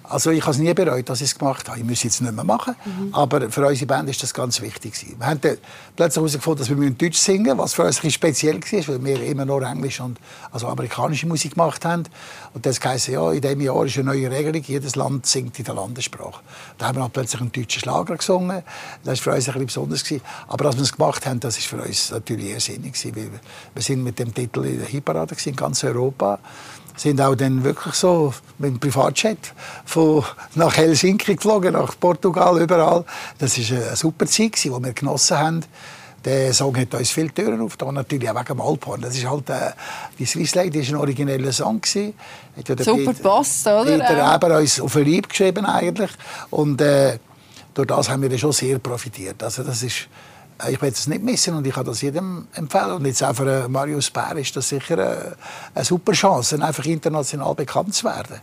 Also 0.03 0.31
ich 0.31 0.43
habe 0.43 0.53
es 0.53 0.59
nie 0.59 0.73
bereut, 0.75 1.09
dass 1.09 1.23
ich 1.23 1.31
es 1.31 1.39
gemacht 1.39 1.69
habe. 1.69 1.79
Ich 1.79 1.85
muss 1.85 1.99
es 1.99 2.03
jetzt 2.05 2.21
nicht 2.23 2.35
mehr 2.35 2.45
machen. 2.45 2.75
Mhm. 2.85 3.15
Aber 3.15 3.51
für 3.51 3.67
unsere 3.67 3.87
Band 3.87 4.11
ist 4.11 4.23
das 4.23 4.35
ganz 4.35 4.61
wichtig. 4.61 4.93
Wir 5.19 5.27
haben 5.27 5.41
plötzlich 5.99 6.21
herausgefunden, 6.23 6.65
dass 6.65 6.79
wir 6.79 6.91
Deutsch 6.91 7.19
singen 7.19 7.43
müssen, 7.43 7.59
was 7.59 7.75
für 7.75 7.83
uns 7.83 8.05
ein 8.05 8.11
speziell 8.13 8.61
war, 8.63 8.89
weil 8.89 9.05
wir 9.05 9.23
immer 9.25 9.45
nur 9.45 9.63
Englisch 9.63 9.99
und 9.99 10.17
also 10.53 10.69
amerikanische 10.69 11.27
Musik 11.27 11.55
gemacht 11.55 11.85
haben. 11.85 12.05
Und 12.55 12.65
das 12.65 12.79
heisst, 12.85 13.09
ja, 13.09 13.33
in 13.33 13.41
diesem 13.41 13.61
Jahr 13.61 13.85
ist 13.85 13.97
eine 13.97 14.05
neue 14.05 14.31
Regelung, 14.31 14.63
jedes 14.63 14.95
Land 14.95 15.27
singt 15.27 15.59
in 15.59 15.65
der 15.65 15.75
Landessprache. 15.75 16.41
Da 16.79 16.87
haben 16.87 16.99
wir 16.99 17.09
plötzlich 17.09 17.41
einen 17.41 17.51
deutschen 17.51 17.81
Schlager 17.81 18.17
gesungen. 18.17 18.63
Das 19.03 19.19
war 19.27 19.33
für 19.33 19.37
uns 19.39 19.49
ein 19.49 19.67
bisschen 19.67 19.67
besonders. 19.67 20.05
Aber 20.47 20.67
als 20.67 20.77
wir 20.77 20.85
es 20.85 20.93
gemacht 20.93 21.27
haben, 21.27 21.41
das 21.41 21.59
ist 21.59 21.67
für 21.67 21.83
uns 21.83 22.13
natürlich 22.13 22.51
irrsinnig. 22.51 22.95
Wir 23.75 23.83
sind 23.83 24.05
mit 24.05 24.21
dem 24.21 24.33
Titel 24.33 24.67
in 24.67 24.79
der 24.79 24.87
Hitparade 24.87 25.35
in 25.45 25.57
ganz 25.57 25.83
Europa 25.83 26.39
sind 26.99 27.21
auch 27.21 27.35
dann 27.35 27.65
wirklich 27.65 27.95
so 27.95 28.35
mit 28.59 28.71
dem 28.71 28.81
Privatjet 28.81 29.55
von 29.85 30.25
nach 30.55 30.77
Helsinki 30.77 31.37
geflogen, 31.37 31.73
nach 31.73 31.95
Portugal, 31.99 32.61
überall. 32.61 33.05
Das 33.39 33.59
war 33.59 33.79
eine 33.79 33.97
super 33.97 34.27
Zeit, 34.27 34.63
die 34.63 34.71
wir 34.71 34.93
genossen 34.93 35.39
haben. 35.39 35.65
Der 36.29 36.53
Song 36.53 36.77
hat 36.77 36.95
uns 36.95 37.11
viele 37.11 37.33
Türen 37.33 37.61
aufgetan, 37.63 37.95
natürlich 37.95 38.29
auch 38.29 38.35
wegen 38.35 38.47
dem 38.47 38.61
Alphorn. 38.61 39.01
Das 39.01 39.17
ist 39.17 39.27
halt, 39.27 39.49
äh, 39.49 39.71
die 40.19 40.27
Swiss 40.27 40.55
Lady 40.55 40.81
war 40.81 40.89
ein 40.89 41.01
origineller 41.01 41.53
Song. 41.53 41.81
Hat 41.81 42.69
ja 42.69 42.85
Super 42.85 43.15
Bass, 43.15 43.67
oder? 43.67 43.85
Peter 43.85 44.35
Eber 44.35 44.59
uns 44.59 44.79
auf 44.79 44.95
ein 44.97 45.05
Lieb 45.05 45.29
geschrieben 45.29 45.65
eigentlich. 45.65 46.11
Und 46.51 46.81
äh, 46.83 47.19
durch 47.73 47.89
das 47.89 48.11
haben 48.11 48.23
wir 48.23 48.39
schon 48.39 48.53
sehr 48.53 48.79
profitiert. 48.79 49.43
Also 49.43 49.63
das 49.63 49.83
ist 49.83 50.09
äh, 50.63 50.73
ich 50.73 50.83
werde 50.83 50.95
es 50.95 51.07
nicht 51.07 51.23
missen 51.23 51.55
und 51.55 51.67
ich 51.67 51.75
kann 51.75 51.87
das 51.87 52.03
jedem 52.03 52.47
empfehlen. 52.55 52.93
Und 52.93 53.07
jetzt 53.07 53.23
auch 53.23 53.35
für 53.35 53.65
äh, 53.65 53.69
Marius 53.69 54.11
Bär 54.11 54.37
ist 54.37 54.55
das 54.57 54.69
sicher 54.69 54.95
eine, 54.95 55.15
äh, 55.15 55.35
eine 55.77 55.85
super 55.85 56.13
Chance, 56.13 56.63
einfach 56.63 56.85
international 56.85 57.55
bekannt 57.55 57.95
zu 57.95 58.05
werden. 58.05 58.41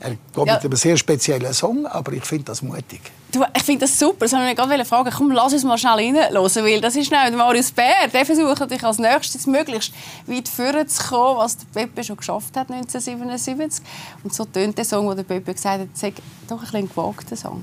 Er 0.00 0.16
kommt 0.34 0.48
ja. 0.48 0.54
mit 0.54 0.64
einem 0.64 0.76
sehr 0.76 0.96
speziellen 0.96 1.52
Song, 1.52 1.84
aber 1.86 2.12
ich 2.12 2.24
finde 2.24 2.44
das 2.44 2.62
mutig. 2.62 3.00
Du, 3.30 3.44
ich 3.54 3.62
finde 3.62 3.80
das 3.80 3.98
super. 3.98 4.20
Das 4.20 4.32
wollte 4.32 4.50
ich 4.50 4.56
gerade 4.56 4.84
fragen. 4.86 5.10
Komm, 5.14 5.30
lass 5.30 5.52
uns 5.52 5.62
mal 5.62 5.76
schnell 5.76 5.92
reinhören, 5.92 6.34
weil 6.34 6.80
das 6.80 6.96
ist 6.96 7.06
schnell 7.06 7.30
Marius 7.32 7.70
Bär. 7.70 8.08
Der 8.12 8.24
versucht 8.24 8.60
natürlich 8.60 8.82
als 8.82 8.98
nächstes 8.98 9.46
möglichst 9.46 9.92
weit 10.26 10.48
vorne 10.48 10.86
zu 10.86 11.02
kommen, 11.08 11.38
was 11.38 11.58
der 11.58 11.66
Pepe 11.66 12.02
schon 12.02 12.16
geschafft 12.16 12.56
hat 12.56 12.70
1977. 12.70 13.84
Und 14.24 14.34
so 14.34 14.46
tönt 14.46 14.78
der 14.78 14.86
Song, 14.86 15.06
wo 15.06 15.12
der 15.12 15.22
Pepe 15.22 15.52
gesagt 15.52 15.80
hat, 15.80 15.88
sei 15.92 16.14
doch 16.48 16.56
ein 16.56 16.62
bisschen 16.62 16.88
gewagter 16.88 17.36
Song. 17.36 17.62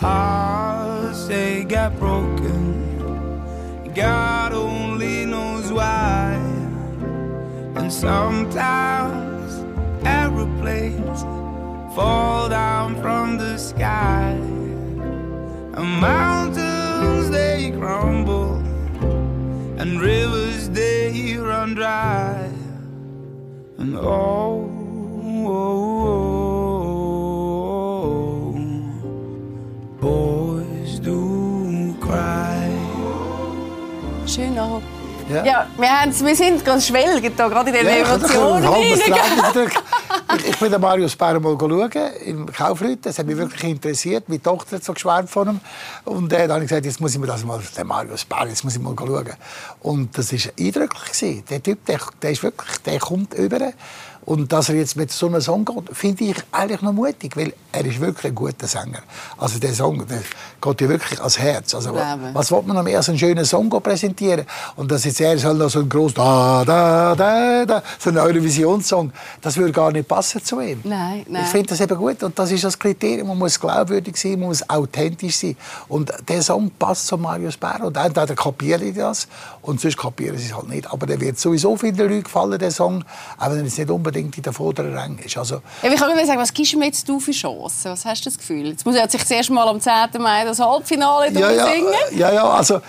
Hearts, 0.00 1.26
they 1.28 1.62
got 1.64 1.98
broken. 2.00 2.82
God 3.94 4.52
only 4.52 5.26
knows 5.26 5.70
why. 5.70 6.34
And 7.76 7.92
sometimes 7.92 9.35
aeroplanes 10.06 11.22
fall 11.94 12.48
down 12.48 13.00
from 13.02 13.38
the 13.38 13.58
sky. 13.58 14.30
And 15.78 16.00
mountains 16.00 17.30
they 17.30 17.72
crumble. 17.78 18.56
And 19.80 20.00
rivers 20.00 20.68
they 20.70 21.36
run 21.36 21.74
dry. 21.74 22.50
And 23.78 23.96
oh, 23.96 24.70
oh, 25.48 25.62
oh 25.62 26.16
schön 34.36 34.58
an. 34.58 34.82
Ja. 35.28 35.44
ja, 35.44 35.66
wir, 35.76 36.24
wir 36.24 36.36
sind 36.36 36.64
gerade 36.64 36.80
schwelgen, 36.80 37.32
da, 37.36 37.48
gerade 37.48 37.70
in 37.70 37.76
den 37.76 37.86
ja, 37.86 37.96
Emotionen. 37.96 38.64
ich, 38.80 39.04
ich 40.48 40.58
bin 40.58 40.80
Marius 40.80 41.16
Bär 41.16 41.40
mal 41.40 41.56
schauen, 41.58 41.90
im 42.24 42.46
Kaufleuten. 42.46 43.02
Das 43.02 43.18
hat 43.18 43.26
mich 43.26 43.36
wirklich 43.36 43.64
interessiert. 43.64 44.28
Meine 44.28 44.42
Tochter 44.42 44.76
hat 44.76 44.84
so 44.84 44.92
geschwärmt 44.92 45.28
von 45.28 45.48
ihm. 45.48 45.60
Und 46.04 46.32
äh, 46.32 46.46
dann 46.46 46.52
habe 46.52 46.64
ich 46.64 46.68
gesagt, 46.68 46.86
jetzt 46.86 47.00
muss 47.00 47.14
ich 47.14 47.20
mir 47.20 47.26
das 47.26 47.44
mal, 47.44 47.60
den 47.76 47.86
Marius 47.86 48.24
Bär, 48.24 48.46
jetzt 48.48 48.64
muss 48.64 48.76
ich 48.76 48.82
mal 48.82 48.94
schauen. 48.96 49.32
Und 49.80 50.16
das 50.16 50.32
war 50.32 50.52
eindrücklich. 50.58 51.44
Der 51.50 51.62
Typ, 51.62 51.84
der, 51.86 51.98
der, 52.22 52.30
ist 52.30 52.42
wirklich, 52.42 52.78
der 52.78 52.98
kommt 52.98 53.34
über. 53.34 53.72
Und 54.26 54.52
dass 54.52 54.68
er 54.68 54.74
jetzt 54.74 54.96
mit 54.96 55.12
so 55.12 55.28
einem 55.28 55.40
Song 55.40 55.64
geht, 55.64 55.96
finde 55.96 56.24
ich 56.24 56.36
eigentlich 56.50 56.82
noch 56.82 56.92
mutig, 56.92 57.36
weil 57.36 57.54
er 57.70 57.84
ist 57.84 58.00
wirklich 58.00 58.32
ein 58.32 58.34
guter 58.34 58.66
Sänger. 58.66 58.98
Also 59.38 59.60
der 59.60 59.72
Song, 59.72 60.04
der 60.04 60.18
geht 60.60 60.80
ja 60.80 60.88
wirklich 60.88 61.20
ans 61.20 61.38
Herz. 61.38 61.76
Also, 61.76 61.94
was 61.94 62.50
will 62.50 62.62
man 62.66 62.76
noch 62.76 62.82
mehr 62.82 62.96
als 62.96 63.08
einen 63.08 63.18
schönen 63.18 63.44
Song 63.44 63.70
präsentieren? 63.70 64.44
Und 64.74 64.90
dass 64.90 65.04
jetzt 65.04 65.20
er 65.20 65.38
soll 65.38 65.54
noch 65.54 65.70
so 65.70 65.78
ein 65.78 65.88
groß 65.88 66.14
da 66.14 66.64
da 66.64 67.14
da 67.14 67.64
da 67.64 67.82
so 68.00 68.10
ein 68.10 68.18
Eurovisionssong, 68.18 69.12
das 69.40 69.56
würde 69.56 69.72
gar 69.72 69.92
nicht 69.92 70.08
passen 70.08 70.44
zu 70.44 70.60
ihm. 70.60 70.80
Nein, 70.82 71.24
nein. 71.28 71.44
Ich 71.44 71.50
finde 71.50 71.68
das 71.68 71.80
eben 71.80 71.96
gut 71.96 72.20
und 72.24 72.36
das 72.36 72.50
ist 72.50 72.64
das 72.64 72.76
Kriterium. 72.76 73.28
Man 73.28 73.38
muss 73.38 73.60
glaubwürdig 73.60 74.16
sein, 74.16 74.40
man 74.40 74.48
muss 74.48 74.68
authentisch 74.68 75.36
sein. 75.36 75.56
Und 75.86 76.12
der 76.28 76.42
Song 76.42 76.68
passt 76.76 77.06
zu 77.06 77.16
Marius 77.16 77.56
Bär 77.56 77.80
und 77.84 77.96
entweder 77.96 78.34
kapieren 78.34 78.80
die 78.80 78.92
das 78.92 79.28
und 79.66 79.80
sonst 79.80 79.96
kapieren 79.96 80.38
sie 80.38 80.46
es 80.46 80.54
halt 80.54 80.68
nicht. 80.68 80.90
Aber 80.90 81.06
der 81.06 81.20
wird 81.20 81.38
sowieso 81.38 81.76
vielen 81.76 81.96
Leuten 81.96 82.22
gefallen, 82.22 82.58
der 82.58 82.70
Song, 82.70 83.04
auch 83.36 83.50
wenn 83.50 83.58
er 83.58 83.64
jetzt 83.64 83.78
nicht 83.78 83.90
unbedingt 83.90 84.36
in 84.36 84.42
der 84.42 84.52
vorderen 84.52 84.94
Rang 84.96 85.18
ist. 85.18 85.36
Also, 85.36 85.60
ja, 85.82 85.92
ich 85.92 85.98
kann 85.98 86.14
mir 86.14 86.24
sagen, 86.24 86.40
was 86.40 86.54
gibst 86.54 86.72
du 86.72 86.78
mir 86.78 86.86
jetzt 86.86 87.08
du 87.08 87.18
für 87.18 87.32
Chancen? 87.32 87.90
Was 87.90 88.04
hast 88.04 88.24
du 88.24 88.30
das 88.30 88.38
Gefühl? 88.38 88.68
Jetzt 88.68 88.86
muss 88.86 88.94
er 88.94 89.08
sich 89.10 89.24
zuerst 89.26 89.50
mal 89.50 89.66
am 89.68 89.80
10. 89.80 89.92
Mai 90.18 90.44
das 90.44 90.60
Halbfinale 90.60 91.32
ja, 91.32 91.50
ja, 91.50 91.66
singen. 91.66 91.94
Ja, 92.12 92.32
ja, 92.32 92.44
also 92.48 92.80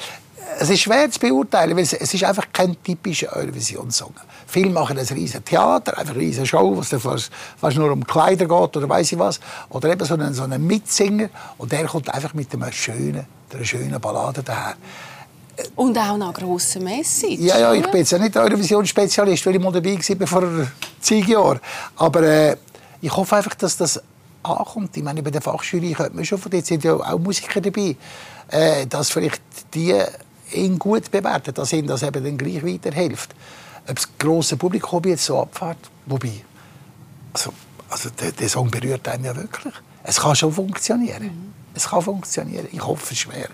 es 0.60 0.70
ist 0.70 0.82
schwer 0.82 1.10
zu 1.10 1.20
beurteilen, 1.20 1.76
weil 1.76 1.84
es, 1.84 1.94
es 1.94 2.14
ist 2.14 2.24
einfach 2.24 2.46
kein 2.54 2.82
typischer 2.84 3.36
Eurovision-Song. 3.36 4.14
Viele 4.46 4.70
machen 4.70 4.98
ein 4.98 5.06
riesen 5.06 5.44
Theater, 5.44 5.98
einfach 5.98 6.14
eine 6.14 6.22
riesen 6.22 6.46
Show, 6.46 6.78
was 6.78 6.90
fast, 6.90 7.32
fast 7.60 7.78
nur 7.78 7.92
um 7.92 8.06
Kleider 8.06 8.46
geht 8.46 8.78
oder 8.78 8.88
weiß 8.88 9.12
ich 9.12 9.20
was. 9.20 9.40
Oder 9.70 9.92
eben 9.92 10.06
so 10.06 10.14
einen, 10.14 10.34
so 10.34 10.44
einen 10.44 10.66
Mitsinger 10.66 11.30
und 11.58 11.72
der 11.72 11.86
kommt 11.86 12.14
einfach 12.14 12.34
mit 12.34 12.54
einer 12.54 12.72
schönen, 12.72 13.26
einer 13.54 13.66
schönen 13.66 14.00
Ballade 14.00 14.44
daher 14.44 14.76
Und 15.76 15.98
auch 15.98 16.18
noch 16.18 16.34
grosse 16.34 16.80
Message. 16.80 17.40
Ja, 17.40 17.58
ja, 17.58 17.74
ich 17.74 17.86
bin 17.88 18.02
jetzt 18.02 18.12
ja 18.12 18.20
nicht 18.20 18.38
Eurovision-Spezialist, 18.38 19.46
weil 19.46 19.56
ich 19.56 19.62
mal 19.62 19.72
dabei 19.72 19.98
war 19.98 20.28
vor 20.28 20.68
zehn 21.02 21.26
Jahren. 21.26 21.60
Aber 21.96 22.22
äh, 22.22 22.58
ich 23.02 23.16
hoffe 23.16 23.36
einfach, 23.36 23.56
dass 23.56 23.78
das 23.78 24.02
ankommt. 24.44 24.96
Ich 24.96 25.04
meine, 25.04 25.24
bei 25.24 25.32
der 25.32 25.42
Fachjury 25.42 25.94
könnte 25.94 26.16
man 26.16 26.26
schon, 26.26 26.38
von 26.38 26.52
dort 26.52 26.66
sind 26.66 26.84
ja 26.84 26.94
auch 26.94 27.20
Musiker 27.20 27.62
dabei, 27.62 27.96
äh, 28.50 28.86
dass 28.86 29.10
vielleicht 29.10 29.42
die 29.74 29.96
ihn 30.54 30.80
gut 30.80 31.12
bewerten, 31.12 31.54
dass 31.54 31.74
ihnen 31.74 31.88
das 31.88 32.04
eben 32.04 32.24
dann 32.24 32.38
gleich 32.38 32.64
weiterhilft. 32.64 33.34
Ob 33.88 33.96
das 33.96 34.08
grosse 34.18 34.58
Publikum 34.58 35.04
jetzt 35.06 35.26
so 35.26 35.42
abfährt, 35.42 35.78
wobei, 36.06 36.44
also, 37.34 37.52
also 37.90 38.10
der, 38.10 38.32
der 38.32 38.50
Song 38.50 38.70
berührt 38.70 39.08
einen 39.08 39.26
ja 39.26 39.36
wirklich. 39.36 39.74
Es 40.04 40.20
kann 40.20 40.36
schon 40.36 40.54
funktionieren. 40.54 41.24
Mhm. 41.24 41.54
Es 41.74 41.88
kann 41.90 42.02
funktionieren. 42.02 42.68
Ich 42.72 42.86
hoffe 42.86 43.14
es 43.14 43.20
schwer. 43.20 43.50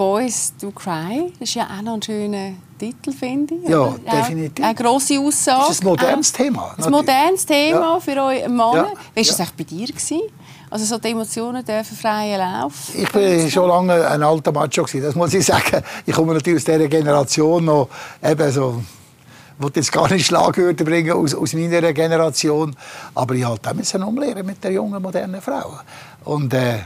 Boys 0.00 0.54
Do 0.58 0.70
Cry, 0.70 1.30
das 1.38 1.50
ist 1.50 1.56
ja 1.56 1.68
auch 1.76 1.82
noch 1.82 1.92
ein 1.92 2.02
schöner 2.02 2.52
Titel, 2.78 3.12
finde 3.12 3.56
ich. 3.56 3.68
Ja, 3.68 3.80
oder? 3.80 3.98
Definitiv. 4.10 4.64
Eine 4.64 4.74
grosse 4.74 5.20
Aussage. 5.20 5.58
Das 5.60 5.70
ist 5.72 5.82
ein 5.82 5.88
modernes 5.88 6.32
Auch 6.32 6.36
Thema, 6.38 6.74
Ein 6.82 6.90
modernes 6.90 7.44
Thema 7.44 7.80
Ja. 7.80 8.00
für 8.00 8.22
euch 8.24 8.48
Mann. 8.48 8.76
Ja. 8.76 8.84
Wie 8.84 8.86
war 8.86 8.94
das 9.16 9.28
Ja. 9.28 9.44
eigentlich 9.44 9.52
bei 9.58 9.64
dir? 9.64 9.86
Gewesen? 9.88 10.20
Also 10.70 10.84
so 10.86 10.96
die 10.96 11.08
Emotionen 11.10 11.62
dürfen 11.62 11.94
freien 11.98 12.38
Lauf? 12.38 12.72
Ich 12.94 13.12
bin 13.12 13.50
schon 13.50 13.68
lange 13.68 14.08
ein 14.08 14.22
alter 14.22 14.52
Macho 14.52 14.84
gewesen, 14.84 15.02
das 15.02 15.14
muss 15.14 15.34
ich 15.34 15.44
sagen. 15.44 15.84
Ich 16.06 16.14
komme 16.14 16.32
natürlich 16.32 16.60
aus 16.60 16.64
dieser 16.64 16.88
Generation 16.88 17.62
noch, 17.66 17.88
eben 18.24 18.52
so, 18.52 18.82
ich 19.58 19.62
will 19.62 19.72
jetzt 19.74 19.92
gar 19.92 20.10
nicht 20.10 20.24
Schlagwörter 20.24 20.84
bringen 20.86 21.12
aus, 21.12 21.34
aus 21.34 21.52
meiner 21.52 21.92
Generation, 21.92 22.74
aber 23.14 23.34
ich 23.34 23.44
halt 23.44 23.68
auch 23.68 24.06
umlernen 24.06 24.46
mit 24.46 24.64
der 24.64 24.72
jungen, 24.72 25.02
modernen 25.02 25.42
Frau. 25.42 25.78
Und 26.24 26.54
äh, 26.54 26.78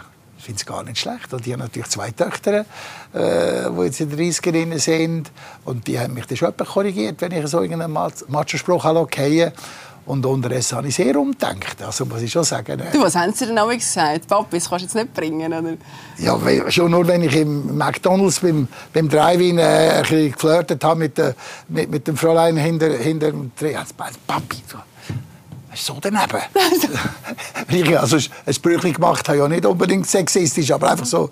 finde 0.44 0.58
es 0.60 0.66
gar 0.66 0.82
nicht 0.84 0.98
schlecht. 0.98 1.32
Und 1.32 1.46
ich 1.46 1.52
habe 1.52 1.62
natürlich 1.62 1.88
zwei 1.88 2.10
Töchter, 2.10 2.64
äh, 3.12 3.70
die 3.70 3.82
jetzt 3.84 4.00
in 4.00 4.10
den 4.10 4.18
30 4.18 4.82
sind. 4.82 5.30
Und 5.64 5.86
die 5.86 5.98
haben 5.98 6.14
mich 6.14 6.26
dann 6.26 6.36
schon 6.36 6.48
etwas 6.50 6.68
korrigiert, 6.68 7.20
wenn 7.20 7.32
ich 7.32 7.46
so 7.48 7.60
irgendeinen 7.62 7.92
Mach- 7.92 8.12
Macho-Spruch 8.28 8.82
fallen 8.82 9.52
Und 10.06 10.26
unterdessen 10.26 10.76
habe 10.76 10.88
ich 10.88 10.94
sehr 10.96 11.16
umgedacht. 11.16 11.82
Also 11.82 12.04
muss 12.04 12.20
ich 12.20 12.30
schon 12.30 12.44
sagen. 12.44 12.78
Äh, 12.78 12.90
Du, 12.92 13.00
was 13.00 13.14
haben 13.16 13.32
sie 13.32 13.46
denn 13.46 13.56
damals 13.56 13.78
gesagt? 13.78 14.26
Papi, 14.28 14.58
das 14.58 14.68
kannst 14.68 14.82
du 14.82 14.86
jetzt 14.86 14.94
nicht 14.94 15.14
bringen, 15.14 15.50
oder? 15.50 15.72
Ja, 16.18 16.38
schon 16.70 16.90
nur, 16.90 17.06
wenn 17.08 17.22
ich 17.22 17.34
im 17.34 17.78
McDonalds 17.78 18.40
beim, 18.40 18.68
beim 18.92 19.08
Drive-In 19.08 19.56
äh, 19.58 20.02
geflirtet 20.30 20.84
habe 20.84 21.00
mit, 21.00 21.16
der- 21.16 21.34
mit, 21.68 21.90
mit 21.90 22.06
dem 22.06 22.18
Fräulein 22.18 22.58
hinter, 22.58 22.90
hinter 22.90 23.30
dem 23.30 23.50
Dreh. 23.58 23.74
Also, 23.76 23.94
Papi, 24.26 24.56
so, 24.70 24.76
so 25.76 25.98
daneben? 26.00 26.40
Weil 27.68 27.96
also 27.98 28.16
ein 28.16 28.54
Sprüchli 28.54 28.92
gemacht 28.92 29.28
habe, 29.28 29.38
ja 29.38 29.48
nicht 29.48 29.66
unbedingt 29.66 30.06
sexistisch, 30.06 30.70
aber 30.70 30.90
einfach 30.90 31.06
so 31.06 31.30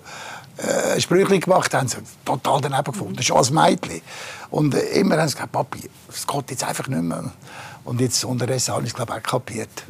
äh, 0.57 0.93
ein 0.93 1.01
Sprüchli 1.01 1.39
gemacht 1.39 1.73
haben 1.73 1.87
sie 1.87 1.97
total 2.25 2.61
daneben 2.61 2.91
gefunden, 2.91 3.21
schon 3.23 3.37
als 3.37 3.51
Mädchen. 3.51 4.01
Und 4.49 4.75
äh, 4.75 4.99
immer 4.99 5.17
haben 5.17 5.27
sie 5.27 5.35
gesagt, 5.35 5.51
Papi, 5.51 5.89
es 6.09 6.27
geht 6.27 6.51
jetzt 6.51 6.63
einfach 6.63 6.87
nicht 6.87 7.01
mehr. 7.01 7.31
Und 7.83 8.01
jetzt 8.01 8.23
unterdessen 8.23 8.73
habe 8.73 8.83
ich 8.83 8.89
es, 8.89 8.95
glaube 8.95 9.13
ich, 9.13 9.19
auch 9.19 9.23
kapiert. 9.23 9.83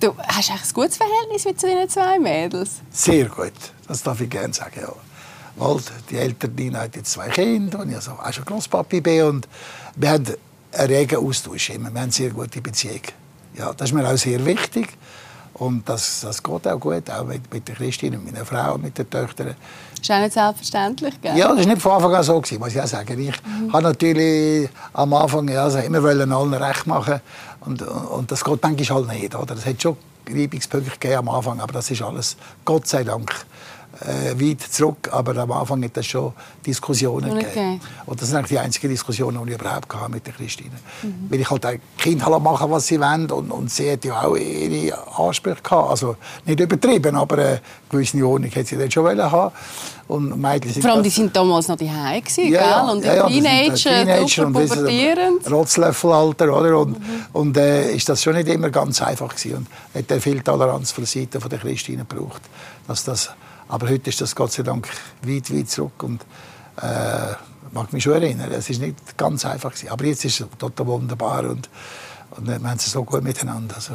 Du 0.00 0.16
hast 0.16 0.50
eigentlich 0.50 0.62
ein 0.62 0.72
gutes 0.74 0.96
Verhältnis 0.96 1.44
mit 1.44 1.62
diesen 1.62 1.88
zwei 1.88 2.18
Mädels. 2.18 2.70
Sehr 2.90 3.26
gut, 3.26 3.52
das 3.86 4.02
darf 4.02 4.20
ich 4.20 4.30
gerne 4.30 4.54
sagen. 4.54 4.80
Ja. 4.80 4.92
Weil 5.56 5.80
die 6.32 6.62
Nina 6.62 6.80
hat 6.80 6.96
jetzt 6.96 7.12
zwei 7.12 7.28
Kinder 7.28 7.80
und 7.80 7.90
ich 7.90 7.96
also 7.96 8.12
auch 8.12 8.32
schon 8.32 8.44
Grosspapi 8.44 9.00
bin 9.00 9.22
und 9.24 9.48
wir 9.96 10.10
haben 10.10 10.24
einen 10.72 10.86
regen 10.88 11.16
Austausch 11.16 11.70
immer. 11.70 11.90
Wir 11.90 12.00
haben 12.00 12.04
eine 12.04 12.12
sehr 12.12 12.30
gute 12.30 12.60
Beziehung. 12.60 13.02
Ja, 13.58 13.72
das 13.72 13.90
ist 13.90 13.94
mir 13.94 14.08
auch 14.08 14.16
sehr 14.16 14.44
wichtig 14.44 14.88
und 15.54 15.88
das, 15.88 16.20
das 16.20 16.42
geht 16.42 16.66
auch 16.66 16.78
gut, 16.78 17.10
auch 17.10 17.24
mit, 17.24 17.52
mit 17.52 17.66
der 17.66 17.74
Christine, 17.74 18.16
mit 18.18 18.32
meiner 18.32 18.44
Frau, 18.44 18.74
und 18.74 18.84
mit 18.84 18.96
den 18.96 19.10
Töchtern. 19.10 19.56
Ist 20.00 20.10
auch 20.10 20.20
nicht 20.20 20.32
selbstverständlich, 20.32 21.20
gell? 21.20 21.36
Ja, 21.36 21.48
das 21.48 21.58
war 21.58 21.66
nicht 21.66 21.82
von 21.82 21.92
Anfang 21.92 22.14
an 22.14 22.22
so, 22.22 22.40
gewesen, 22.40 22.60
muss 22.60 22.74
ich 22.74 22.80
auch 22.80 22.86
sagen. 22.86 23.18
Ich 23.18 23.34
habe 23.72 23.82
natürlich 23.82 24.68
am 24.92 25.12
Anfang 25.12 25.48
ja, 25.48 25.64
also 25.64 25.78
immer 25.78 26.02
wollen 26.02 26.32
allen 26.32 26.54
recht 26.54 26.86
machen 26.86 27.20
und, 27.60 27.82
und 27.82 28.30
das 28.30 28.44
geht 28.44 28.62
manchmal 28.62 28.98
halt 28.98 29.20
nicht. 29.20 29.34
Oder? 29.34 29.56
Es 29.56 29.66
hat 29.66 29.82
schon 29.82 29.96
Reibungspunkte 30.28 30.90
gegeben 30.90 31.18
am 31.18 31.28
Anfang, 31.30 31.60
aber 31.60 31.72
das 31.72 31.90
ist 31.90 32.02
alles, 32.02 32.36
Gott 32.64 32.86
sei 32.86 33.02
Dank, 33.02 33.34
äh, 34.00 34.34
weit 34.40 34.60
zurück. 34.62 35.08
Aber 35.10 35.36
am 35.36 35.52
Anfang 35.52 35.82
hat 35.84 35.96
es 35.96 36.06
schon 36.06 36.32
Diskussionen 36.64 37.30
Okay. 37.32 37.44
gegeben. 37.44 37.80
Und 38.06 38.20
das 38.20 38.28
sind 38.28 38.38
eigentlich 38.38 38.50
die 38.50 38.58
einzigen 38.58 38.88
Diskussionen, 38.88 39.44
die 39.46 39.52
ich 39.52 39.60
überhaupt 39.60 39.94
hatte 39.94 40.10
mit 40.10 40.26
der 40.26 40.34
Christine. 40.34 40.70
Weil 41.28 41.40
ich 41.40 41.50
halt 41.50 41.66
auch 41.66 41.70
die 41.72 41.80
Kinder 41.96 42.38
machen, 42.38 42.70
was 42.70 42.86
sie 42.86 43.00
wollen 43.00 43.30
und, 43.30 43.50
und 43.50 43.70
sie 43.70 43.92
hat 43.92 44.04
ja 44.04 44.22
auch 44.22 44.36
ihre 44.36 44.96
Ansprüche 45.18 45.62
gehabt. 45.62 45.90
Also 45.90 46.16
nicht 46.44 46.60
übertrieben, 46.60 47.16
aber 47.16 47.38
eine 47.38 47.60
gewisse 47.88 48.24
Ordnung 48.26 48.50
hätte 48.50 48.68
sie 48.70 48.76
dann 48.78 48.90
schon 48.90 49.04
wollen 49.04 49.30
haben. 49.30 49.54
Und 50.08 50.40
Mädchen 50.40 50.72
sind 50.72 50.82
Vor 50.82 50.92
allem, 50.92 51.02
die 51.02 51.10
sind 51.10 51.36
damals 51.36 51.68
noch 51.68 51.76
die 51.76 51.90
Hause, 51.90 52.22
gell? 52.36 52.52
ja, 52.52 52.90
Und 52.90 53.04
ja, 53.04 53.14
ja, 53.14 53.26
äh, 53.26 53.30
Teenager, 53.30 54.26
super 54.28 54.46
und 54.46 54.52
pubertierend. 54.54 55.50
Rotzlöffelalter, 55.50 56.56
oder? 56.56 56.78
Und, 56.78 56.96
und 57.34 57.56
äh, 57.58 57.92
ist 57.92 58.08
das 58.08 58.22
schon 58.22 58.34
nicht 58.34 58.48
immer 58.48 58.70
ganz 58.70 59.02
einfach 59.02 59.28
gewesen. 59.36 59.66
Und 59.92 60.10
hat 60.10 60.22
viel 60.22 60.40
Toleranz 60.40 60.92
von 60.92 61.04
der 61.04 61.08
Seite 61.08 61.40
von 61.40 61.50
der 61.50 61.58
Christine 61.58 62.06
gebraucht. 62.08 62.40
Dass 62.86 63.04
das, 63.04 63.30
aber 63.68 63.88
heute 63.88 64.10
ist 64.10 64.20
das 64.20 64.34
Gott 64.34 64.52
sei 64.52 64.62
Dank 64.62 64.88
weit, 65.22 65.52
weit 65.54 65.70
zurück 65.70 66.02
und 66.02 66.22
äh, 66.80 67.34
mag 67.72 67.92
mich 67.92 68.02
schon 68.04 68.14
erinnern. 68.14 68.50
Es 68.52 68.70
ist 68.70 68.80
nicht 68.80 69.16
ganz 69.16 69.44
einfach 69.44 69.70
gewesen. 69.72 69.90
Aber 69.90 70.04
jetzt 70.04 70.24
ist 70.24 70.40
es 70.40 70.46
total 70.58 70.86
wunderbar 70.86 71.44
und, 71.44 71.68
und 72.32 72.46
wir 72.46 72.54
haben 72.54 72.76
es 72.76 72.90
so 72.90 73.04
gut 73.04 73.22
miteinander. 73.22 73.74
Also, 73.76 73.94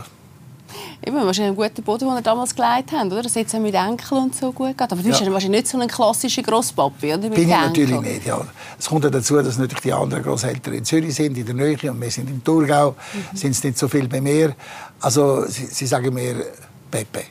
Eben, 1.05 1.17
wahrscheinlich 1.17 1.55
einen 1.59 1.69
guten 1.69 1.83
Boden, 1.83 2.07
den 2.07 2.15
ihr 2.17 2.21
damals 2.21 2.55
gelegt 2.55 2.91
habt, 2.93 3.05
oder? 3.11 3.21
Das 3.21 3.35
jetzt 3.35 3.53
mit 3.53 3.75
Enkel 3.75 4.17
und 4.17 4.35
so 4.35 4.51
gut 4.51 4.69
geht. 4.77 4.81
Aber 4.91 4.95
du 5.01 5.07
bist 5.07 5.21
Ja. 5.21 5.31
wahrscheinlich 5.31 5.61
nicht 5.63 5.67
so 5.67 5.77
ein 5.79 5.87
klassischer 5.87 6.41
Grosspapi, 6.41 7.07
oder? 7.13 7.17
Mit 7.29 7.35
Bin 7.35 7.47
ich 7.47 7.53
Enkel. 7.53 7.67
natürlich 7.67 8.01
nicht, 8.01 8.25
ja. 8.25 8.41
Es 8.79 8.87
kommt 8.87 9.03
ja 9.03 9.09
dazu, 9.11 9.35
dass 9.41 9.57
natürlich 9.57 9.81
die 9.83 9.93
anderen 9.93 10.23
Großeltern 10.23 10.73
in 10.73 10.83
Zürich 10.85 11.13
sind, 11.13 11.37
in 11.37 11.45
der 11.45 11.53
Nähe, 11.53 11.91
und 11.91 12.01
wir 12.01 12.09
sind 12.09 12.27
im 12.29 12.43
Thurgau, 12.43 12.91
Mhm. 13.31 13.37
sind 13.37 13.51
es 13.51 13.63
nicht 13.63 13.77
so 13.77 13.87
viel 13.87 14.07
bei 14.07 14.19
mir. 14.21 14.55
Also 15.01 15.45
sie, 15.45 15.65
sie 15.67 15.85
sagen 15.85 16.11
mir 16.13 16.43
Pepe, 16.89 17.23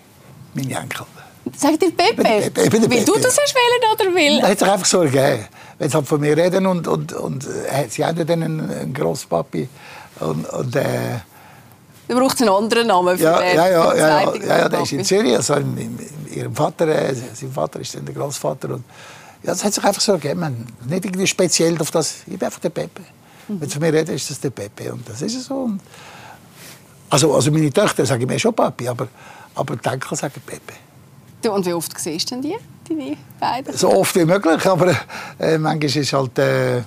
meine 0.55 0.75
Enkel. 0.79 1.07
Sag 1.57 1.79
dir 1.79 1.91
Pepe. 1.91 2.23
Pepe, 2.23 2.73
Weil 2.73 2.81
du 2.81 2.89
Pepe. 2.89 3.21
das 3.21 3.39
hast 3.39 3.55
wählen 3.55 3.93
oder 3.93 4.15
will? 4.15 4.41
Das 4.41 4.51
hat 4.51 4.59
sich 4.59 4.71
einfach 4.71 4.87
so 4.87 5.03
ergeben. 5.03 5.45
Wenn 5.79 5.91
sie 5.91 5.97
halt 5.97 6.07
von 6.07 6.21
mir 6.21 6.37
reden 6.37 6.67
und, 6.67 6.87
und, 6.87 7.13
und 7.13 7.45
äh, 7.45 7.89
sie 7.89 8.05
haben 8.05 8.27
dann 8.27 8.43
einen, 8.43 8.71
einen 8.71 8.95
Grosspapi 8.95 9.69
und, 10.21 10.49
und 10.49 10.77
äh, 10.77 11.21
Du 12.09 12.19
brauchst 12.19 12.41
einen 12.41 12.51
anderen 12.51 12.89
Namen 12.89 13.17
für 13.17 13.25
ja, 13.25 13.39
den. 13.39 13.57
ja, 13.57 13.69
ja, 13.69 13.95
ja, 13.95 14.21
ja, 14.23 14.35
ja, 14.35 14.59
ja, 14.59 14.69
der 14.69 14.83
ist 14.83 14.93
in. 14.93 15.05
Zürich, 15.05 15.35
also 15.35 15.55
in, 15.55 15.79
in, 15.79 15.99
ihrem 16.35 16.55
Vater, 16.55 16.87
äh, 16.89 17.15
sein 17.15 17.53
Vater 17.53 17.81
ist 17.81 17.95
dann 17.95 18.05
der 18.05 18.15
Großvater 18.15 18.71
und 18.71 18.85
ja, 19.43 19.51
das 19.53 19.65
hat 19.65 19.73
sich 19.73 19.83
einfach 19.83 20.01
so 20.01 20.13
ergeben. 20.13 20.67
Nicht 20.87 21.05
irgendwie 21.05 21.27
speziell 21.27 21.81
auf 21.81 21.91
das, 21.91 22.23
ich 22.27 22.39
bin 22.39 22.45
einfach 22.45 22.61
der 22.61 22.71
Pepe. 22.71 23.01
Mhm. 23.49 23.61
Wenn 23.61 23.69
sie 23.69 23.75
von 23.75 23.83
mir 23.83 23.93
reden, 23.93 24.15
ist 24.15 24.31
das 24.31 24.41
der 24.41 24.51
Pepe 24.51 24.93
und 24.93 25.09
das 25.09 25.23
ist 25.23 25.37
es 25.37 25.47
so. 25.47 25.55
Und 25.55 25.81
also, 27.09 27.35
also 27.35 27.51
meine 27.51 27.73
Töchter 27.73 28.05
sagen 28.05 28.27
mir 28.27 28.39
schon 28.39 28.55
Papi, 28.55 28.89
aber, 28.89 29.09
aber 29.55 29.77
die 29.77 29.89
Enkel 29.89 30.17
sagen 30.17 30.41
Pepe. 30.45 30.75
Du, 31.43 31.53
und 31.53 31.67
wie 31.67 31.73
oft 31.73 31.99
siehst 31.99 32.31
du 32.31 32.37
denn 32.37 32.43
die, 32.43 32.57
deine 32.89 33.17
beiden? 33.41 33.77
So 33.77 33.93
oft 33.93 34.15
wie 34.15 34.25
möglich, 34.25 34.65
aber 34.65 34.95
äh, 35.39 35.59
manchmal 35.59 35.85
ist 35.85 35.97
es 35.97 36.13
halt... 36.13 36.39
Äh, 36.39 36.83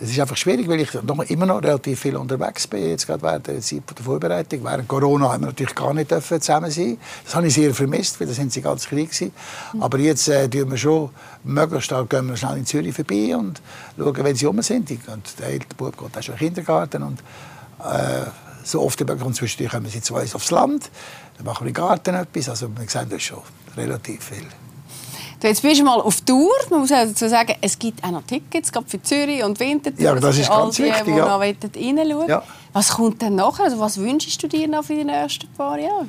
es 0.00 0.10
ist 0.10 0.20
einfach 0.20 0.36
schwierig, 0.36 0.68
weil 0.68 0.80
ich 0.80 0.92
noch, 1.02 1.22
immer 1.30 1.46
noch 1.46 1.62
relativ 1.62 2.00
viel 2.00 2.16
unterwegs 2.16 2.66
bin, 2.66 2.90
jetzt 2.90 3.06
gerade 3.06 3.22
während 3.22 3.46
der 3.46 3.60
Zeit 3.60 3.82
der 3.96 4.04
Vorbereitung. 4.04 4.64
Während 4.64 4.88
Corona 4.88 5.32
haben 5.32 5.42
wir 5.42 5.46
natürlich 5.46 5.74
gar 5.74 5.94
nicht 5.94 6.10
zusammen 6.10 6.70
sein. 6.70 6.98
Das 7.24 7.34
habe 7.36 7.46
ich 7.46 7.54
sehr 7.54 7.72
vermisst, 7.72 8.20
weil 8.20 8.26
da 8.26 8.32
sind 8.34 8.52
sie 8.52 8.60
ganz 8.60 8.86
klein 8.86 9.04
gewesen. 9.04 9.32
Aber 9.80 9.98
jetzt 9.98 10.28
äh, 10.28 10.48
tun 10.48 10.70
wir 10.70 10.76
schon, 10.76 11.10
möglichst 11.44 11.94
gehen 12.08 12.28
wir 12.28 12.36
schnell 12.36 12.58
in 12.58 12.66
Zürich 12.66 12.94
vorbei 12.94 13.36
und 13.36 13.62
schauen, 13.96 14.24
wenn 14.24 14.34
sie 14.34 14.46
rum 14.46 14.60
sind. 14.62 14.90
Und 14.90 15.38
der 15.38 15.46
ältere 15.46 15.74
Bub 15.76 15.96
geht 15.96 16.18
auch 16.18 16.22
schon 16.22 16.34
in 16.34 16.38
den 16.38 16.54
Kindergarten 16.54 17.02
und 17.02 17.20
äh, 17.80 18.26
so 18.64 18.82
oft 18.82 18.98
wie 19.00 19.04
möglich. 19.04 19.24
Und 19.24 19.34
zwischendurch 19.34 19.72
kommen 19.72 19.88
sie 19.88 20.00
zu 20.00 20.14
uns 20.14 20.34
aufs 20.34 20.50
Land, 20.50 20.90
dann 21.36 21.46
machen 21.46 21.64
wir 21.64 21.68
im 21.68 21.74
Garten 21.74 22.14
etwas. 22.14 22.48
Also 22.48 22.68
wir 22.76 22.88
sehen 22.88 23.08
das 23.08 23.22
schon 23.22 23.42
relativ 23.76 24.24
viel. 24.24 24.46
Jetzt 25.42 25.60
bist 25.60 25.78
du 25.78 25.84
mal 25.84 26.00
auf 26.00 26.22
Tour. 26.22 26.50
Man 26.70 26.80
muss 26.80 26.90
auch 26.90 27.04
dazu 27.04 27.28
sagen, 27.28 27.54
es 27.60 27.78
gibt 27.78 28.02
auch 28.02 28.10
noch 28.10 28.22
Tickets, 28.22 28.72
gerade 28.72 28.88
für 28.88 29.02
Zürich 29.02 29.44
und 29.44 29.60
Winterthur. 29.60 30.02
Ja, 30.02 30.14
das 30.14 30.38
ist 30.38 30.46
für 30.46 30.52
all 30.52 30.62
ganz 30.62 30.76
die, 30.76 30.84
wichtig, 30.84 31.04
die 31.04 31.10
ja. 31.10 31.26
noch 31.26 31.40
reinschauen 31.40 32.28
Ja. 32.28 32.42
Was 32.72 32.88
kommt 32.92 33.20
denn 33.20 33.34
nachher? 33.34 33.64
Also, 33.64 33.78
was 33.78 33.98
wünschst 33.98 34.42
du 34.42 34.48
dir 34.48 34.66
noch 34.68 34.84
für 34.84 34.94
die 34.94 35.04
nächsten 35.04 35.46
paar 35.52 35.78
Jahre? 35.78 36.06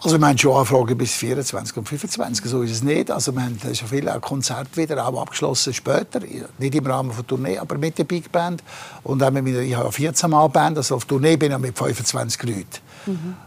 Also 0.00 0.16
wir 0.16 0.28
haben 0.28 0.38
schon 0.38 0.56
Anfragen 0.56 0.96
bis 0.96 1.14
24 1.14 1.76
und 1.76 1.88
25, 1.88 2.44
so 2.44 2.62
ist 2.62 2.70
es 2.70 2.82
nicht. 2.84 3.10
Also 3.10 3.32
wir 3.32 3.42
haben 3.42 3.58
schon 3.60 3.88
viele 3.88 4.20
Konzerte 4.20 4.76
wieder 4.76 5.04
auch 5.04 5.20
abgeschlossen 5.20 5.74
später, 5.74 6.20
nicht 6.58 6.74
im 6.74 6.86
Rahmen 6.86 7.10
der 7.16 7.26
Tournee, 7.26 7.58
aber 7.58 7.76
mit 7.78 7.98
der 7.98 8.04
Big 8.04 8.30
Band. 8.30 8.62
Und 9.02 9.20
auch 9.24 9.32
mit 9.32 9.44
meiner, 9.44 9.58
ich 9.58 9.74
habe 9.74 9.86
eine 9.86 9.92
14 9.92 10.30
Mann 10.30 10.52
Band, 10.52 10.76
also 10.76 10.94
auf 10.94 11.04
Tournee 11.04 11.36
bin 11.36 11.50
ich 11.50 11.58
mit 11.58 11.76
25 11.76 12.42
Leuten. 12.44 12.66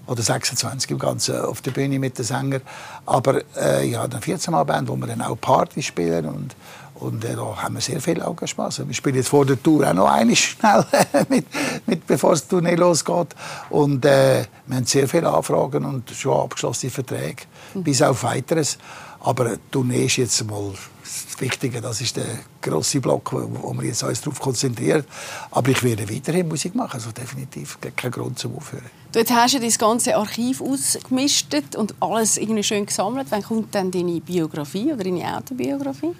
Oder 0.08 0.24
26 0.24 0.92
im 0.92 1.00
Ganzen 1.00 1.40
auf 1.40 1.62
der 1.62 1.72
Bühne 1.72 2.00
mit 2.00 2.18
den 2.18 2.26
Sängern. 2.26 2.62
Aber 3.06 3.42
äh, 3.56 3.88
ich 3.88 3.96
habe 3.96 4.12
eine 4.12 4.22
14 4.22 4.52
Mann 4.52 4.66
Band, 4.66 4.90
wo 4.90 4.98
wir 4.98 5.08
dann 5.08 5.22
auch 5.22 5.39
Party 5.39 5.82
spielen 5.82 6.26
und 6.26 6.56
und 7.02 7.26
äh, 7.26 7.36
da 7.36 7.64
haben 7.64 7.74
wir 7.74 7.82
sehr 7.82 7.99
viel 7.99 8.22
Engagement. 8.22 8.68
Also, 8.68 8.88
wir 8.88 8.93
spielen 8.93 9.16
jetzt 9.16 9.30
vor 9.30 9.43
der 9.43 9.62
Tour 9.62 9.89
auch 9.89 9.93
noch 9.93 10.08
eine 10.08 10.36
schnell, 10.36 10.86
mit, 11.30 11.45
mit, 11.88 12.06
bevor 12.06 12.32
das 12.32 12.47
Tournee 12.47 12.76
losgeht. 12.76 13.36
Und 13.72 14.06
äh, 14.06 14.45
wir 14.68 14.76
haben 14.78 14.86
sehr 14.86 15.08
viele 15.08 15.30
Anfragen 15.30 15.84
und 15.84 16.12
schon 16.12 16.39
abgeschlossene 16.39 16.91
Verträge, 16.91 17.43
bis 17.74 18.04
auf 18.04 18.24
weiteres. 18.24 18.78
Aber 19.20 19.49
die 19.49 19.60
Tournee 19.72 20.06
ist 20.06 20.18
jetzt 20.18 20.43
mal 20.45 20.74
das 21.02 21.41
Wichtige. 21.41 21.82
Das 21.82 22.02
ist 22.02 22.18
der 22.18 22.26
grosse 22.62 23.02
Block, 23.02 23.34
wo, 23.34 23.49
wo 23.62 23.74
wir 23.74 23.88
jetzt 23.88 24.04
uns 24.04 24.22
darauf 24.22 24.39
konzentrieren. 24.39 25.04
Aber 25.49 25.70
ich 25.70 25.82
werde 25.82 26.08
weiterhin 26.08 26.47
Musik 26.47 26.76
machen, 26.76 26.93
also 26.93 27.12
definitiv. 27.12 27.80
Kein 27.95 28.12
Grund 28.12 28.38
zum 28.38 28.58
Aufhören. 28.58 28.86
Du 29.12 29.20
jetzt 29.20 29.32
hast 29.32 29.54
ja 29.54 29.60
das 29.60 29.80
ganze 29.80 30.16
Archiv 30.16 30.62
ausgemistet 30.62 31.76
und 31.76 31.95
alles 31.99 32.38
irgendwie 32.38 32.64
schön 32.64 32.86
gesammelt. 32.86 33.28
Wann 33.32 33.41
kommt 33.41 33.74
dann 33.74 33.89
deine 33.89 34.22
Biografie 34.22 34.93
oder 34.93 35.04
deine 35.04 35.36
Autobiografie? 35.36 36.14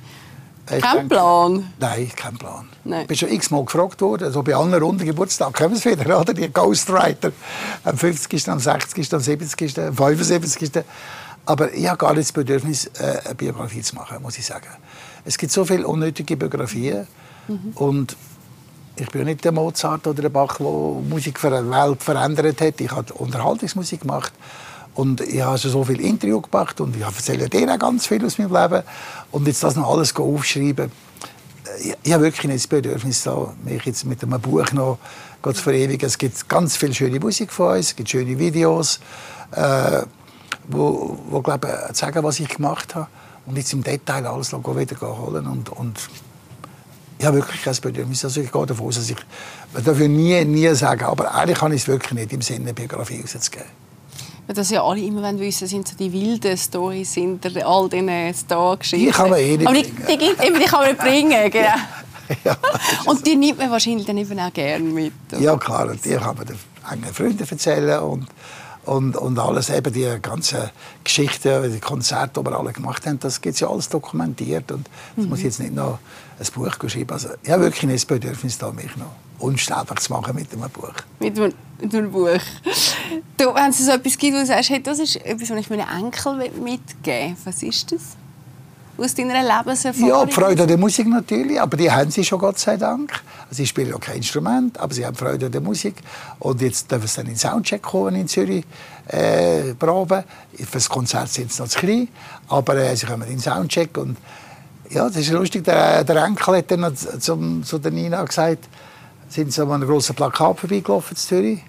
Kein 0.66 1.10
Plan? 1.10 1.74
Nein, 1.80 2.12
kein 2.16 2.38
Plan. 2.38 2.68
Nein. 2.84 3.02
Ich 3.02 3.08
bin 3.08 3.18
schon 3.18 3.30
x-mal 3.30 3.66
gefragt 3.66 4.02
worden, 4.02 4.26
also 4.26 4.44
bei 4.44 4.56
allen 4.56 4.74
runden 4.74 5.06
Geburtstagen 5.06 5.54
kommen 5.54 5.76
sie 5.76 5.92
wieder, 5.92 6.20
oder? 6.20 6.34
Die 6.34 6.52
Ghostwriter. 6.52 7.32
Am 7.84 7.98
50., 7.98 8.50
am 8.50 8.60
60., 8.60 9.14
am 9.14 9.20
70., 9.20 9.80
am 9.80 9.96
75. 9.96 10.84
Aber 11.46 11.74
ich 11.74 11.88
habe 11.88 11.98
gar 11.98 12.14
nicht 12.14 12.28
das 12.28 12.32
Bedürfnis, 12.32 12.86
äh, 13.00 13.22
eine 13.26 13.36
Biografie 13.36 13.82
zu 13.82 13.96
machen, 13.96 14.22
muss 14.22 14.38
ich 14.38 14.46
sagen. 14.46 14.68
Es 15.26 15.38
gibt 15.38 15.52
so 15.52 15.66
viele 15.66 15.88
unnötige 15.88 16.38
Biografien. 16.38 17.08
Und 17.76 18.16
ich 18.96 19.10
bin 19.10 19.26
nicht 19.26 19.44
der 19.44 19.52
Mozart 19.52 20.06
oder 20.08 20.22
der 20.22 20.30
Bach, 20.30 20.58
der 20.58 20.68
Musik 20.68 21.40
für 21.40 21.50
die 21.50 21.70
Welt 21.70 22.04
verändert 22.04 22.62
hat. 22.62 22.80
Ich 22.80 22.92
habe 22.92 23.14
Unterhaltungsmusik 23.14 24.02
gemacht. 24.02 24.32
Und 24.94 25.22
ich 25.22 25.42
habe 25.42 25.58
schon 25.58 25.72
so 25.72 25.84
viel 25.84 26.02
Interview 26.02 26.42
gemacht 26.42 26.82
und 26.82 26.96
ich 26.96 27.02
erzähle 27.02 27.48
dir 27.48 27.72
auch 27.74 27.80
ganz 27.80 28.08
viel 28.08 28.26
aus 28.26 28.38
meinem 28.38 28.54
Leben. 28.54 28.84
Und 29.32 29.48
jetzt 29.48 29.64
das 29.64 29.76
noch 29.76 29.90
alles 29.90 30.16
aufschreiben, 30.16 30.92
ich, 31.80 31.96
ich 32.04 32.14
habe 32.14 32.24
wirklich 32.24 32.48
nicht 32.48 32.64
das 32.64 32.68
Bedürfnis, 32.68 33.28
mich 33.64 33.86
jetzt 33.86 34.06
mit 34.06 34.22
einem 34.24 34.40
Buch 34.42 34.72
noch 34.74 34.98
zu 35.44 35.54
verewigen. 35.54 36.06
Es 36.06 36.18
gibt 36.18 36.48
ganz 36.50 36.76
viel 36.76 36.94
schöne 36.94 37.20
Musik 37.20 37.52
von 37.52 37.78
uns, 37.78 37.88
es 37.88 37.96
gibt 37.96 38.10
schöne 38.10 38.38
Videos, 38.38 39.00
äh, 39.52 40.02
wo, 40.68 41.18
wo 41.30 41.42
glaube 41.42 41.88
ich, 41.90 41.98
sagen, 41.98 42.24
was 42.24 42.40
ich 42.40 42.50
gemacht 42.50 42.96
habe. 42.96 43.08
Und 43.46 43.58
jetzt 43.58 43.74
im 43.74 43.84
Detail 43.84 44.26
alles 44.28 44.52
noch 44.52 44.64
wieder 44.78 45.00
holen. 45.02 45.48
Und, 45.48 45.70
und 45.70 45.98
ich 47.18 47.26
habe 47.26 47.38
wirklich 47.38 47.64
kein 47.64 47.76
Bedürfnis. 47.82 48.24
Also 48.24 48.42
ich 48.42 48.52
gehe 48.52 48.66
davon 48.66 48.88
aus, 48.88 48.96
dass 48.96 49.10
ich, 49.10 49.18
man 49.74 49.84
darf 49.84 49.98
nie, 49.98 50.44
nie 50.46 50.74
sagen, 50.76 51.06
aber 51.06 51.34
eigentlich 51.34 51.60
kann 51.60 51.72
ich 51.72 51.82
es 51.82 51.88
wirklich 51.88 52.14
nicht 52.14 52.34
im 52.34 52.42
Sinne, 52.42 52.62
eine 52.62 52.74
Biografie 52.74 53.22
rauszugeben. 53.22 53.81
Weil 54.52 54.56
das 54.58 54.70
ja 54.70 54.84
alle 54.84 55.00
immer 55.00 55.22
wollen 55.24 55.40
wissen, 55.40 55.66
sind 55.66 55.88
so 55.88 55.96
die 55.96 56.12
wilden 56.12 56.58
Storys 56.58 57.14
hinter 57.14 57.66
all 57.66 57.88
diesen 57.88 58.34
Star-Geschichten. 58.34 59.06
Die 59.06 59.12
kann 59.14 59.30
man 59.30 59.40
eh 59.40 59.56
nicht 59.56 59.66
Aber 59.66 59.74
die, 59.78 59.84
bringen. 59.84 60.06
die, 60.10 60.18
gibt- 60.18 60.44
eben, 60.44 60.60
die 60.60 60.66
kann 60.66 60.80
man 60.82 60.90
nicht 60.90 61.00
bringen, 61.00 61.50
genau. 61.52 61.76
Ja, 62.44 62.58
Und 63.06 63.26
die 63.26 63.38
nimmt 63.38 63.60
man 63.60 63.72
wahrscheinlich 63.72 64.06
dann 64.06 64.18
eben 64.18 64.38
auch 64.38 64.52
gerne 64.52 64.84
mit. 64.84 65.14
oder? 65.32 65.40
Ja, 65.42 65.56
klar, 65.56 65.88
und 65.88 66.04
die 66.04 66.16
kann 66.16 66.36
man 66.36 66.46
den 66.46 66.60
engen 66.92 67.14
Freunden 67.14 67.48
erzählen 67.50 68.00
und, 68.04 68.28
und, 68.86 69.16
und 69.16 69.38
alles, 69.38 69.70
eben 69.70 69.94
die 69.94 70.08
ganzen 70.22 70.70
Geschichten, 71.04 71.72
die 71.72 71.80
Konzerte, 71.80 72.40
die 72.40 72.46
wir 72.46 72.58
alle 72.58 72.74
gemacht 72.74 73.06
haben, 73.06 73.20
das 73.20 73.42
gibt 73.42 73.60
ja 73.60 73.70
alles 73.70 73.90
dokumentiert 73.90 74.72
und 74.72 74.88
das 75.16 75.26
muss 75.26 75.40
ich 75.40 75.46
jetzt 75.46 75.60
nicht 75.60 75.74
noch 75.74 76.00
ein 76.40 76.48
Buch 76.54 76.74
schreiben. 76.90 77.12
Also, 77.12 77.30
ich 77.44 77.50
habe 77.52 77.64
wirklich 77.64 77.92
das 77.92 78.06
Bedürfnis, 78.06 78.58
da 78.58 78.72
mich 78.72 78.96
noch 78.98 79.12
unsterblich 79.40 80.00
zu 80.00 80.14
machen 80.14 80.36
mit 80.36 80.52
einem 80.52 80.70
Buch. 80.70 80.94
Mit 81.20 81.38
einem, 81.38 81.54
mit 81.80 81.96
einem 81.96 82.12
Buch. 82.12 82.40
Du, 83.38 83.54
wenn 83.54 83.70
es 83.70 83.86
so 83.86 83.92
etwas 83.92 84.18
gibt, 84.18 84.36
wo 84.36 84.40
du 84.40 84.46
sagst, 84.46 84.70
hey, 84.70 84.82
das 84.82 85.00
ist 85.00 85.18
etwas, 85.18 85.50
was 85.50 85.58
ich 85.58 85.70
meinen 85.70 85.88
Enkel 85.88 86.38
mitgeben 86.38 87.30
will, 87.30 87.36
was 87.44 87.64
ist 87.64 87.92
das? 87.92 88.02
Aus 89.02 89.16
deiner 89.16 89.42
Lebenserfahrung? 89.42 90.10
Ja, 90.10 90.26
die 90.26 90.32
Freude 90.32 90.62
an 90.62 90.68
der 90.68 90.78
Musik 90.78 91.08
natürlich, 91.08 91.60
aber 91.60 91.76
die 91.76 91.90
haben 91.90 92.12
sie 92.12 92.24
schon, 92.24 92.38
Gott 92.38 92.60
sei 92.60 92.78
Dank. 92.78 93.12
Also 93.50 93.56
sie 93.56 93.66
spielen 93.66 93.92
auch 93.96 94.00
kein 94.00 94.18
Instrument, 94.18 94.80
aber 94.80 94.94
sie 94.94 95.04
haben 95.04 95.16
Freude 95.16 95.48
an 95.48 95.52
der 95.52 95.62
Musik. 95.62 95.96
Und 96.38 96.62
jetzt 96.62 96.92
dürfen 96.92 97.08
sie 97.08 97.16
dann 97.16 97.26
in 97.26 97.34
den 97.34 97.40
Soundcheck 97.40 97.82
kommen 97.82 98.14
in 98.14 98.28
Zürich, 98.28 98.64
äh, 99.08 99.74
proben. 99.74 100.24
Für 100.56 100.66
das 100.74 100.88
Konzert 100.88 101.30
sind 101.30 101.52
sie 101.52 101.64
noch 101.64 101.70
zu 101.70 101.80
klein, 101.80 102.10
aber 102.48 102.76
äh, 102.76 102.96
sie 102.96 103.08
kommen 103.08 103.24
in 103.24 103.38
den 103.38 103.40
Soundcheck. 103.40 103.98
Und 103.98 104.18
ja, 104.92 105.08
das 105.08 105.18
ist 105.18 105.32
lustig, 105.32 105.64
der, 105.64 106.04
der 106.04 106.24
Enkel 106.24 106.58
hat 106.58 106.70
dann 106.70 106.96
zum, 106.96 107.64
zu 107.64 107.80
der 107.80 107.92
Nina 107.92 108.24
gesagt, 108.24 108.70
sind 109.30 109.52
sie 109.52 109.62
an 109.64 109.72
einem 109.72 109.90
grossen 109.90 110.14
Plakat 110.14 110.60
vorbeigelaufen 110.60 111.12
in 111.12 111.18
Zürich, 111.18 111.60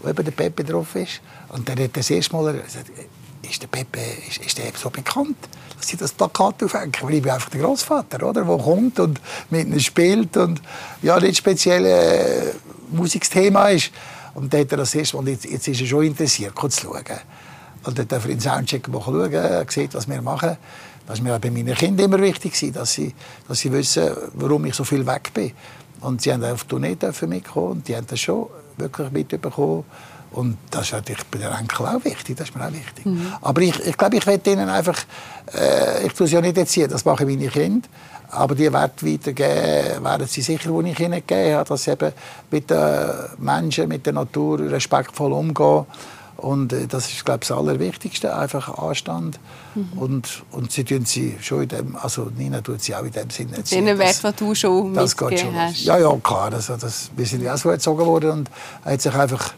wo 0.00 0.08
eben 0.08 0.24
der 0.24 0.32
Pepe 0.32 0.64
drauf 0.64 0.94
ist. 0.94 1.20
Und 1.50 1.68
dann 1.68 1.76
hat 1.76 1.82
er 1.82 1.88
das 1.88 2.08
erste 2.08 2.34
Mal 2.34 2.54
gesagt, 2.54 2.90
ist 3.42 3.62
der 3.62 3.66
Pepe 3.66 4.00
ist, 4.26 4.38
ist 4.38 4.56
der 4.56 4.72
so 4.74 4.90
bekannt, 4.90 5.36
dass 5.78 5.88
sie 5.88 5.96
das 5.96 6.12
Plakat 6.12 6.62
aufhängen? 6.62 6.92
Weil 7.00 7.14
ich 7.14 7.22
bin 7.22 7.32
einfach 7.32 7.50
der 7.50 7.60
Großvater, 7.62 8.26
oder, 8.26 8.44
der 8.44 8.58
kommt 8.58 9.00
und 9.00 9.20
mit 9.50 9.66
ihnen 9.66 9.80
spielt 9.80 10.36
und 10.36 10.60
ja, 11.02 11.18
nicht 11.18 11.38
speziell 11.38 11.86
äh, 11.86 12.52
Musikthema 12.90 13.68
ist. 13.68 13.90
Und 14.34 14.52
dann 14.52 14.60
hat 14.60 14.72
er 14.72 14.78
das 14.78 14.94
erste 14.94 15.16
Mal, 15.16 15.28
jetzt, 15.28 15.44
jetzt 15.44 15.68
ist 15.68 15.80
er 15.80 15.86
schon 15.86 16.04
interessiert, 16.04 16.54
kurz 16.54 16.76
zu 16.76 16.88
schauen. 16.88 17.04
Und 17.84 17.98
dann 17.98 18.08
darf 18.08 18.24
er 18.24 18.30
in 18.30 18.38
den 18.38 18.42
Soundcheck 18.42 18.86
schauen, 18.92 19.32
er 19.32 19.66
sieht, 19.68 19.94
was 19.94 20.08
wir 20.08 20.20
machen. 20.20 20.56
Das 21.06 21.18
war 21.18 21.24
mir 21.24 21.36
auch 21.36 21.40
bei 21.40 21.50
meinen 21.50 21.74
Kindern 21.74 22.06
immer 22.06 22.22
wichtig, 22.22 22.72
dass 22.72 22.92
sie, 22.92 23.14
dass 23.46 23.60
sie 23.60 23.72
wissen, 23.72 24.10
warum 24.34 24.66
ich 24.66 24.74
so 24.74 24.84
viel 24.84 25.06
weg 25.06 25.30
bin. 25.32 25.52
Und 26.00 26.22
sie 26.22 26.32
haben 26.32 26.44
auf 26.44 26.64
die 26.64 26.68
Tournee 26.68 26.96
mitkommen 27.26 27.68
und 27.68 27.88
die 27.88 27.96
haben 27.96 28.06
das 28.06 28.20
schon 28.20 28.46
wirklich 28.76 29.10
mitbekommen. 29.10 29.84
Und 30.30 30.58
das 30.70 30.86
ist 30.86 30.92
natürlich 30.92 31.24
bei 31.24 31.38
den 31.38 31.52
Enkeln 31.52 31.88
auch 31.88 32.04
wichtig, 32.04 32.36
das 32.36 32.48
ist 32.48 32.56
mir 32.56 32.66
auch 32.66 32.72
wichtig. 32.72 33.06
Aber 33.40 33.60
ich, 33.62 33.78
ich 33.86 33.96
glaube, 33.96 34.16
ich 34.16 34.26
werde 34.26 34.50
ihnen 34.50 34.68
einfach, 34.68 34.98
äh, 35.54 36.06
ich 36.06 36.12
tue 36.12 36.26
es 36.26 36.32
ja 36.32 36.40
nicht 36.40 36.56
erziehen, 36.56 36.88
das 36.88 37.04
machen 37.04 37.26
meine 37.26 37.48
Kinder. 37.48 37.88
Aber 38.30 38.54
die 38.54 38.70
Werte 38.70 39.06
weitergeben, 39.06 40.04
werden 40.04 40.26
sie 40.26 40.42
sicher, 40.42 40.70
die 40.70 40.90
ich 40.90 41.00
ihnen 41.00 41.26
gegeben 41.26 41.56
habe, 41.56 41.68
dass 41.68 41.84
sie 41.84 41.92
eben 41.92 42.12
mit 42.50 42.68
den 42.68 43.10
Menschen, 43.38 43.88
mit 43.88 44.04
der 44.04 44.12
Natur 44.12 44.60
respektvoll 44.70 45.32
umgehen. 45.32 45.86
Und 46.36 46.72
äh, 46.72 46.86
das 46.86 47.10
ist, 47.10 47.24
glaube 47.24 47.40
ich, 47.42 47.48
das 47.48 47.56
Allerwichtigste, 47.56 48.36
einfach 48.36 48.78
Anstand. 48.78 49.40
Und, 49.96 50.44
und 50.50 50.72
sie 50.72 50.84
tun 50.84 51.04
sie 51.04 51.36
schon 51.40 51.62
in 51.62 51.68
dem, 51.68 51.96
also 51.96 52.30
Nina 52.36 52.60
tut 52.60 52.82
sie 52.82 52.94
auch 52.94 53.04
in 53.04 53.12
dem 53.12 53.30
Sinne. 53.30 53.62
Den 53.62 53.98
Wert, 53.98 54.22
den 54.22 54.32
du 54.36 54.54
schon 54.54 54.94
das 54.94 55.16
geht 55.16 55.30
mitgegeben 55.30 55.54
schon. 55.54 55.62
hast. 55.62 55.84
Ja, 55.84 55.98
ja, 55.98 56.16
klar. 56.22 56.52
Also 56.52 56.76
das, 56.76 57.10
wir 57.16 57.26
sind 57.26 57.42
ja 57.42 57.54
auch 57.54 57.58
so 57.58 57.70
erzogen 57.70 58.04
worden 58.04 58.30
und 58.30 58.50
hat 58.84 59.00
sich 59.00 59.14
einfach 59.14 59.54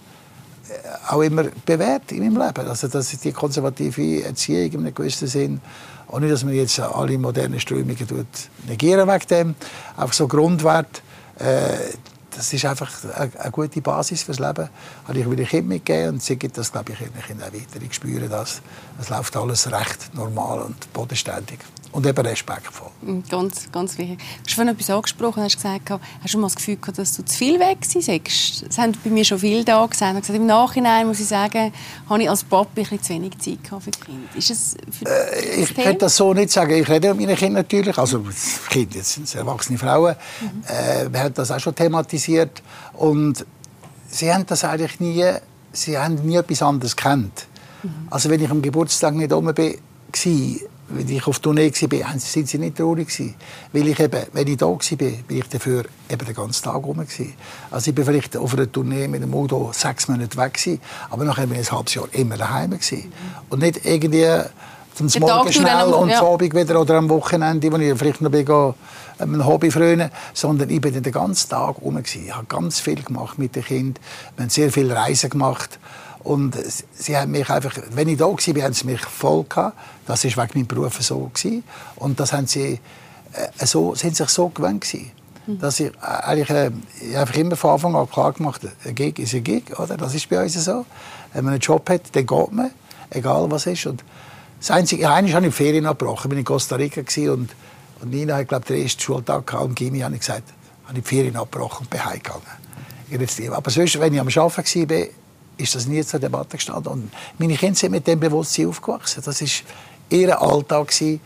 auch 1.09 1.23
immer 1.23 1.45
bewährt 1.65 2.13
in 2.13 2.21
meinem 2.21 2.47
Leben. 2.47 2.69
Also 2.69 2.89
das 2.89 3.13
ist 3.13 3.25
die 3.25 3.33
konservative 3.33 4.25
Erziehung 4.25 4.73
in 4.73 4.81
einem 4.81 4.95
gewissen 4.95 5.29
Sinn. 5.29 5.61
Und 6.09 6.23
nicht, 6.23 6.33
dass 6.33 6.45
man 6.45 6.55
jetzt 6.55 6.79
alle 6.81 7.19
modernen 7.19 7.61
Strömungen 7.61 7.97
tut, 7.97 8.27
negieren 8.67 9.09
wegen 9.09 9.27
dem. 9.29 9.55
Einfach 9.97 10.13
so 10.13 10.27
Grundwert. 10.27 11.03
Äh, 11.39 11.77
das 12.31 12.53
ist 12.53 12.65
einfach 12.65 12.91
eine, 13.15 13.31
eine 13.39 13.51
gute 13.51 13.81
Basis 13.81 14.23
fürs 14.23 14.39
Leben. 14.39 14.69
Habe 15.07 15.19
ich 15.19 15.31
wieder 15.31 15.45
Kind 15.45 15.69
mitgegeben 15.69 16.15
und 16.15 16.23
sie 16.23 16.37
gibt 16.37 16.57
das, 16.59 16.73
glaube 16.73 16.93
ich, 16.93 17.01
ihren 17.01 17.23
Kindern 17.23 17.49
auch 17.49 17.55
weiter. 17.55 17.85
Ich 17.85 17.95
spüre 17.95 18.29
das. 18.29 18.63
Es 19.01 19.09
läuft 19.09 19.37
alles 19.37 19.71
recht 19.71 20.15
normal 20.15 20.61
und 20.63 20.93
bodenständig. 20.93 21.59
Und 21.93 22.07
eben 22.07 22.25
respektvoll. 22.25 22.91
Mhm, 23.03 23.25
Ganz, 23.29 23.71
ganz 23.73 23.99
wichtig. 23.99 24.19
Du 24.19 24.25
hast 24.47 24.55
vorhin 24.55 24.73
etwas 24.73 24.91
angesprochen, 24.91 25.43
hast 25.43 25.57
gesagt, 25.57 25.91
hast 25.91 26.35
du 26.35 26.39
mal 26.39 26.47
das 26.47 26.55
Gefühl 26.55 26.77
gehabt, 26.77 26.99
dass 26.99 27.17
du 27.17 27.25
zu 27.25 27.37
viel 27.37 27.59
weg 27.59 27.79
warst? 27.81 28.63
Es 28.69 28.79
haben 28.79 28.93
bei 29.03 29.11
mir 29.11 29.25
schon 29.25 29.41
viele 29.41 29.65
da 29.65 29.85
gesagt. 29.87 30.21
Gesagt, 30.21 30.37
Im 30.37 30.47
Nachhinein 30.47 31.09
muss 31.09 31.19
ich 31.19 31.27
sagen, 31.27 31.73
habe 32.09 32.23
ich 32.23 32.31
als 32.31 32.45
Papi 32.45 32.83
ein 32.83 32.85
bisschen 32.85 33.03
zu 33.03 33.13
wenig 33.15 33.39
Zeit 33.39 33.65
gehabt 33.65 33.83
für 33.83 33.91
die 33.91 34.01
Kinder. 34.01 34.29
Ist 34.37 34.51
es 34.51 34.77
für 34.91 35.05
Äh, 35.07 35.63
Ich 35.63 35.75
kann 35.75 35.99
das 35.99 36.17
so 36.17 36.33
nicht 36.33 36.51
sagen. 36.53 36.73
Ich 36.75 36.89
rede 36.89 37.13
mit 37.13 37.27
meinen 37.27 37.37
Kindern 37.37 37.63
natürlich. 37.63 37.99
Also 37.99 38.25
Kinder, 38.69 38.97
jetzt 38.97 39.13
sind 39.15 39.25
es 39.25 39.35
erwachsene 39.35 39.77
Frauen. 39.79 40.15
Äh, 40.69 41.07
wir 41.13 41.21
haben 41.25 41.35
das 41.35 41.51
auch 41.51 41.59
schon 41.59 41.75
thematisiert. 41.75 42.63
Und 42.93 43.45
sie 44.09 44.33
haben 44.33 44.47
das 44.47 44.63
eigentlich 44.63 45.01
nie, 45.01 45.25
sie 45.73 45.99
haben 45.99 46.15
nie 46.25 46.37
etwas 46.37 46.63
anderes 46.63 46.95
gekannt. 46.95 47.47
Also 48.11 48.31
wenn 48.31 48.41
ich 48.41 48.51
am 48.51 48.63
Geburtstag 48.63 49.15
nicht 49.15 49.33
rum 49.33 49.47
war, 49.47 49.55
wenn 50.91 51.09
ich 51.09 51.27
auf 51.27 51.39
Tournee 51.39 51.71
war, 51.73 52.09
haben 52.11 52.19
sie- 52.19 52.29
sind 52.29 52.49
sie 52.49 52.59
nicht 52.59 52.77
traurig 52.77 53.09
gewesen. 53.09 53.35
Weil 53.73 53.89
ich 53.89 53.99
eben, 54.01 54.23
wenn 54.33 54.47
ich 54.47 54.57
da 54.57 54.67
war, 54.67 54.79
bin 54.79 55.25
ich 55.29 55.49
dafür 55.49 55.85
eben 56.09 56.25
den 56.27 56.35
ganzen 56.35 56.65
Tag 56.65 56.75
rum 56.85 56.99
gewesen. 56.99 57.35
Also 57.71 57.91
ich 57.91 57.95
bin 57.95 58.05
vielleicht 58.05 58.37
auf 58.37 58.53
einer 58.55 58.71
Tournee 58.71 59.09
mit 59.09 59.23
dem 59.23 59.33
Udo 59.35 59.71
sechs 59.73 60.09
Monate 60.09 60.37
weg 60.37 60.55
gewesen, 60.55 60.81
aber 61.11 61.25
nachher 61.25 61.47
bin 61.47 61.61
ich 61.61 61.71
ein 61.71 61.77
halbes 61.77 61.95
Jahr 61.95 62.09
immer 62.13 62.37
daheim 62.37 62.71
gewesen. 62.71 63.13
Und 63.49 63.61
nicht 63.61 63.85
irgendwie 63.85 64.27
zum 64.95 65.09
Den 65.09 65.23
Morgen 65.23 65.53
schnell 65.53 65.69
am- 65.71 65.93
und 65.95 66.09
ja. 66.11 66.21
Abend 66.23 66.55
wieder 66.55 66.81
oder 66.81 66.95
am 66.99 67.09
Wochenende, 67.09 67.73
wo 67.73 67.77
ich 67.77 67.97
vielleicht 67.97 68.21
noch 68.21 68.31
gehe, 68.31 68.75
ein 69.19 69.47
Hobby 69.47 69.71
frönen, 69.71 70.11
sondern 70.35 70.69
ich 70.71 70.81
bin 70.81 70.93
dann 70.95 71.03
den 71.03 71.13
ganzen 71.13 71.49
Tag 71.51 71.77
rum 71.83 71.97
gewesen. 71.97 72.25
Ich 72.27 72.35
habe 72.35 72.47
ganz 72.47 72.81
viel 72.81 73.03
gemacht 73.03 73.39
mit 73.39 73.55
den 73.55 73.65
Kindern. 73.65 74.03
Wir 74.37 74.43
haben 74.45 74.51
sehr 74.51 74.73
viele 74.73 74.95
Reisen 74.97 75.31
gemacht. 75.31 75.79
Und 76.23 76.55
sie- 76.95 77.17
haben 77.17 77.31
mich 77.31 77.49
einfach, 77.49 77.73
wenn 77.93 78.09
ich 78.09 78.19
da 78.19 78.27
war, 78.27 78.37
haben 78.37 78.75
sie 78.75 78.87
mich 78.87 79.01
voll 79.01 79.45
gehabt. 79.49 79.77
Das 80.07 80.25
ist 80.25 80.37
wegen 80.37 80.51
meinem 80.55 80.67
Beruf 80.67 81.03
so 81.03 81.31
gewesen. 81.33 81.65
Und 81.97 82.21
das 82.21 82.33
haben 82.33 82.47
sie, 82.47 82.79
äh, 83.33 83.67
so, 83.67 83.95
sind 83.95 84.17
sich 84.17 84.29
so 84.29 84.49
gewöhnt 84.49 84.83
gewesen. 84.83 85.13
Dass 85.47 85.81
ich 85.81 85.87
äh, 85.89 85.93
eigentlich 86.03 86.51
äh, 86.51 86.71
ich 87.01 87.09
habe 87.17 87.21
einfach 87.23 87.35
immer 87.37 87.57
von 87.57 87.71
Anfang 87.71 87.97
an 87.97 88.09
klar 88.11 88.33
gemacht, 88.33 88.61
ein 88.85 88.95
Gig 88.95 89.19
ist 89.19 89.35
ein 89.35 89.43
Gig, 89.43 89.79
oder? 89.79 89.97
Das 89.97 90.15
ist 90.15 90.29
bei 90.29 90.43
uns 90.43 90.53
so. 90.63 90.85
Wenn 91.33 91.45
man 91.45 91.55
einen 91.55 91.61
Job 91.61 91.89
hat, 91.89 92.03
dann 92.15 92.27
geht 92.27 92.53
man, 92.53 92.71
egal 93.09 93.51
was 93.51 93.67
ist. 93.67 93.87
Und 93.87 94.05
das 94.59 94.71
Einzige, 94.71 95.03
ja, 95.03 95.15
einmal 95.15 95.33
habe 95.33 95.47
ich 95.47 95.55
Ferien 95.55 95.87
abgebrochen, 95.87 96.29
bin 96.29 96.39
in 96.39 96.45
Costa 96.45 96.77
Rica 96.77 97.01
und, 97.33 97.49
und 98.03 98.11
Nina 98.11 98.37
hat, 98.37 98.49
glaube 98.49 98.65
ich, 98.65 98.69
den 98.75 98.83
ersten 98.83 99.01
Schultag 99.01 99.47
gehabt 99.47 99.65
und 99.65 99.75
Gimi 99.75 100.01
habe 100.01 100.15
ich 100.15 100.21
gesagt, 100.21 100.43
habe 100.87 100.99
ich 100.99 101.05
die 101.05 101.09
Ferien 101.09 101.37
abgebrochen 101.37 101.85
und 101.87 101.91
bin 101.91 102.05
heimgegangen. 102.05 102.43
Aber 103.55 103.71
sonst, 103.71 103.99
wenn 103.99 104.13
ich 104.15 104.21
am 104.21 104.29
Arbeiten 104.29 104.91
war, 104.91 105.07
ist 105.61 105.75
das 105.75 105.87
nie 105.87 106.05
zur 106.05 106.21
Debatte 106.21 106.57
gestanden. 106.57 106.93
Und 106.93 107.11
meine 107.39 107.57
Kinder 107.57 107.75
sind 107.77 107.93
mit 107.93 108.07
dem 108.07 108.19
Bewusstsein 108.21 108.67
aufgewachsen. 108.69 109.23
Das 109.25 109.41
ist, 109.41 109.63
ihr 110.09 110.41
Alltag 110.41 110.89
gewesen. 110.89 111.21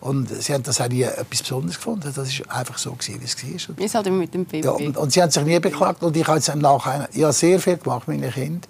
und 0.00 0.28
sie 0.28 0.52
haben 0.54 0.62
das 0.62 0.80
auch 0.80 0.88
nie 0.88 1.02
etwas 1.02 1.40
Besonderes 1.40 1.76
gefunden. 1.76 2.12
Das 2.14 2.28
ist 2.28 2.48
einfach 2.50 2.78
so 2.78 2.92
gewesen, 2.92 3.20
wie 3.20 3.24
es 3.24 3.68
war. 3.68 3.84
Es 3.84 3.94
halt 3.94 4.10
mit 4.12 4.32
dem 4.32 4.44
Baby. 4.44 4.64
Ja, 4.66 4.72
und, 4.72 4.96
und 4.96 5.12
sie 5.12 5.20
haben 5.22 5.30
sich 5.30 5.42
nie 5.44 5.58
beklagt 5.58 6.02
und 6.02 6.16
ich 6.16 6.26
habe 6.26 6.36
jetzt 6.38 6.48
im 6.48 6.60
Nachhinein 6.60 7.08
ja 7.14 7.32
sehr 7.32 7.58
viel 7.58 7.76
gemacht 7.78 8.06
mit 8.06 8.20
meinen 8.20 8.32
Kindern, 8.32 8.60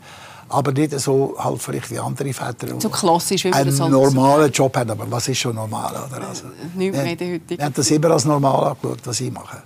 aber 0.49 0.73
nicht 0.73 0.99
so 0.99 1.37
halt 1.39 1.61
vielleicht 1.61 1.91
wie 1.91 1.99
andere 1.99 2.33
Väter. 2.33 2.81
So 2.81 2.89
klassisch, 2.89 3.45
wie 3.45 3.53
einen 3.53 3.79
halt 3.79 3.91
normalen 3.91 4.51
Job 4.51 4.75
haben. 4.77 4.91
Aber 4.91 5.11
was 5.11 5.29
ist 5.29 5.39
schon 5.39 5.55
normal? 5.57 5.91
Oder? 6.11 6.27
Also, 6.29 6.45
Nicht 6.75 6.93
mehr 6.95 7.05
wir- 7.05 7.13
in 7.13 7.19
der 7.19 7.29
heutigen 7.35 7.59
Wir 7.59 7.65
haben 7.67 7.75
das 7.75 7.91
immer 7.91 8.11
als 8.11 8.25
normal 8.25 8.69
angeschaut, 8.69 9.01
was 9.05 9.21
ich 9.21 9.31
mache. 9.31 9.63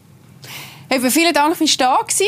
Eben, 0.90 1.11
vielen 1.11 1.32
Dank 1.32 1.57
fürs 1.57 1.76
da 1.76 1.98
gewesen. 2.07 2.26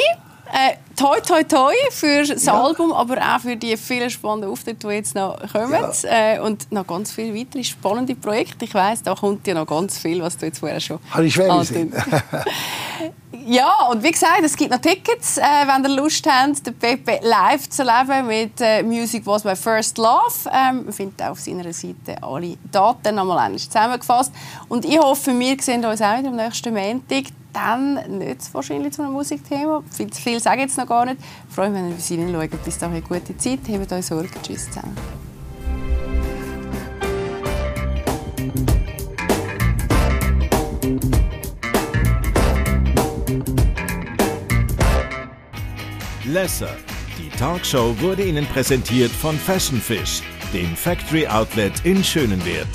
Äh, 0.52 0.76
toi, 0.96 1.20
toi, 1.20 1.42
toi 1.42 1.72
für 1.90 2.24
das 2.24 2.44
Ja. 2.44 2.62
Album, 2.62 2.92
aber 2.92 3.16
auch 3.16 3.40
für 3.40 3.56
die 3.56 3.76
vielen 3.76 4.10
spannenden 4.10 4.50
Auftritte, 4.50 4.86
die 4.86 4.94
jetzt 4.94 5.14
noch 5.14 5.36
kommen. 5.52 5.74
Äh, 6.04 6.38
und 6.40 6.70
noch 6.70 6.86
ganz 6.86 7.12
viele 7.12 7.38
weitere 7.38 7.64
spannende 7.64 8.14
Projekte. 8.14 8.64
Ich 8.64 8.74
weiss, 8.74 9.02
da 9.02 9.14
kommt 9.14 9.46
ja 9.46 9.54
noch 9.54 9.66
ganz 9.66 9.98
viel, 9.98 10.22
was 10.22 10.36
du 10.36 10.46
jetzt 10.46 10.58
vorher 10.58 10.80
schon 10.80 10.98
Habe 11.10 11.26
ich 11.26 11.36
Ja, 13.46 13.88
und 13.90 14.02
wie 14.02 14.10
gesagt, 14.10 14.40
es 14.42 14.56
gibt 14.56 14.70
noch 14.70 14.78
Tickets, 14.78 15.36
äh, 15.36 15.42
wenn 15.42 15.84
ihr 15.84 15.96
Lust 15.96 16.26
habt, 16.26 16.66
den 16.66 16.74
Pepe 16.78 17.18
live 17.22 17.68
zu 17.68 17.82
erleben 17.82 18.26
mit 18.26 18.60
äh, 18.60 18.82
«Music 18.82 19.26
was 19.26 19.44
my 19.44 19.54
first 19.54 19.98
love». 19.98 20.48
Ähm, 20.50 20.84
man 20.84 20.92
findet 20.92 21.20
auch 21.20 21.30
auf 21.30 21.40
seiner 21.40 21.70
Seite 21.72 22.22
alle 22.22 22.56
Daten 22.70 23.16
nochmal 23.16 23.54
zusammengefasst. 23.56 24.32
Und 24.68 24.86
ich 24.86 24.98
hoffe, 24.98 25.38
wir 25.38 25.56
sehen 25.60 25.84
uns 25.84 26.00
auch 26.00 26.18
wieder 26.18 26.28
am 26.28 26.36
nächsten 26.36 26.72
Montag. 26.72 27.24
Dann 27.54 28.18
nicht 28.18 28.52
wahrscheinlich 28.52 28.92
zu 28.92 29.02
einem 29.02 29.12
Musikthema. 29.12 29.82
Viel 29.90 30.10
zu 30.10 30.20
viel 30.20 30.40
sage 30.40 30.56
ich 30.56 30.62
jetzt 30.64 30.76
noch 30.76 30.86
gar 30.86 31.06
nicht. 31.06 31.18
Ich 31.48 31.54
freue 31.54 31.70
mich, 31.70 31.78
wenn 31.80 31.88
ihr 31.90 31.94
bis 31.94 32.08
hineinschaut. 32.08 32.64
Bis 32.64 32.78
dahin 32.78 33.02
gute 33.04 33.36
Zeit. 33.38 33.60
Habt 33.70 33.92
euch 33.92 34.06
Sorge. 34.06 34.28
Tschüss 34.42 34.66
zusammen. 34.66 34.96
Lesser. 46.24 46.76
Die 47.16 47.28
Talkshow 47.38 47.94
wurde 48.00 48.24
Ihnen 48.24 48.46
präsentiert 48.46 49.12
von 49.12 49.36
Fashion 49.36 49.80
Fish, 49.80 50.22
dem 50.52 50.74
Factory 50.74 51.28
Outlet 51.28 51.84
in 51.84 52.02
Schönenwert. 52.02 52.66